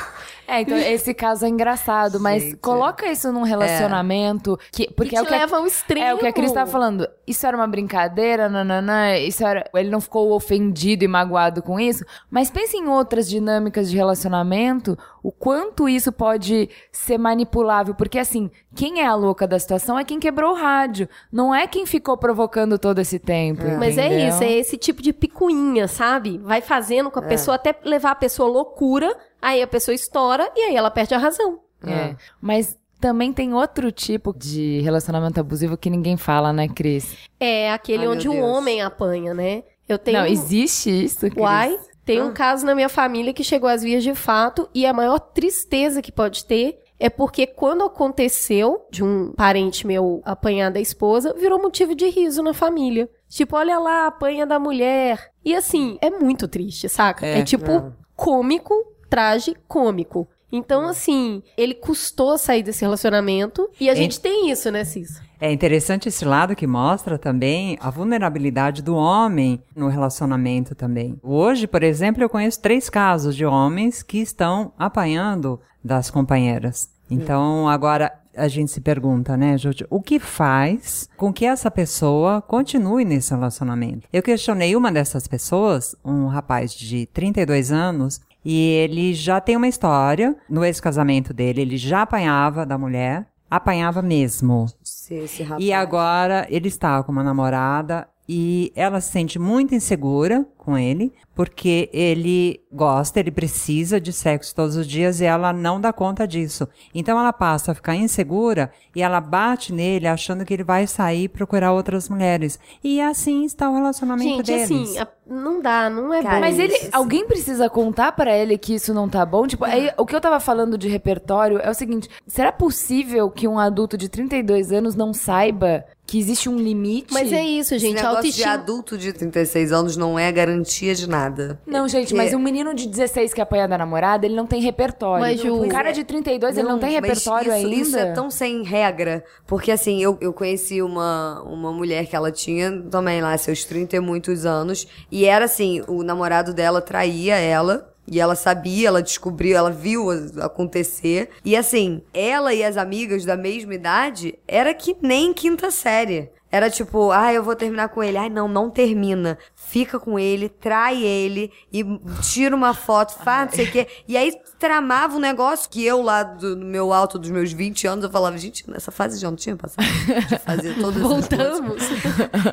[0.48, 2.58] É, então esse caso é engraçado, mas Gente.
[2.58, 6.06] coloca isso num relacionamento que porque e é o que a- leva ao extremo.
[6.06, 7.08] É o que a Cris tá falando.
[7.26, 9.70] Isso era uma brincadeira, nananã, isso era.
[9.74, 12.04] Ele não ficou ofendido e magoado com isso.
[12.30, 17.96] Mas pense em outras dinâmicas de relacionamento, o quanto isso pode ser manipulável.
[17.96, 21.10] Porque assim, quem é a louca da situação é quem quebrou o rádio.
[21.32, 23.64] Não é quem ficou provocando todo esse tempo.
[23.80, 26.38] Mas é isso, é esse tipo de picuinha, sabe?
[26.38, 29.16] Vai fazendo com a pessoa até levar a pessoa loucura,
[29.46, 31.60] aí a pessoa estoura e aí ela perde a razão.
[31.86, 32.16] É.
[32.42, 37.16] Mas também tem outro tipo de relacionamento abusivo que ninguém fala, né, Cris?
[37.40, 38.44] É aquele Ai, onde o Deus.
[38.44, 39.64] homem apanha, né?
[39.88, 40.18] Eu tenho.
[40.18, 41.38] Não, existe isso, Cris.
[41.38, 44.94] Uai, tem um caso na minha família que chegou às vias de fato e a
[44.94, 50.80] maior tristeza que pode ter é porque quando aconteceu de um parente meu apanhar da
[50.80, 53.08] esposa, virou motivo de riso na família.
[53.30, 55.30] Tipo, olha lá, apanha da mulher.
[55.44, 57.26] E assim, é muito triste, saca?
[57.26, 58.74] É, tipo cômico,
[59.16, 60.28] traje cômico.
[60.52, 65.22] Então, assim, ele custou sair desse relacionamento e a gente tem isso, né, Cis?
[65.40, 71.18] É interessante esse lado que mostra também a vulnerabilidade do homem no relacionamento também.
[71.24, 76.90] Hoje, por exemplo, eu conheço três casos de homens que estão apanhando das companheiras.
[77.10, 82.42] Então, agora a gente se pergunta, né, Júlio, o que faz com que essa pessoa
[82.42, 84.08] continue nesse relacionamento?
[84.12, 89.68] Eu questionei uma dessas pessoas, um rapaz de 32 anos, e ele já tem uma
[89.68, 94.68] história no ex-casamento dele, ele já apanhava da mulher, apanhava mesmo.
[94.84, 95.64] Esse, esse rapaz.
[95.64, 101.14] E agora ele está com uma namorada e ela se sente muito insegura com ele,
[101.36, 106.28] porque ele gosta, ele precisa de sexo todos os dias e ela não dá conta
[106.28, 106.68] disso.
[106.94, 111.26] Então ela passa a ficar insegura e ela bate nele achando que ele vai sair
[111.26, 112.58] e procurar outras mulheres.
[112.84, 114.64] E assim está o relacionamento Gente, deles.
[114.72, 116.42] assim, a- não dá, não é Cara, bom.
[116.42, 119.46] Mas ele, Isso, alguém precisa contar pra ele que isso não tá bom?
[119.48, 123.48] Tipo, aí, o que eu tava falando de repertório é o seguinte: será possível que
[123.48, 127.14] um adulto de 32 anos não saiba que existe um limite?
[127.14, 128.00] Mas é isso, Esse gente.
[128.00, 128.54] A negócio de autoestima.
[128.54, 131.60] adulto de 36 anos não é garantia de nada.
[131.66, 135.22] Não, gente, mas um menino de 16 que apanha da namorada, ele não tem repertório.
[135.22, 137.76] Mas, Ju, um cara de 32, ele não tem mas repertório isso, ainda.
[137.76, 139.24] Isso é tão sem regra.
[139.48, 143.96] Porque assim, eu, eu conheci uma, uma mulher que ela tinha também lá seus 30
[143.96, 144.88] e muitos anos.
[145.12, 147.92] E era assim, o namorado dela traía ela.
[148.08, 150.10] E ela sabia, ela descobriu, ela viu
[150.42, 151.30] acontecer.
[151.44, 156.30] E assim, ela e as amigas da mesma idade era que nem quinta série.
[156.52, 158.18] Era tipo, ah, eu vou terminar com ele.
[158.18, 159.38] Ai, não, não termina.
[159.76, 161.84] Fica com ele, trai ele e
[162.22, 163.88] tira uma foto, faz não sei o quê.
[164.08, 167.86] E aí tramava um negócio que eu lá do, no meu alto dos meus 20
[167.86, 171.02] anos, eu falava, gente, nessa fase já não tinha passado de fazer todas.
[171.02, 171.84] Voltamos.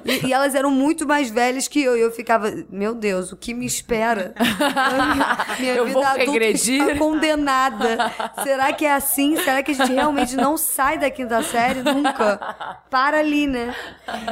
[0.05, 1.97] E, e elas eram muito mais velhas que eu.
[1.97, 4.35] E eu ficava, meu Deus, o que me espera?
[5.61, 6.83] Minha Eu vida vou adulta regredir?
[6.83, 8.13] está condenada.
[8.43, 9.37] Será que é assim?
[9.37, 12.83] Será que a gente realmente não sai da quinta série nunca?
[12.91, 13.73] Para ali, né?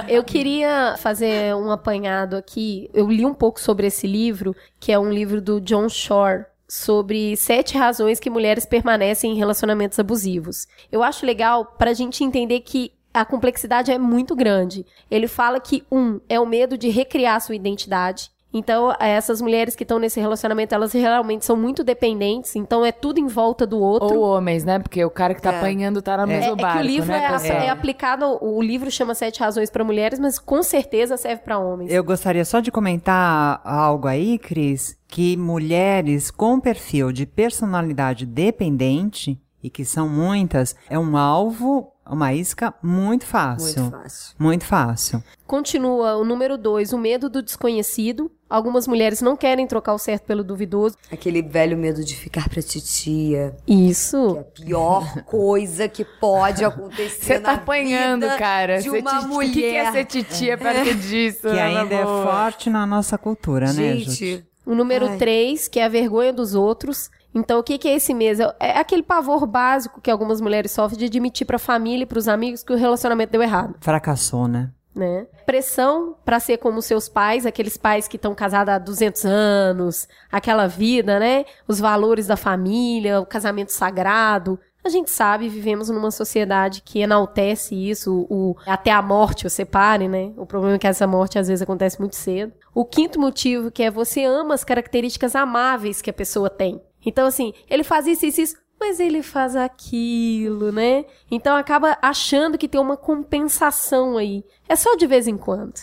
[0.08, 2.79] Eu queria fazer um apanhado aqui.
[2.94, 6.44] Eu li um pouco sobre esse livro, que é um livro do John Shore.
[6.68, 10.68] Sobre sete razões que mulheres permanecem em relacionamentos abusivos.
[10.92, 14.86] Eu acho legal para a gente entender que a complexidade é muito grande.
[15.10, 18.30] Ele fala que, um, é o medo de recriar sua identidade.
[18.52, 23.20] Então, essas mulheres que estão nesse relacionamento, elas realmente são muito dependentes, então é tudo
[23.20, 24.18] em volta do outro.
[24.18, 24.78] Ou homens, né?
[24.80, 25.58] Porque o cara que tá É.
[25.58, 28.60] apanhando tá no É, mesmo é barco, que o livro né, é, é aplicado, o
[28.60, 31.92] livro chama Sete Razões para Mulheres, mas com certeza serve para homens.
[31.92, 39.40] Eu gostaria só de comentar algo aí, Cris, que mulheres com perfil de personalidade dependente,
[39.62, 43.82] e que são muitas, é um alvo, uma isca muito fácil.
[43.82, 44.34] Muito fácil.
[44.38, 45.24] Muito fácil.
[45.46, 48.30] Continua o número dois, o medo do desconhecido.
[48.48, 50.96] Algumas mulheres não querem trocar o certo pelo duvidoso.
[51.12, 53.54] Aquele velho medo de ficar pra titia.
[53.66, 54.38] Isso.
[54.40, 58.78] A pior coisa que pode acontecer Você tá na apanhando, vida cara.
[58.78, 59.50] de Ser uma mulher.
[59.50, 61.42] O que, que é ser titia perto disso?
[61.42, 64.04] Que ainda é forte na nossa cultura, né, Júlia?
[64.04, 65.16] Gente, O número Ai.
[65.16, 67.08] três, que é a vergonha dos outros.
[67.34, 68.40] Então, o que, que é esse mês?
[68.40, 72.62] É aquele pavor básico que algumas mulheres sofrem de admitir pra família e pros amigos
[72.62, 73.76] que o relacionamento deu errado.
[73.80, 74.70] Fracassou, né?
[74.94, 75.26] né?
[75.46, 80.66] Pressão pra ser como seus pais, aqueles pais que estão casados há 200 anos, aquela
[80.66, 81.44] vida, né?
[81.66, 84.58] Os valores da família, o casamento sagrado.
[84.82, 90.08] A gente sabe, vivemos numa sociedade que enaltece isso, o, até a morte o separe,
[90.08, 90.32] né?
[90.38, 92.52] O problema é que essa morte às vezes acontece muito cedo.
[92.74, 96.80] O quinto motivo que é você ama as características amáveis que a pessoa tem.
[97.04, 101.04] Então, assim, ele faz isso, isso, isso, mas ele faz aquilo, né?
[101.30, 104.44] Então acaba achando que tem uma compensação aí.
[104.68, 105.74] É só de vez em quando.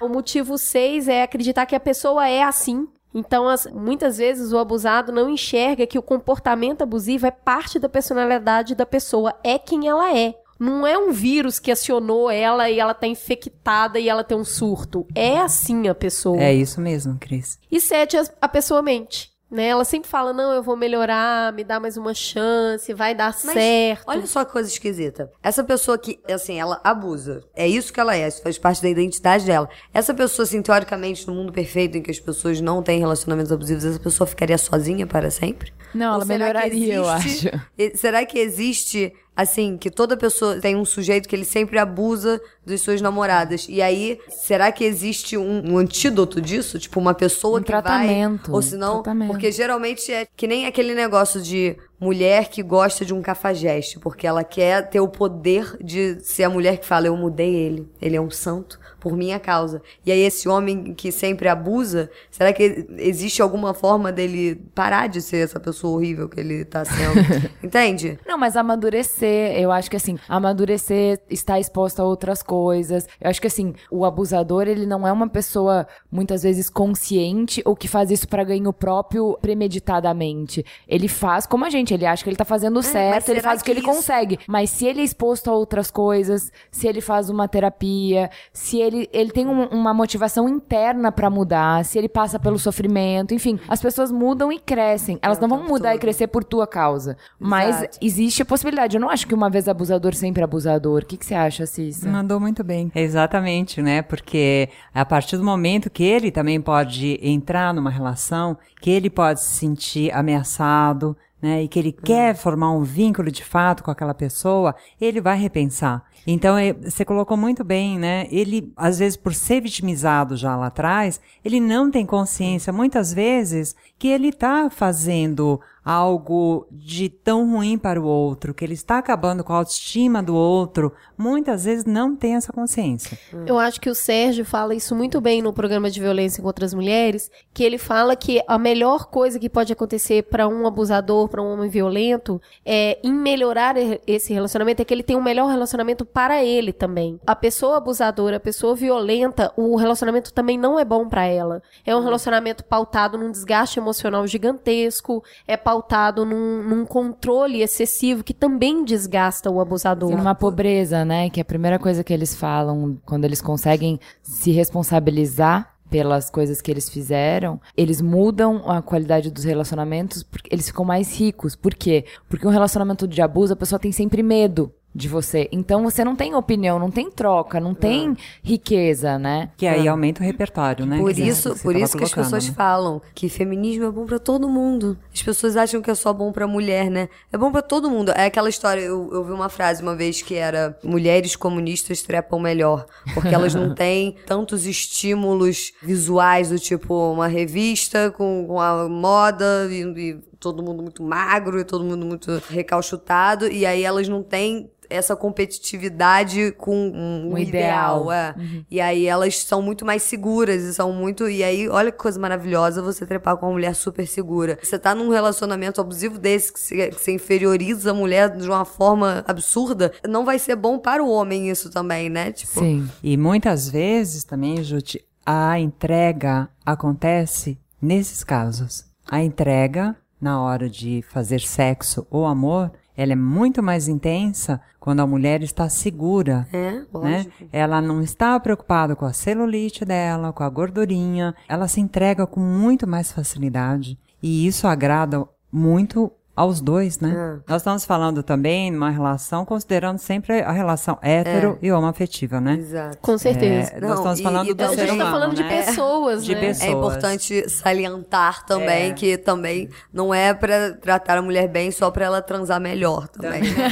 [0.00, 2.86] O motivo seis é acreditar que a pessoa é assim.
[3.14, 7.88] Então, as- muitas vezes o abusado não enxerga que o comportamento abusivo é parte da
[7.88, 10.34] personalidade da pessoa, é quem ela é.
[10.60, 14.44] Não é um vírus que acionou ela e ela tá infectada e ela tem um
[14.44, 15.06] surto.
[15.14, 16.42] É assim a pessoa.
[16.42, 17.58] É isso mesmo, Cris.
[17.70, 19.30] E sete, a pessoa mente.
[19.50, 19.68] Né?
[19.68, 23.54] Ela sempre fala, não, eu vou melhorar, me dá mais uma chance, vai dar Mas
[23.54, 24.04] certo.
[24.06, 25.30] Olha só que coisa esquisita.
[25.42, 27.42] Essa pessoa que, assim, ela abusa.
[27.54, 29.68] É isso que ela é, isso faz parte da identidade dela.
[29.92, 33.84] Essa pessoa, assim, teoricamente, no mundo perfeito em que as pessoas não têm relacionamentos abusivos,
[33.84, 35.72] essa pessoa ficaria sozinha para sempre?
[35.94, 37.48] Não, Ou ela melhoraria, eu acho.
[37.94, 42.80] Será que existe, assim, que toda pessoa tem um sujeito que ele sempre abusa das
[42.80, 43.66] suas namoradas?
[43.68, 46.78] E aí, será que existe um, um antídoto disso?
[46.78, 48.54] Tipo, uma pessoa Um que tratamento, vai...
[48.54, 49.02] Ou senão...
[49.02, 49.28] tratamento.
[49.28, 54.26] Porque geralmente é que nem aquele negócio de mulher que gosta de um cafajeste, porque
[54.26, 58.16] ela quer ter o poder de ser a mulher que fala, eu mudei ele, ele
[58.16, 59.80] é um santo por minha causa.
[60.04, 65.20] E aí esse homem que sempre abusa, será que existe alguma forma dele parar de
[65.22, 67.18] ser essa pessoa horrível que ele tá sendo?
[67.62, 68.18] Entende?
[68.26, 73.06] Não, mas amadurecer, eu acho que assim, amadurecer, estar exposto a outras coisas.
[73.20, 77.76] Eu acho que assim, o abusador, ele não é uma pessoa muitas vezes consciente ou
[77.76, 80.64] que faz isso pra ganho próprio premeditadamente.
[80.86, 83.64] Ele faz como a gente, ele acha que ele tá fazendo certo, ele faz o
[83.64, 84.38] que, que ele isso- consegue.
[84.46, 88.87] Mas se ele é exposto a outras coisas, se ele faz uma terapia, se ele,
[89.12, 93.80] ele tem um- uma motivação interna pra mudar, se ele passa pelo sofrimento, enfim, as
[93.80, 95.18] pessoas mudam e crescem.
[95.20, 97.16] Elas não vão mudar e crescer por tua causa.
[97.38, 97.98] Mas Exato.
[98.00, 98.96] existe a possibilidade.
[98.96, 101.02] Eu não acho que uma vez abusador, sempre abusador.
[101.02, 102.08] O que, que você acha, Cissa?
[102.08, 102.90] Mandou muito bem.
[102.94, 104.02] Exatamente, né?
[104.02, 109.40] Porque a partir do momento que ele também pode entrar numa relação, que ele pode
[109.40, 111.62] se sentir ameaçado, né?
[111.62, 116.02] E que ele quer formar um vínculo de fato com aquela pessoa, ele vai repensar.
[116.30, 118.26] Então, é- você colocou muito bem, né?
[118.30, 123.74] Ele, às vezes, por ser vitimizado já lá atrás, ele não tem consciência, muitas vezes,
[123.98, 125.58] que ele está fazendo
[125.88, 130.34] algo de tão ruim para o outro, que ele está acabando com a autoestima do
[130.34, 133.18] outro, muitas vezes não tem essa consciência.
[133.46, 136.74] Eu acho que o Sérgio fala isso muito bem no programa de violência contra as
[136.74, 141.42] mulheres, que ele fala que a melhor coisa que pode acontecer para um abusador, para
[141.42, 143.74] um homem violento, é em melhorar
[144.06, 147.18] esse relacionamento é que ele tem um melhor relacionamento para ele também.
[147.26, 151.62] A pessoa abusadora, a pessoa violenta, o relacionamento também não é bom para ela.
[151.86, 155.77] É um relacionamento pautado num desgaste emocional gigantesco, é pautado
[156.24, 160.10] num, num controle excessivo que também desgasta o abusador.
[160.10, 161.30] Numa pobreza, né?
[161.30, 166.60] Que é a primeira coisa que eles falam quando eles conseguem se responsabilizar pelas coisas
[166.60, 171.56] que eles fizeram, eles mudam a qualidade dos relacionamentos, porque eles ficam mais ricos.
[171.56, 172.04] Por quê?
[172.28, 175.48] Porque um relacionamento de abuso, a pessoa tem sempre medo de você.
[175.52, 179.50] Então você não tem opinião, não tem troca, não tem riqueza, né?
[179.56, 180.98] Que aí aumenta o repertório, né?
[180.98, 182.54] Por que isso, por tava isso que as pessoas né?
[182.54, 184.98] falam que feminismo é bom pra todo mundo.
[185.12, 187.08] As pessoas acham que é só bom pra mulher, né?
[187.32, 188.10] É bom pra todo mundo.
[188.12, 192.40] É aquela história, eu, eu vi uma frase uma vez que era mulheres comunistas trepam
[192.40, 198.88] melhor, porque elas não têm tantos estímulos visuais do tipo uma revista com, com a
[198.88, 204.08] moda e, e todo mundo muito magro e todo mundo muito recalchutado e aí elas
[204.08, 208.12] não têm essa competitividade com um, Um ideal, ideal.
[208.12, 208.34] é.
[208.70, 211.28] E aí elas são muito mais seguras e são muito.
[211.28, 214.58] E aí, olha que coisa maravilhosa você trepar com uma mulher super segura.
[214.62, 218.64] Você tá num relacionamento abusivo desse, que você, que você inferioriza a mulher de uma
[218.64, 222.32] forma absurda, não vai ser bom para o homem isso também, né?
[222.32, 222.88] Tipo, Sim.
[223.02, 228.86] E muitas vezes também, Jute, a entrega acontece nesses casos.
[229.06, 235.00] A entrega, na hora de fazer sexo ou amor, ela é muito mais intensa quando
[235.00, 236.48] a mulher está segura.
[236.52, 237.26] é, Né?
[237.52, 241.32] Ela não está preocupada com a celulite dela, com a gordurinha.
[241.48, 243.96] Ela se entrega com muito mais facilidade.
[244.20, 247.10] E isso agrada muito aos dois, né?
[247.10, 247.50] É.
[247.52, 252.54] Nós estamos falando também numa relação, considerando sempre a relação hétero e homoafetiva, né?
[252.54, 252.98] Exato.
[253.02, 253.72] Com certeza.
[253.74, 255.42] É, Não, nós estamos e- falando e do a a gente humano, tá falando de
[255.42, 255.48] né?
[255.64, 256.40] pessoas, De né?
[256.40, 256.68] pessoas.
[256.68, 258.92] É importante salientar também É.
[258.92, 263.40] que também não é pra tratar a mulher bem só pra ela transar melhor também,
[263.42, 263.68] né?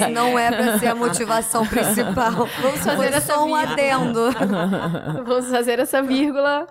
[0.00, 2.48] Isso não é pra ser a motivação principal.
[2.60, 3.72] Vamos fazer essa só um vírgula.
[3.72, 4.20] adendo.
[5.24, 6.66] Vamos fazer essa vírgula.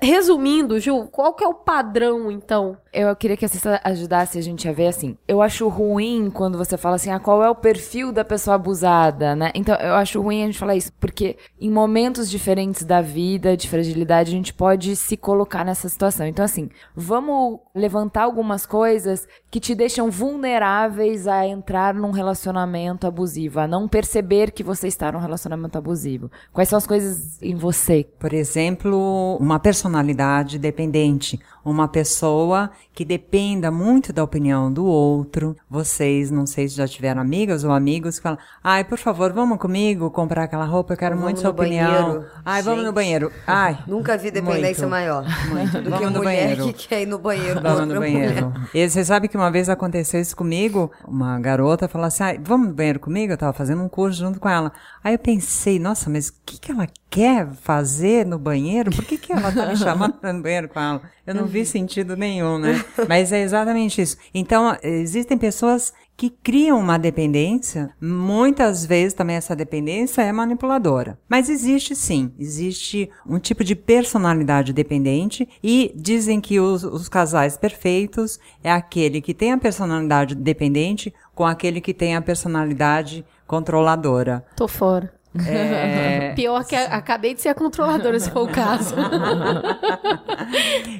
[0.00, 2.76] Resumindo, Ju, qual que é o padrão, então?
[2.92, 5.16] Eu queria que a Cissa ajudasse a gente gente ia ver assim.
[5.26, 9.34] Eu acho ruim quando você fala assim, ah, qual é o perfil da pessoa abusada,
[9.34, 9.50] né?
[9.54, 13.68] Então, eu acho ruim a gente falar isso, porque em momentos diferentes da vida, de
[13.68, 16.26] fragilidade, a gente pode se colocar nessa situação.
[16.26, 23.60] Então, assim, vamos levantar algumas coisas que te deixam vulneráveis a entrar num relacionamento abusivo,
[23.60, 26.30] a não perceber que você está num relacionamento abusivo.
[26.52, 28.06] Quais são as coisas em você?
[28.18, 35.56] Por exemplo, uma personalidade dependente, uma pessoa que dependa muito da opinião do outro.
[35.70, 39.58] Vocês, não sei se já tiveram amigas ou amigos que falam: "Ai, por favor, vamos
[39.58, 41.90] comigo comprar aquela roupa, eu quero Vamos muito sua opinião".
[41.90, 42.26] banheiro.
[42.44, 42.94] Ai, vamos no Gente.
[42.94, 43.32] banheiro.
[43.46, 44.90] Ai, Nunca vi dependência muito.
[44.90, 45.80] maior Muito.
[45.82, 46.22] do que no mulher
[46.56, 46.64] banheiro.
[46.74, 48.46] que quer ir no banheiro Vamos no banheiro.
[48.50, 48.68] mulher.
[48.74, 50.90] E você sabe que uma vez aconteceu isso comigo?
[51.08, 53.32] Uma garota falou assim: "Ai, vamos no banheiro comigo?
[53.32, 54.72] Eu tava fazendo um curso junto com ela.
[55.02, 58.90] Aí eu pensei, nossa, mas o que, que ela quer fazer no banheiro?
[58.90, 61.00] Por que, que ela tá me chamando no banheiro com ela?
[61.24, 62.84] Eu não vi sentido nenhum, né?
[63.08, 64.16] Mas é exatamente isso.
[64.34, 67.90] Então, existem pessoas que criam uma dependência.
[68.00, 71.16] Muitas vezes também essa dependência é manipuladora.
[71.28, 77.56] Mas existe sim, existe um tipo de personalidade dependente e dizem que os, os casais
[77.56, 84.44] perfeitos é aquele que tem a personalidade dependente com aquele que tem a personalidade controladora.
[84.56, 85.12] Tô fora.
[85.46, 88.94] É, Pior que a- acabei de ser a controladora, se for o caso.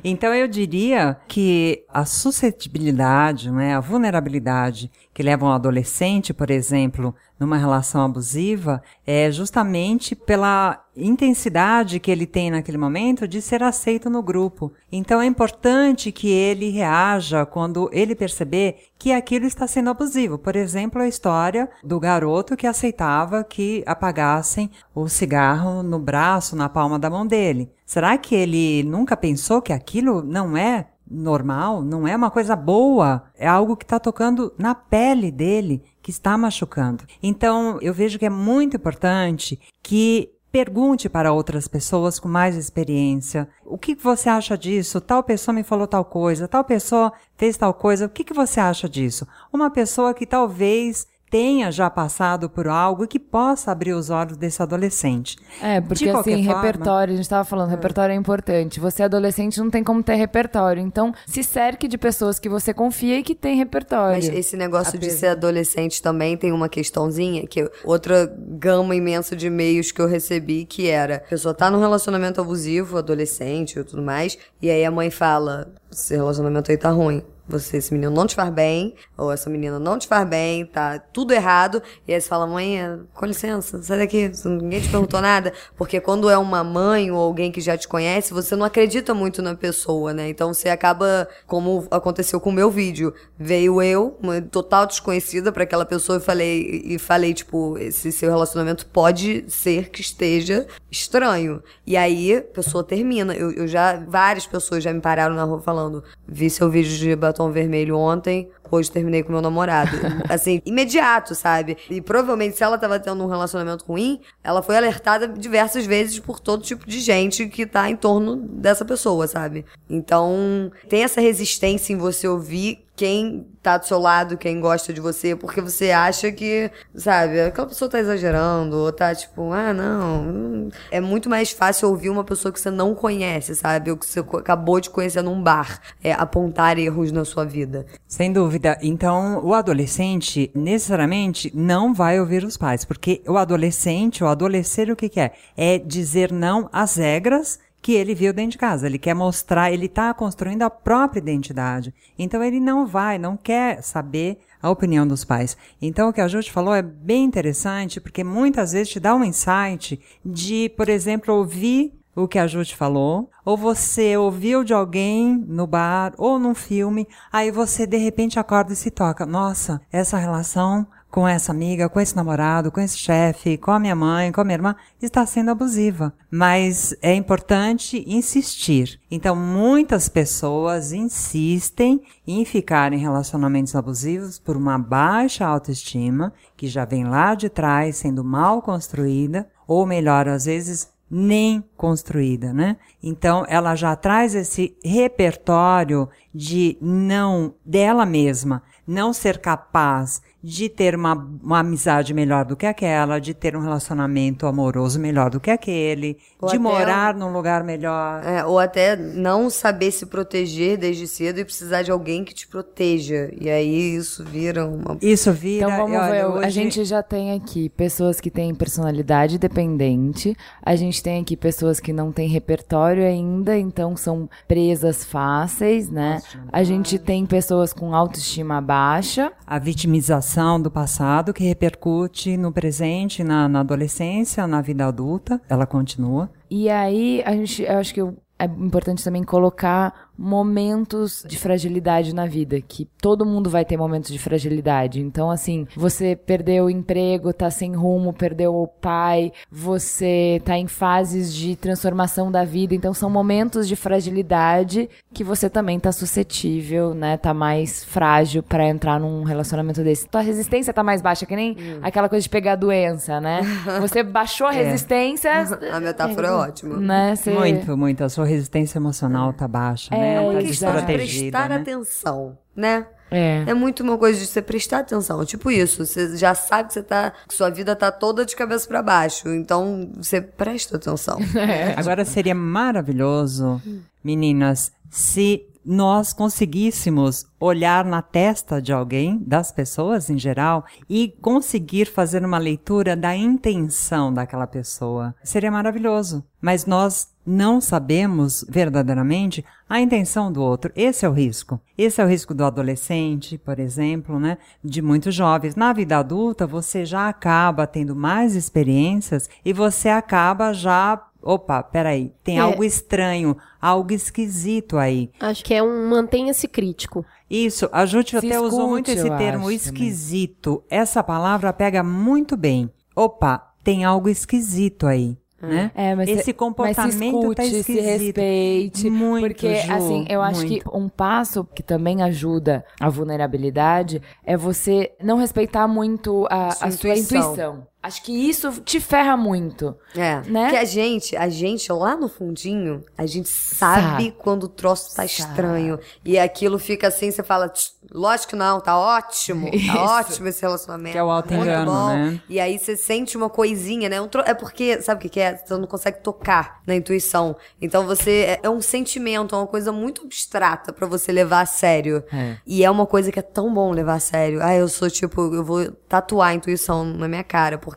[0.03, 7.15] Então eu diria que a suscetibilidade, né, a vulnerabilidade que leva um adolescente, por exemplo,
[7.39, 14.09] numa relação abusiva, é justamente pela intensidade que ele tem naquele momento de ser aceito
[14.09, 14.73] no grupo.
[14.91, 20.39] Então é importante que ele reaja quando ele perceber que aquilo está sendo abusivo.
[20.39, 26.69] Por exemplo, a história do garoto que aceitava que apagassem o cigarro no braço, na
[26.69, 27.71] palma da mão dele.
[27.85, 33.25] Será que ele nunca pensou que aquilo não é normal, não é uma coisa boa,
[33.37, 37.03] é algo que está tocando na pele dele, que está machucando.
[37.23, 43.49] Então, eu vejo que é muito importante que pergunte para outras pessoas com mais experiência.
[43.65, 45.01] O que você acha disso?
[45.01, 48.05] Tal pessoa me falou tal coisa, tal pessoa fez tal coisa.
[48.05, 49.27] O que você acha disso?
[49.51, 54.37] Uma pessoa que talvez tenha já passado por algo e que possa abrir os olhos
[54.37, 55.37] desse adolescente.
[55.61, 58.79] É, porque assim, forma- repertório, a gente tava falando, repertório é importante.
[58.79, 60.81] Você é adolescente, não tem como ter repertório.
[60.81, 64.15] Então, se cerque de pessoas que você confia e que tem repertório.
[64.15, 69.49] Mas esse negócio de ser adolescente também tem uma questãozinha, que outra gama imensa de
[69.49, 74.03] e-mails que eu recebi, que era, a pessoa tá num relacionamento abusivo, adolescente e tudo
[74.03, 77.25] mais, e aí a mãe fala, esse relacionamento aí tá ruim.
[77.47, 80.99] Você, esse menino não te faz bem, ou essa menina não te faz bem, tá
[80.99, 81.83] tudo errado.
[82.09, 82.79] E aí você fala, mãe,
[83.13, 85.53] com licença, sai daqui, ninguém te perguntou nada.
[85.77, 89.43] Porque quando é uma mãe ou alguém que já te conhece, você não acredita muito
[89.43, 90.29] na pessoa, né?
[90.29, 95.65] Então você acaba, como aconteceu com o meu vídeo, veio eu, uma total desconhecida pra
[95.65, 101.63] aquela pessoa, e falei, e falei, tipo, esse seu relacionamento pode ser que esteja estranho.
[101.87, 103.35] E aí a pessoa termina.
[103.35, 107.15] Eu, eu já, várias pessoas já me pararam na rua falando, vi seu vídeo de
[107.35, 109.91] batom vermelho ontem, hoje terminei com meu namorado.
[110.29, 111.77] assim, imediato, sabe?
[111.91, 116.41] E provavelmente, se ela tava tendo um relacionamento ruim, ela foi alertada diversas vezes por
[116.41, 119.65] todo tipo de gente que tá em torno dessa pessoa, sabe?
[119.89, 125.01] Então, tem essa resistência em você ouvir quem tá do seu lado, quem gosta de
[125.01, 130.69] você, porque você acha que, sabe, aquela pessoa tá exagerando, ou tá tipo, ah, não.
[130.91, 133.91] É muito mais fácil ouvir uma pessoa que você não conhece, sabe?
[133.91, 137.85] Ou que você acabou de conhecer num bar, é, apontar erros na sua vida.
[138.07, 138.64] Sem dúvida.
[138.83, 144.97] Então, o adolescente necessariamente não vai ouvir os pais, porque o adolescente, o adolescer, o
[144.97, 145.33] que, que é?
[145.57, 148.87] É dizer não às regras que ele viu dentro de casa.
[148.87, 151.93] Ele quer mostrar, ele está construindo a própria identidade.
[152.19, 155.57] Então, ele não vai, não quer saber a opinião dos pais.
[155.83, 159.23] Então, o que a te falou é bem interessante, porque muitas vezes te dá um
[159.23, 164.73] insight de, por exemplo, ouvir o que a Ju te falou, ou você ouviu de
[164.73, 169.27] alguém no bar ou num filme, aí você de repente acorda e se toca.
[169.27, 173.95] Nossa, essa relação com essa amiga, com esse namorado, com esse chefe, com a minha
[173.95, 176.13] mãe, com a minha irmã, está sendo abusiva.
[176.29, 179.01] Mas é importante insistir.
[179.09, 186.85] Então, muitas pessoas insistem em ficar em relacionamentos abusivos por uma baixa autoestima, que já
[186.85, 192.77] vem lá de trás sendo mal construída, ou melhor, às vezes nem construída, né?
[193.01, 200.95] Então ela já traz esse repertório de não dela mesma, não ser capaz de ter
[200.95, 205.51] uma, uma amizade melhor do que aquela, de ter um relacionamento amoroso melhor do que
[205.51, 208.23] aquele, Ou de morar num lugar melhor.
[208.23, 212.47] É, ou até não saber se proteger desde cedo e precisar de alguém que te
[212.47, 213.31] proteja.
[213.41, 214.99] E aí isso vira uma.
[215.01, 215.65] Isso vira.
[215.65, 220.37] Então vamos olha, ver, a hoje- gente já tem aqui pessoas que têm personalidade dependente,
[220.63, 226.21] a gente tem aqui pessoas que não têm repertório ainda, então são presas fáceis, né?
[226.53, 233.23] A gente tem pessoas com autoestima baixa, a vitimização do passado que repercute no presente,
[233.23, 236.31] na, na adolescência, na vida adulta, ela continua.
[236.51, 242.15] E aí, a gente, eu acho que eu- é importante também colocar momentos de fragilidade
[242.15, 245.01] na vida, que todo mundo vai ter momentos de fragilidade.
[245.01, 250.67] Então, assim, você perdeu o emprego, tá sem rumo, perdeu o pai, você tá em
[250.67, 252.75] fases de transformação da vida.
[252.75, 257.17] Então, são momentos de fragilidade que você também tá suscetível, né?
[257.17, 260.09] Tá mais frágil pra entrar num relacionamento desse.
[260.09, 263.41] Tua resistência tá mais baixa, que nem aquela coisa de pegar doença, né?
[263.81, 265.31] Você baixou a resistência,
[265.73, 266.77] A metáfora é ótima.
[266.77, 267.17] né?
[267.17, 267.31] Você...
[267.33, 268.05] Muito, muito.
[268.05, 270.01] A sua resistência emocional tá baixa, né?
[270.01, 271.57] É, Tá uma questão de desprotegida, prestar né?
[271.57, 272.87] atenção, né?
[273.11, 273.45] É.
[273.47, 275.25] É muito uma coisa de você prestar atenção.
[275.25, 277.13] Tipo isso, você já sabe que você tá.
[277.29, 279.29] que sua vida tá toda de cabeça pra baixo.
[279.29, 281.19] Então, você presta atenção.
[281.77, 283.63] Agora seria maravilhoso,
[284.03, 291.87] meninas, se nós conseguíssemos olhar na testa de alguém, das pessoas em geral, e conseguir
[291.87, 295.15] fazer uma leitura da intenção daquela pessoa.
[295.23, 296.25] Seria maravilhoso.
[296.41, 300.71] Mas nós não sabemos verdadeiramente a intenção do outro.
[300.77, 301.59] Esse é o risco.
[301.77, 304.37] Esse é o risco do adolescente, por exemplo, né?
[304.63, 305.57] De muitos jovens.
[305.57, 312.13] Na vida adulta, você já acaba tendo mais experiências e você acaba já Opa, peraí,
[312.23, 312.41] tem É.
[312.41, 315.11] algo estranho, algo esquisito aí.
[315.19, 317.05] Acho que é um mantenha-se crítico.
[317.31, 320.63] Isso, a Júti Se até usou muito escute, esse termo, acho, esquisito.
[320.69, 322.71] Essa palavra pega muito bem.
[322.95, 325.17] Opa, tem algo esquisito aí.
[325.43, 325.71] Né?
[325.75, 328.89] É, mas Esse se- comportamento mas se escute, tá se respeite.
[328.89, 330.71] Muito, porque, Ju, assim, eu acho muito.
[330.71, 336.67] que um passo que também ajuda a vulnerabilidade é você não respeitar muito a, Sua
[336.69, 337.67] a sua intuição.
[337.85, 339.77] Acho que isso te ferra muito.
[339.95, 340.23] É.
[340.23, 340.45] Né?
[340.45, 344.15] Porque a gente, a gente lá no fundinho, a gente sabe, Sabe.
[344.19, 345.79] quando o troço tá estranho.
[346.03, 349.51] E aquilo fica assim, você fala, "Tch, lógico que não, tá ótimo.
[349.53, 349.67] Isso.
[349.71, 350.93] Tá ótimo esse relacionamento.
[350.93, 352.21] Que é o muito auto-engano, bom." né?
[352.27, 354.01] E aí você sente uma coisinha, né?
[354.01, 355.37] Um tro- É porque, sabe o que que é?
[355.37, 357.37] Você não consegue tocar na intuição.
[357.61, 361.47] Então você, é- é um sentimento, é uma coisa muito abstrata pra você levar a
[361.47, 362.03] sério.
[362.11, 362.37] É.
[362.47, 364.43] E é uma coisa que é tão bom levar a sério.
[364.43, 367.74] Ah, eu sou tipo, eu vou tatuar a intuição na minha cara, porque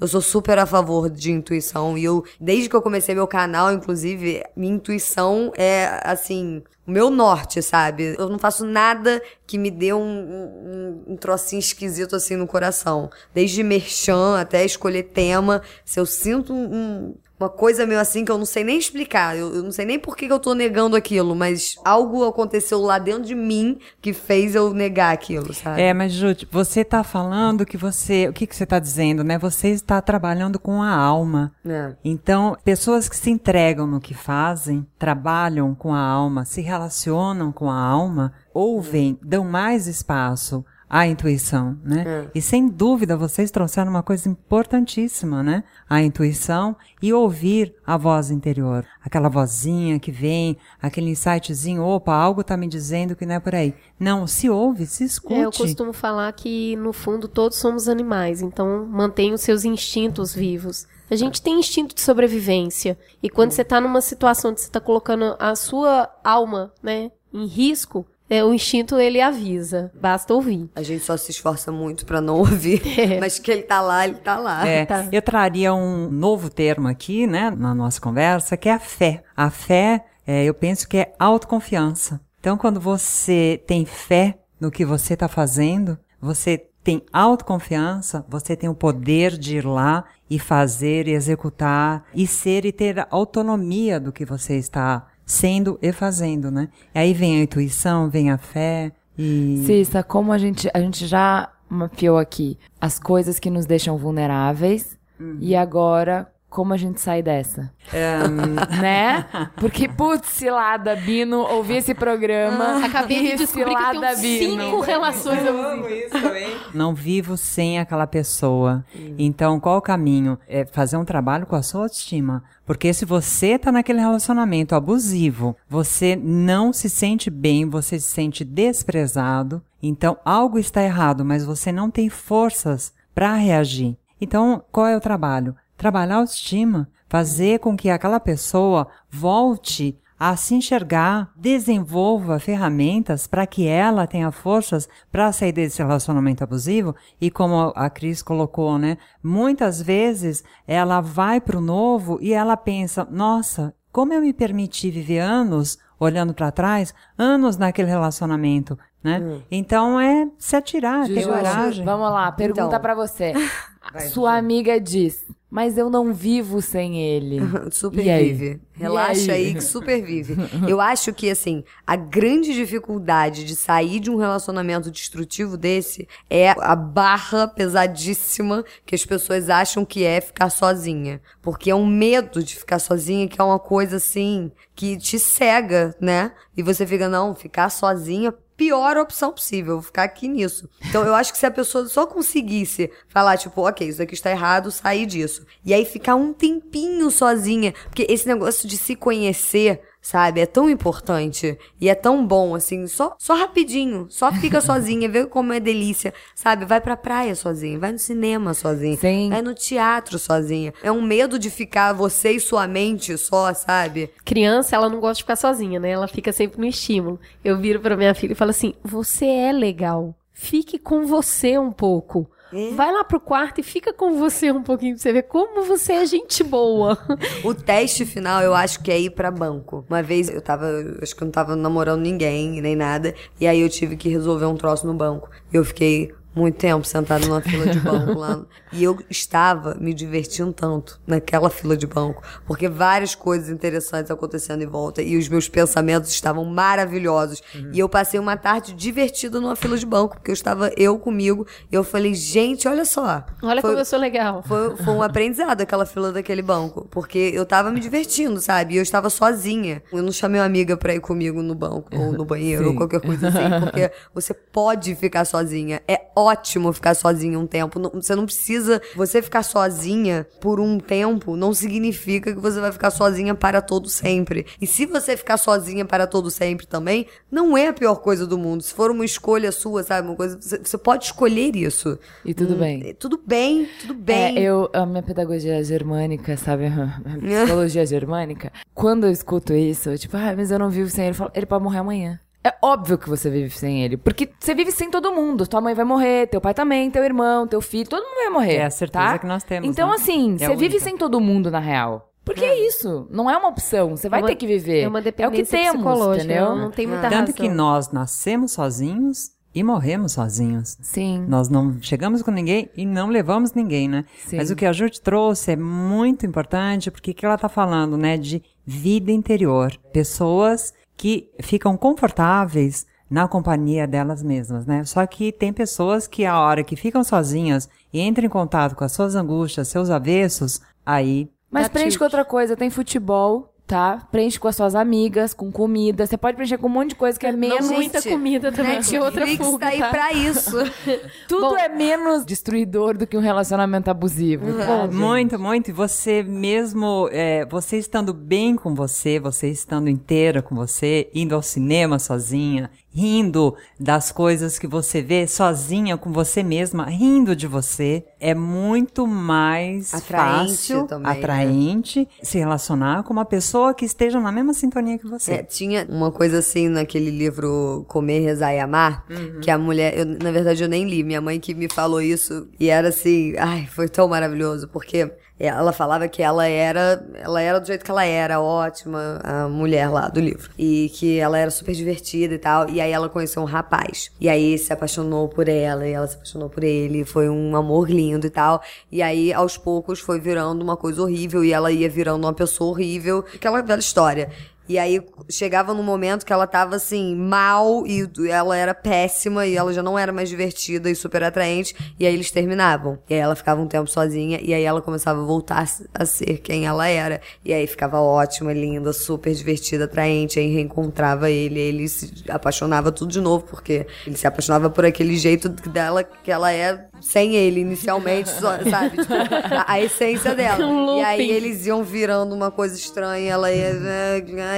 [0.00, 1.96] eu sou super a favor de intuição.
[1.96, 7.10] E eu, desde que eu comecei meu canal, inclusive, minha intuição é, assim, o meu
[7.10, 8.16] norte, sabe?
[8.18, 13.10] Eu não faço nada que me dê um, um, um trocinho esquisito assim no coração.
[13.34, 15.60] Desde merchan até escolher tema.
[15.84, 19.36] Se eu sinto um, uma coisa meio assim que eu não sei nem explicar.
[19.36, 22.80] Eu, eu não sei nem por que que eu tô negando aquilo, mas algo aconteceu
[22.80, 25.80] lá dentro de mim que fez eu negar aquilo, sabe?
[25.80, 28.28] É, mas Júti, você tá falando que você.
[28.28, 29.38] O que, que você tá dizendo, né?
[29.38, 31.52] Você está trabalhando com a alma.
[31.64, 31.94] É.
[32.04, 37.70] Então, pessoas que se entregam no que fazem, trabalham com a alma, se relacionam com
[37.70, 42.28] a alma, ouvem, dão mais espaço à intuição, né?
[42.34, 45.64] E sem dúvida vocês trouxeram uma coisa importantíssima, né?
[45.88, 48.84] A intuição e ouvir a voz interior.
[49.04, 53.54] Aquela vozinha que vem, aquele insightzinho, opa, algo tá me dizendo que não é por
[53.54, 53.74] aí.
[53.98, 55.34] Não, se ouve, se escute.
[55.34, 60.34] É, eu costumo falar que, no fundo, todos somos animais, então mantenha os seus instintos
[60.34, 60.86] vivos.
[61.10, 62.98] A gente tem instinto de sobrevivência.
[63.22, 67.46] E quando você tá numa situação de você tá colocando a sua alma, né, em
[67.46, 69.90] risco, é, o instinto ele avisa.
[69.94, 70.68] Basta ouvir.
[70.74, 72.82] A gente só se esforça muito pra não ouvir,
[73.20, 74.66] mas que ele tá lá, ele tá lá.
[74.66, 75.06] É, Tá.
[75.12, 79.22] Eu traria um novo termo aqui, né, na nossa conversa, que é a fé.
[79.36, 82.20] A fé, é, eu penso que é autoconfiança.
[82.40, 88.68] Então, quando você tem fé no que você está fazendo, você tem autoconfiança, você tem
[88.68, 94.12] o poder de ir lá e fazer, e executar, e ser e ter autonomia do
[94.12, 96.70] que você está sendo e fazendo, né?
[96.94, 99.62] E aí vem a intuição, vem a fé e...
[99.66, 104.96] Cissa, como a gente, a gente já mapeou aqui as coisas que nos deixam vulneráveis
[105.40, 107.70] e agora como a gente sai dessa?
[108.80, 109.26] né?
[109.56, 112.84] Porque, putz, cilada, Bino, ouvi esse programa.
[112.84, 114.62] Acabei de descobrir que eu tenho Bino.
[114.62, 116.74] cinco relações abusivas.
[116.74, 118.84] Não vivo sem aquela pessoa.
[119.18, 120.38] Então, qual o caminho?
[120.48, 122.42] É fazer um trabalho com a sua autoestima.
[122.68, 128.44] Porque se você tá naquele relacionamento abusivo, você não se sente bem, você se sente
[128.44, 129.62] desprezado.
[129.82, 133.96] Então, algo está errado, mas você não tem forças para reagir.
[134.20, 135.56] Então, qual é o trabalho?
[135.78, 143.46] Trabalhar a autoestima, fazer com que aquela pessoa volte a se enxergar, desenvolva ferramentas para
[143.46, 146.94] que ela tenha forças para sair desse relacionamento abusivo.
[147.20, 148.98] E como a Cris colocou, né?
[149.22, 154.90] Muitas vezes ela vai para o novo e ela pensa: nossa, como eu me permiti
[154.90, 159.40] viver anos olhando para trás, anos naquele relacionamento, né?
[159.50, 161.84] Então é se atirar, ter Juju, coragem.
[161.84, 162.80] Vamos lá, pergunta Então.
[162.80, 163.32] pra você.
[164.10, 167.38] Sua amiga diz, mas eu não vivo sem ele.
[167.72, 168.32] Super E aí?
[168.32, 168.60] vive.
[168.74, 169.46] Relaxa aí?
[169.46, 169.54] aí?
[169.54, 170.36] que super vive.
[170.68, 176.50] Eu acho que, assim, a grande dificuldade de sair de um relacionamento destrutivo desse é
[176.50, 181.20] a barra pesadíssima que as pessoas acham que é ficar sozinha.
[181.42, 185.94] Porque é um medo de ficar sozinha que é uma coisa, assim, que te cega,
[186.00, 186.32] né?
[186.56, 190.68] E você fica, não, ficar sozinha pior opção possível, vou ficar aqui nisso.
[190.88, 194.32] Então eu acho que se a pessoa só conseguisse falar, tipo, ok, isso aqui está
[194.32, 195.46] errado, sair disso.
[195.64, 197.72] E aí ficar um tempinho sozinha.
[197.84, 201.58] Porque esse negócio de se conhecer, sabe, é tão importante.
[201.80, 204.06] E é tão bom, assim, só, só rapidinho.
[204.08, 206.12] Só fica sozinha, vê como é delícia.
[206.34, 208.96] Sabe, vai pra praia sozinha, vai no cinema sozinha.
[208.96, 209.30] Sim.
[209.30, 210.72] Vai no teatro sozinha.
[210.82, 214.10] É um medo de ficar você e sua mente só, sabe?
[214.24, 215.90] Criança, ela não gosta de ficar sozinha, né?
[215.90, 217.20] Ela fica sempre no estímulo.
[217.44, 220.14] Eu viro pra minha filha e falo assim: você é legal.
[220.32, 222.30] Fique com você um pouco.
[222.52, 222.70] É?
[222.74, 225.92] Vai lá pro quarto e fica com você um pouquinho pra você ver como você
[225.92, 226.98] é gente boa.
[227.44, 229.84] O teste final, eu acho que é ir pra banco.
[229.88, 230.66] Uma vez eu tava,
[231.02, 234.46] acho que eu não tava namorando ninguém, nem nada, e aí eu tive que resolver
[234.46, 235.30] um troço no banco.
[235.52, 238.40] E eu fiquei muito tempo sentada numa fila de banco lá.
[238.72, 244.62] E eu estava me divertindo tanto naquela fila de banco, porque várias coisas interessantes acontecendo
[244.62, 247.42] em volta e os meus pensamentos estavam maravilhosos.
[247.72, 251.46] E eu passei uma tarde divertida numa fila de banco, porque eu estava eu comigo,
[251.70, 253.24] e eu falei, gente, olha só.
[253.42, 254.42] Olha Foi- como eu sou legal.
[254.46, 256.86] foi, foi um aprendizado aquela fila daquele banco.
[256.90, 258.74] Porque eu tava me divertindo, sabe?
[258.74, 259.82] E eu estava sozinha.
[259.92, 263.00] Eu não chamei uma amiga pra ir comigo no banco, ou no banheiro, ou qualquer
[263.00, 263.38] coisa assim.
[263.60, 265.80] Porque você pode ficar sozinha.
[265.88, 267.78] É ótimo ficar sozinha um tempo.
[267.78, 268.80] Não- você não precisa.
[268.94, 273.88] Você ficar sozinha por um tempo não significa que você vai ficar sozinha para todo
[273.88, 274.46] sempre.
[274.60, 278.36] E se você ficar sozinha para todo sempre também, não é a pior coisa do
[278.38, 278.62] mundo.
[278.62, 280.06] Se for uma escolha sua, sabe?
[280.08, 280.38] Uma coisa.
[280.40, 281.98] Você, você pode escolher isso.
[282.24, 282.94] E tudo Hum, bem.
[282.98, 284.36] Tudo bem, tudo bem.
[284.36, 286.66] É, eu, a minha pedagogia germânica, sabe?
[286.68, 288.52] A psicologia germânica.
[288.74, 291.16] Quando eu escuto isso, eu tipo, ah, mas eu não vivo sem ele.
[291.34, 292.20] Ele pode morrer amanhã.
[292.48, 293.96] É óbvio que você vive sem ele.
[293.96, 295.46] Porque você vive sem todo mundo.
[295.46, 298.54] Tua mãe vai morrer, teu pai também, teu irmão, teu filho, todo mundo vai morrer.
[298.56, 299.18] É a certeza tá?
[299.18, 299.94] que nós temos, Então, né?
[299.96, 302.10] assim, É você vive sem todo mundo, na real.
[302.24, 303.06] Porque é isso.
[303.10, 303.96] Não é uma opção.
[303.96, 304.80] Você vai É uma- ter que viver.
[304.82, 306.24] É uma é o que dependência temos, psicológica.
[306.24, 306.56] entendeu?
[306.56, 307.34] Não tem muita Tanto razão.
[307.34, 310.76] que nós nascemos sozinhos e morremos sozinhos.
[310.82, 311.24] Sim.
[311.26, 314.04] Nós não chegamos com ninguém e não levamos ninguém, né?
[314.26, 314.36] Sim.
[314.36, 317.96] Mas o que a Jute trouxe é muito importante, porque o que ela está falando,
[317.96, 319.72] né, de vida interior.
[319.90, 324.84] Pessoas que ficam confortáveis na companhia delas mesmas, né?
[324.84, 328.84] Só que tem pessoas que a hora que ficam sozinhas e entram em contato com
[328.84, 332.56] as suas angústias, seus avessos, aí Mas preenche com outra coisa.
[332.56, 334.08] Tem futebol, tá?
[334.10, 336.06] Preenche com as suas amigas, com comida.
[336.06, 337.70] Você pode preencher com um monte de coisa que é menos...
[337.70, 339.90] muita comida também, que é outra Netflix fuga, tá aí tá?
[339.90, 340.56] pra isso.
[341.28, 341.58] Tudo Bom.
[341.58, 344.46] é menos destruidor do que um relacionamento abusivo.
[344.56, 344.94] tá, gente?
[344.94, 345.68] Muito, muito.
[345.68, 351.34] E você mesmo, é, você estando bem com você, você estando inteira com você, indo
[351.34, 357.46] ao cinema sozinha, rindo das coisas que você vê sozinha com você mesma, rindo de
[357.46, 361.18] você, é muito mais Atraente fácil, também, né?
[361.18, 365.34] atraente, se relacionar com uma pessoa que esteja na mesma sintonia que você.
[365.34, 369.04] É, tinha uma coisa assim naquele livro Comer, Rezar e Amar,
[369.42, 372.48] que a mulher, eu, na verdade eu nem li, minha mãe que me falou isso,
[372.58, 377.60] e era assim, ai, foi tão maravilhoso, porque ela falava que ela era, ela era
[377.60, 381.50] do jeito que ela era, ótima, a mulher lá do livro, e que ela era
[381.50, 385.48] super divertida e tal, e aí ela conheceu um rapaz, e aí se apaixonou por
[385.48, 389.32] ela, e ela se apaixonou por ele, foi um amor lindo e tal, e aí
[389.32, 393.60] aos poucos foi virando uma coisa horrível, e ela ia virando uma pessoa horrível, aquela
[393.62, 394.30] velha história.
[394.68, 395.00] E aí
[395.30, 399.82] chegava num momento que ela tava assim, mal e ela era péssima e ela já
[399.82, 401.74] não era mais divertida e super atraente.
[401.98, 402.98] E aí eles terminavam.
[403.08, 406.38] E aí ela ficava um tempo sozinha e aí ela começava a voltar a ser
[406.38, 407.20] quem ela era.
[407.44, 410.38] E aí ficava ótima, linda, super divertida, atraente.
[410.38, 415.16] Aí reencontrava ele, ele se apaixonava tudo de novo, porque ele se apaixonava por aquele
[415.16, 418.98] jeito dela que ela é sem ele inicialmente, só, sabe?
[418.98, 420.64] Tipo, a, a essência dela.
[420.64, 423.72] Um e aí eles iam virando uma coisa estranha, ela ia.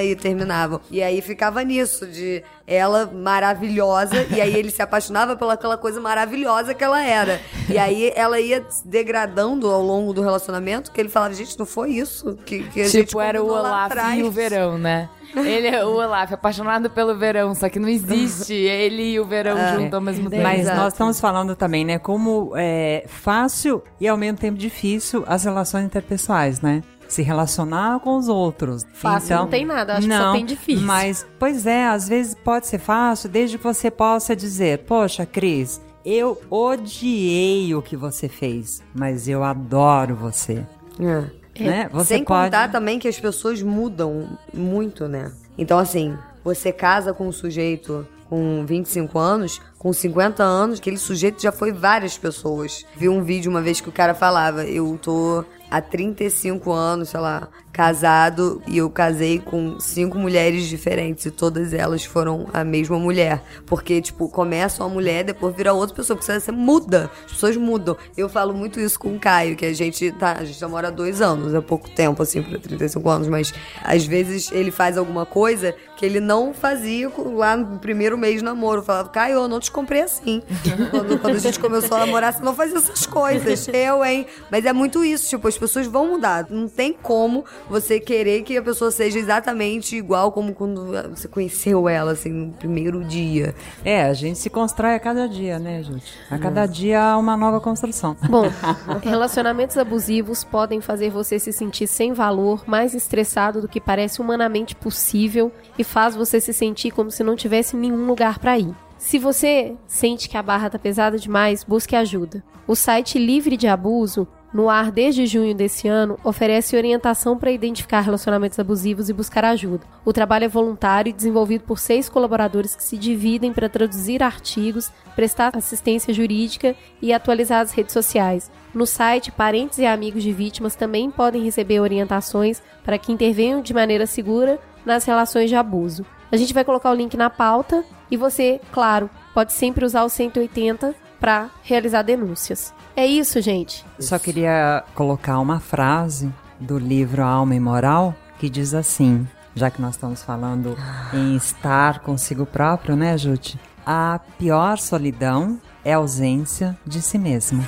[0.03, 0.81] E terminavam.
[0.91, 6.75] E aí ficava nisso, de ela maravilhosa, e aí ele se apaixonava pelaquela coisa maravilhosa
[6.75, 7.41] que ela era.
[7.69, 11.67] E aí ela ia se degradando ao longo do relacionamento, que ele falava, gente, não
[11.67, 15.09] foi isso que, que a gente Tipo, era o Olaf atrás." e o verão, né?
[15.35, 19.57] Ele é o Olaf, apaixonado pelo verão, só que não existe ele e o verão
[19.77, 20.43] junto ao mesmo tempo.
[20.43, 25.45] Mas nós estamos falando também, né, como é fácil e ao mesmo tempo difícil as
[25.45, 26.83] relações interpessoais, né?
[27.11, 28.87] Se relacionar com os outros.
[28.93, 30.87] Fácil então, não tem nada, acho que só não, tem difícil.
[30.87, 35.81] Mas, pois é, às vezes pode ser fácil, desde que você possa dizer, poxa, Cris,
[36.05, 40.65] eu odiei o que você fez, mas eu adoro você.
[41.01, 41.41] É.
[41.63, 41.89] Né?
[41.93, 42.47] Você Sem pode...
[42.47, 45.33] contar também que as pessoas mudam muito, né?
[45.59, 51.43] Então, assim, você casa com um sujeito com 25 anos, com 50 anos, aquele sujeito
[51.43, 52.87] já foi várias pessoas.
[52.97, 57.21] Vi um vídeo uma vez que o cara falava, eu tô há 35 anos, sei
[57.21, 62.99] lá, casado e eu casei com cinco mulheres diferentes e todas elas foram a mesma
[62.99, 63.43] mulher.
[63.67, 67.97] Porque, tipo, começa uma mulher, depois vira outra pessoa, porque você muda, as pessoas mudam.
[68.17, 70.91] Eu falo muito isso com o Caio, que a gente tá, a gente namora há
[70.91, 75.25] dois anos, é pouco tempo, assim, pra 35 anos, mas às vezes ele faz alguma
[75.25, 78.81] coisa que ele não fazia lá no primeiro mês de namoro.
[78.81, 80.43] Eu falava, Caio, eu não te comprei assim.
[80.91, 83.69] quando, quando a gente começou a namorar, você não fazia essas coisas.
[83.73, 84.27] Eu, hein?
[84.51, 86.47] Mas é muito isso, tipo, as pessoas vão mudar.
[86.49, 91.89] Não tem como você querer que a pessoa seja exatamente igual como quando você conheceu
[91.89, 93.55] ela, assim, no primeiro dia.
[93.85, 96.13] É, a gente se constrói a cada dia, né, gente?
[96.31, 98.17] A cada dia há uma nova construção.
[98.29, 98.51] Bom,
[99.03, 104.75] relacionamentos abusivos podem fazer você se sentir sem valor, mais estressado do que parece humanamente
[104.75, 108.75] possível e faz você se sentir como se não tivesse nenhum lugar para ir.
[108.99, 112.45] Se você sente que a barra tá pesada demais, busque ajuda.
[112.67, 118.01] O site Livre de Abuso, no ar desde junho desse ano, oferece orientação para identificar
[118.01, 119.87] relacionamentos abusivos e buscar ajuda.
[120.05, 124.91] O trabalho é voluntário e desenvolvido por seis colaboradores que se dividem para traduzir artigos,
[125.15, 128.51] prestar assistência jurídica e atualizar as redes sociais.
[128.75, 133.73] No site, parentes e amigos de vítimas também podem receber orientações para que intervenham de
[133.73, 136.05] maneira segura nas relações de abuso.
[136.33, 140.09] A gente vai colocar o link na pauta e você, claro, pode sempre usar o
[140.09, 142.73] 180 para realizar denúncias.
[142.97, 143.85] É isso, gente.
[143.99, 149.83] Só queria colocar uma frase do livro Alma e Moral que diz assim, já que
[149.83, 150.77] nós estamos falando
[151.13, 153.61] em estar consigo próprio, né, Jute?
[153.85, 157.63] A pior solidão é a ausência de si mesmo.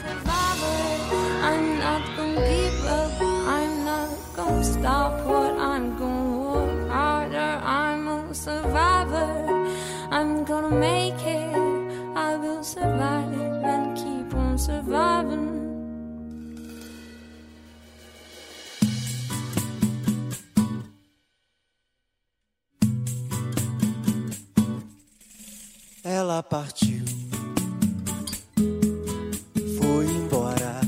[26.22, 27.04] Ela partiu,
[29.76, 30.80] foi embora.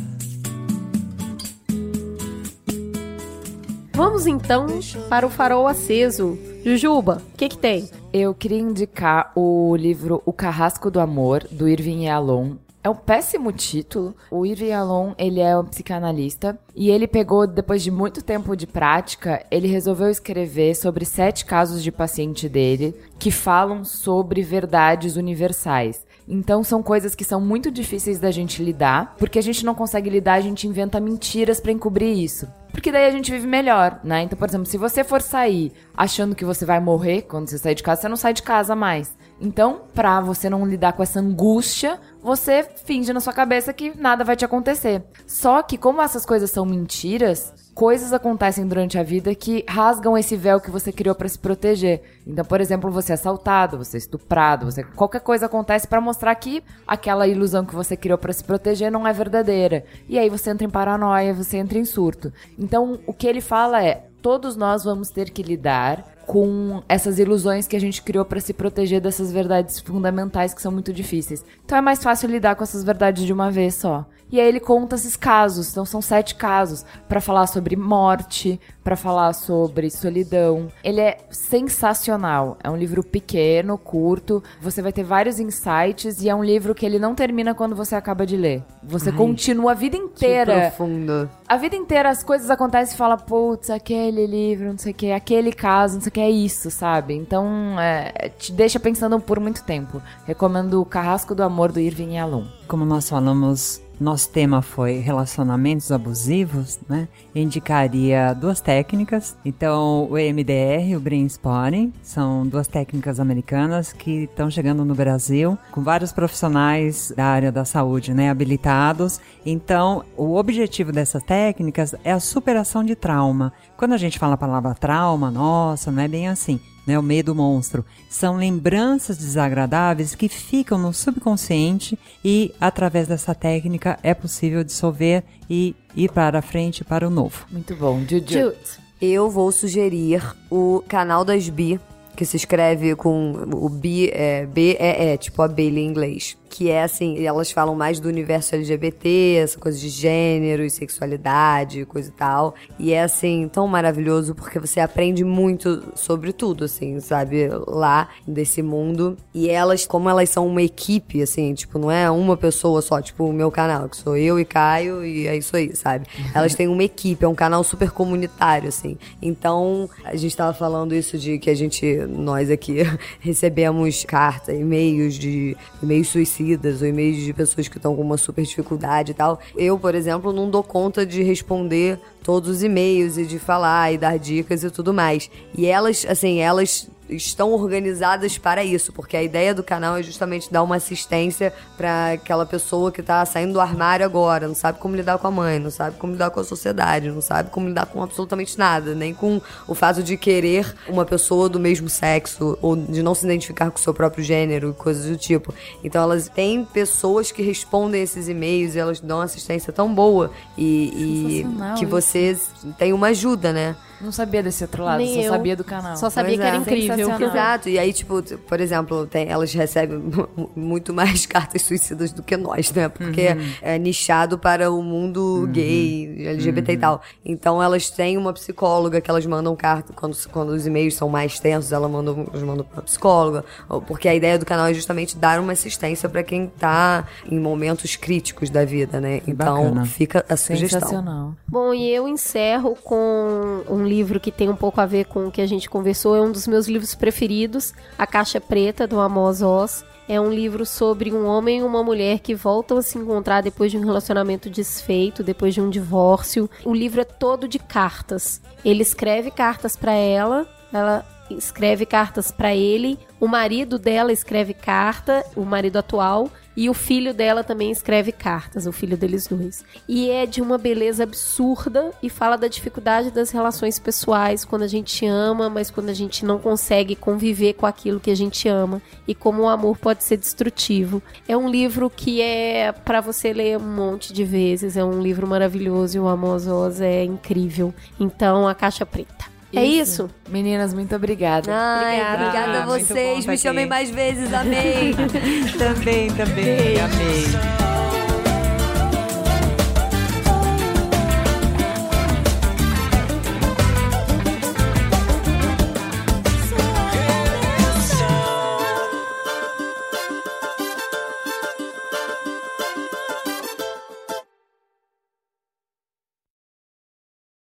[3.92, 4.66] Vamos então
[5.08, 6.38] para o farol aceso.
[6.64, 7.90] Jujuba, o que que tem?
[8.12, 12.54] Eu queria indicar o livro O Carrasco do Amor, do Irving Yalom.
[12.84, 14.14] É um péssimo título.
[14.30, 18.66] O Irving Yalom, ele é um psicanalista e ele pegou, depois de muito tempo de
[18.66, 26.04] prática, ele resolveu escrever sobre sete casos de paciente dele que falam sobre verdades universais.
[26.28, 30.10] Então são coisas que são muito difíceis da gente lidar, porque a gente não consegue
[30.10, 32.46] lidar, a gente inventa mentiras pra encobrir isso.
[32.70, 34.22] Porque daí a gente vive melhor, né?
[34.22, 37.74] Então, por exemplo, se você for sair achando que você vai morrer quando você sair
[37.74, 39.16] de casa, você não sai de casa mais.
[39.40, 44.24] Então, pra você não lidar com essa angústia, você finge na sua cabeça que nada
[44.24, 45.02] vai te acontecer.
[45.26, 50.36] Só que como essas coisas são mentiras, coisas acontecem durante a vida que rasgam esse
[50.36, 52.02] véu que você criou pra se proteger.
[52.26, 56.34] Então, por exemplo, você é assaltado, você é estuprado, você qualquer coisa acontece pra mostrar
[56.36, 59.84] que aquela ilusão que você criou pra se proteger não é verdadeira.
[60.08, 62.32] E aí você entra em paranoia, você entra em surto.
[62.58, 67.66] Então, o que ele fala é: todos nós vamos ter que lidar com essas ilusões
[67.66, 71.44] que a gente criou pra se proteger dessas verdades fundamentais que são muito difíceis.
[71.64, 74.06] Então é mais fácil lidar com essas verdades de uma vez só.
[74.34, 78.96] E aí ele conta esses casos, então são sete casos pra falar sobre morte, pra
[78.96, 80.66] falar sobre solidão.
[80.82, 82.58] Ele é sensacional.
[82.60, 84.42] É um livro pequeno, curto.
[84.60, 87.94] Você vai ter vários insights e é um livro que ele não termina quando você
[87.94, 88.64] acaba de ler.
[88.82, 91.30] Você continua a vida Que inteira profundo.
[91.46, 95.12] a vida inteira as coisas acontecem e fala, putz, aquele livro, não sei o que,
[95.12, 97.14] aquele caso, não sei o que, é isso, sabe?
[97.14, 100.02] Então, é, te deixa pensando por muito tempo.
[100.26, 102.46] Recomendo o Carrasco do Amor, do Irving Yalom.
[102.66, 107.08] Como nós falamos nosso tema foi relacionamentos abusivos, né?
[107.34, 109.36] Indicaria duas técnicas.
[109.44, 115.56] Então, o EMDR, o Brain Spotting, são duas técnicas americanas que estão chegando no Brasil
[115.70, 119.20] com vários profissionais da área da saúde, né, habilitados.
[119.46, 123.52] Então, o objetivo dessas técnicas é a superação de trauma.
[123.76, 127.34] Quando a gente fala a palavra trauma, nossa, não é bem assim né, o medo
[127.34, 135.24] monstro, são lembranças desagradáveis que ficam no subconsciente e através dessa técnica é possível dissolver
[135.48, 137.46] e ir para a frente para o novo.
[137.50, 138.00] Muito bom.
[138.00, 138.26] Juju.
[138.26, 138.84] Jude.
[139.00, 141.78] Eu vou sugerir o canal das Bi,
[142.16, 146.36] que se escreve com o Bi, é, B-E-E, tipo abelha em inglês.
[146.54, 151.84] Que é assim, elas falam mais do universo LGBT, essa coisa de gênero e sexualidade,
[151.84, 152.54] coisa e tal.
[152.78, 157.48] E é assim, tão maravilhoso porque você aprende muito sobre tudo, assim, sabe?
[157.66, 159.16] Lá desse mundo.
[159.34, 163.24] E elas, como elas são uma equipe, assim, tipo, não é uma pessoa só, tipo,
[163.24, 166.06] o meu canal, que sou eu e Caio, e é isso aí, sabe?
[166.32, 168.96] Elas têm uma equipe, é um canal super comunitário, assim.
[169.20, 172.76] Então, a gente tava falando isso de que a gente, nós aqui,
[173.18, 176.43] recebemos cartas, e-mails de e-mails suicidas
[176.82, 179.40] ou e-mails de pessoas que estão com uma super dificuldade e tal.
[179.56, 183.98] Eu, por exemplo, não dou conta de responder todos os e-mails e de falar e
[183.98, 185.30] dar dicas e tudo mais.
[185.56, 190.50] E elas, assim, elas estão organizadas para isso, porque a ideia do canal é justamente
[190.50, 194.96] dar uma assistência para aquela pessoa que tá saindo do armário agora, não sabe como
[194.96, 197.86] lidar com a mãe, não sabe como lidar com a sociedade, não sabe como lidar
[197.86, 202.74] com absolutamente nada, nem com o fato de querer uma pessoa do mesmo sexo ou
[202.76, 205.52] de não se identificar com o seu próprio gênero, coisas do tipo.
[205.82, 210.30] Então elas têm pessoas que respondem esses e-mails e elas dão uma assistência tão boa
[210.56, 211.46] e, e
[211.78, 211.90] que isso.
[212.14, 213.74] Vocês têm uma ajuda, né?
[214.00, 215.30] Não sabia desse outro lado, Nem só eu.
[215.32, 215.96] sabia do canal.
[215.96, 216.60] Só sabia Pois que era é.
[216.60, 217.26] incrível.
[217.28, 217.68] Exato.
[217.70, 222.36] E aí, tipo, por exemplo, tem- elas recebem mu- muito mais cartas suicidas do que
[222.36, 222.88] nós, né?
[222.88, 223.28] Porque
[223.62, 227.00] é nichado para o mundo gay, LGBT e tal.
[227.24, 231.38] Então elas têm uma psicóloga que elas mandam carta quando, quando os e-mails são mais
[231.40, 233.44] tensos, ela manda, elas mandam pra psicóloga.
[233.86, 237.96] Porque a ideia do canal é justamente dar uma assistência para quem tá em momentos
[237.96, 239.22] críticos da vida, né?
[239.26, 239.86] Então bacana.
[239.86, 240.80] fica a sugestão.
[240.80, 241.34] Sensacional.
[241.46, 245.30] Bom, e eu encerro com um livro que tem um pouco a ver com o
[245.30, 246.16] que a gente conversou.
[246.16, 249.84] É um dos meus livros preferidos, A Caixa Preta, do Amos Oz.
[250.06, 253.70] É um livro sobre um homem e uma mulher que voltam a se encontrar depois
[253.70, 256.48] de um relacionamento desfeito, depois de um divórcio.
[256.64, 258.40] O livro é todo de cartas.
[258.62, 265.24] Ele escreve cartas para ela, ela escreve cartas para ele, o marido dela escreve carta,
[265.34, 269.64] o marido atual, e o filho dela também escreve cartas, o filho deles dois.
[269.88, 274.68] E é de uma beleza absurda e fala da dificuldade das relações pessoais quando a
[274.68, 278.80] gente ama, mas quando a gente não consegue conviver com aquilo que a gente ama
[279.06, 281.02] e como o amor pode ser destrutivo.
[281.26, 285.26] É um livro que é para você ler um monte de vezes, é um livro
[285.26, 287.74] maravilhoso e o Amos Oz é incrível.
[287.98, 289.33] Então, a Caixa Preta.
[289.56, 290.10] É isso?
[290.28, 291.50] Meninas, muito obrigada.
[291.52, 292.22] Ai, Obrigada.
[292.24, 293.24] obrigada a bom vocês.
[293.24, 293.42] tá Me aqui.
[293.42, 294.32] chamem mais vezes.
[294.32, 294.94] Amei.
[295.58, 297.93] também, também, amei.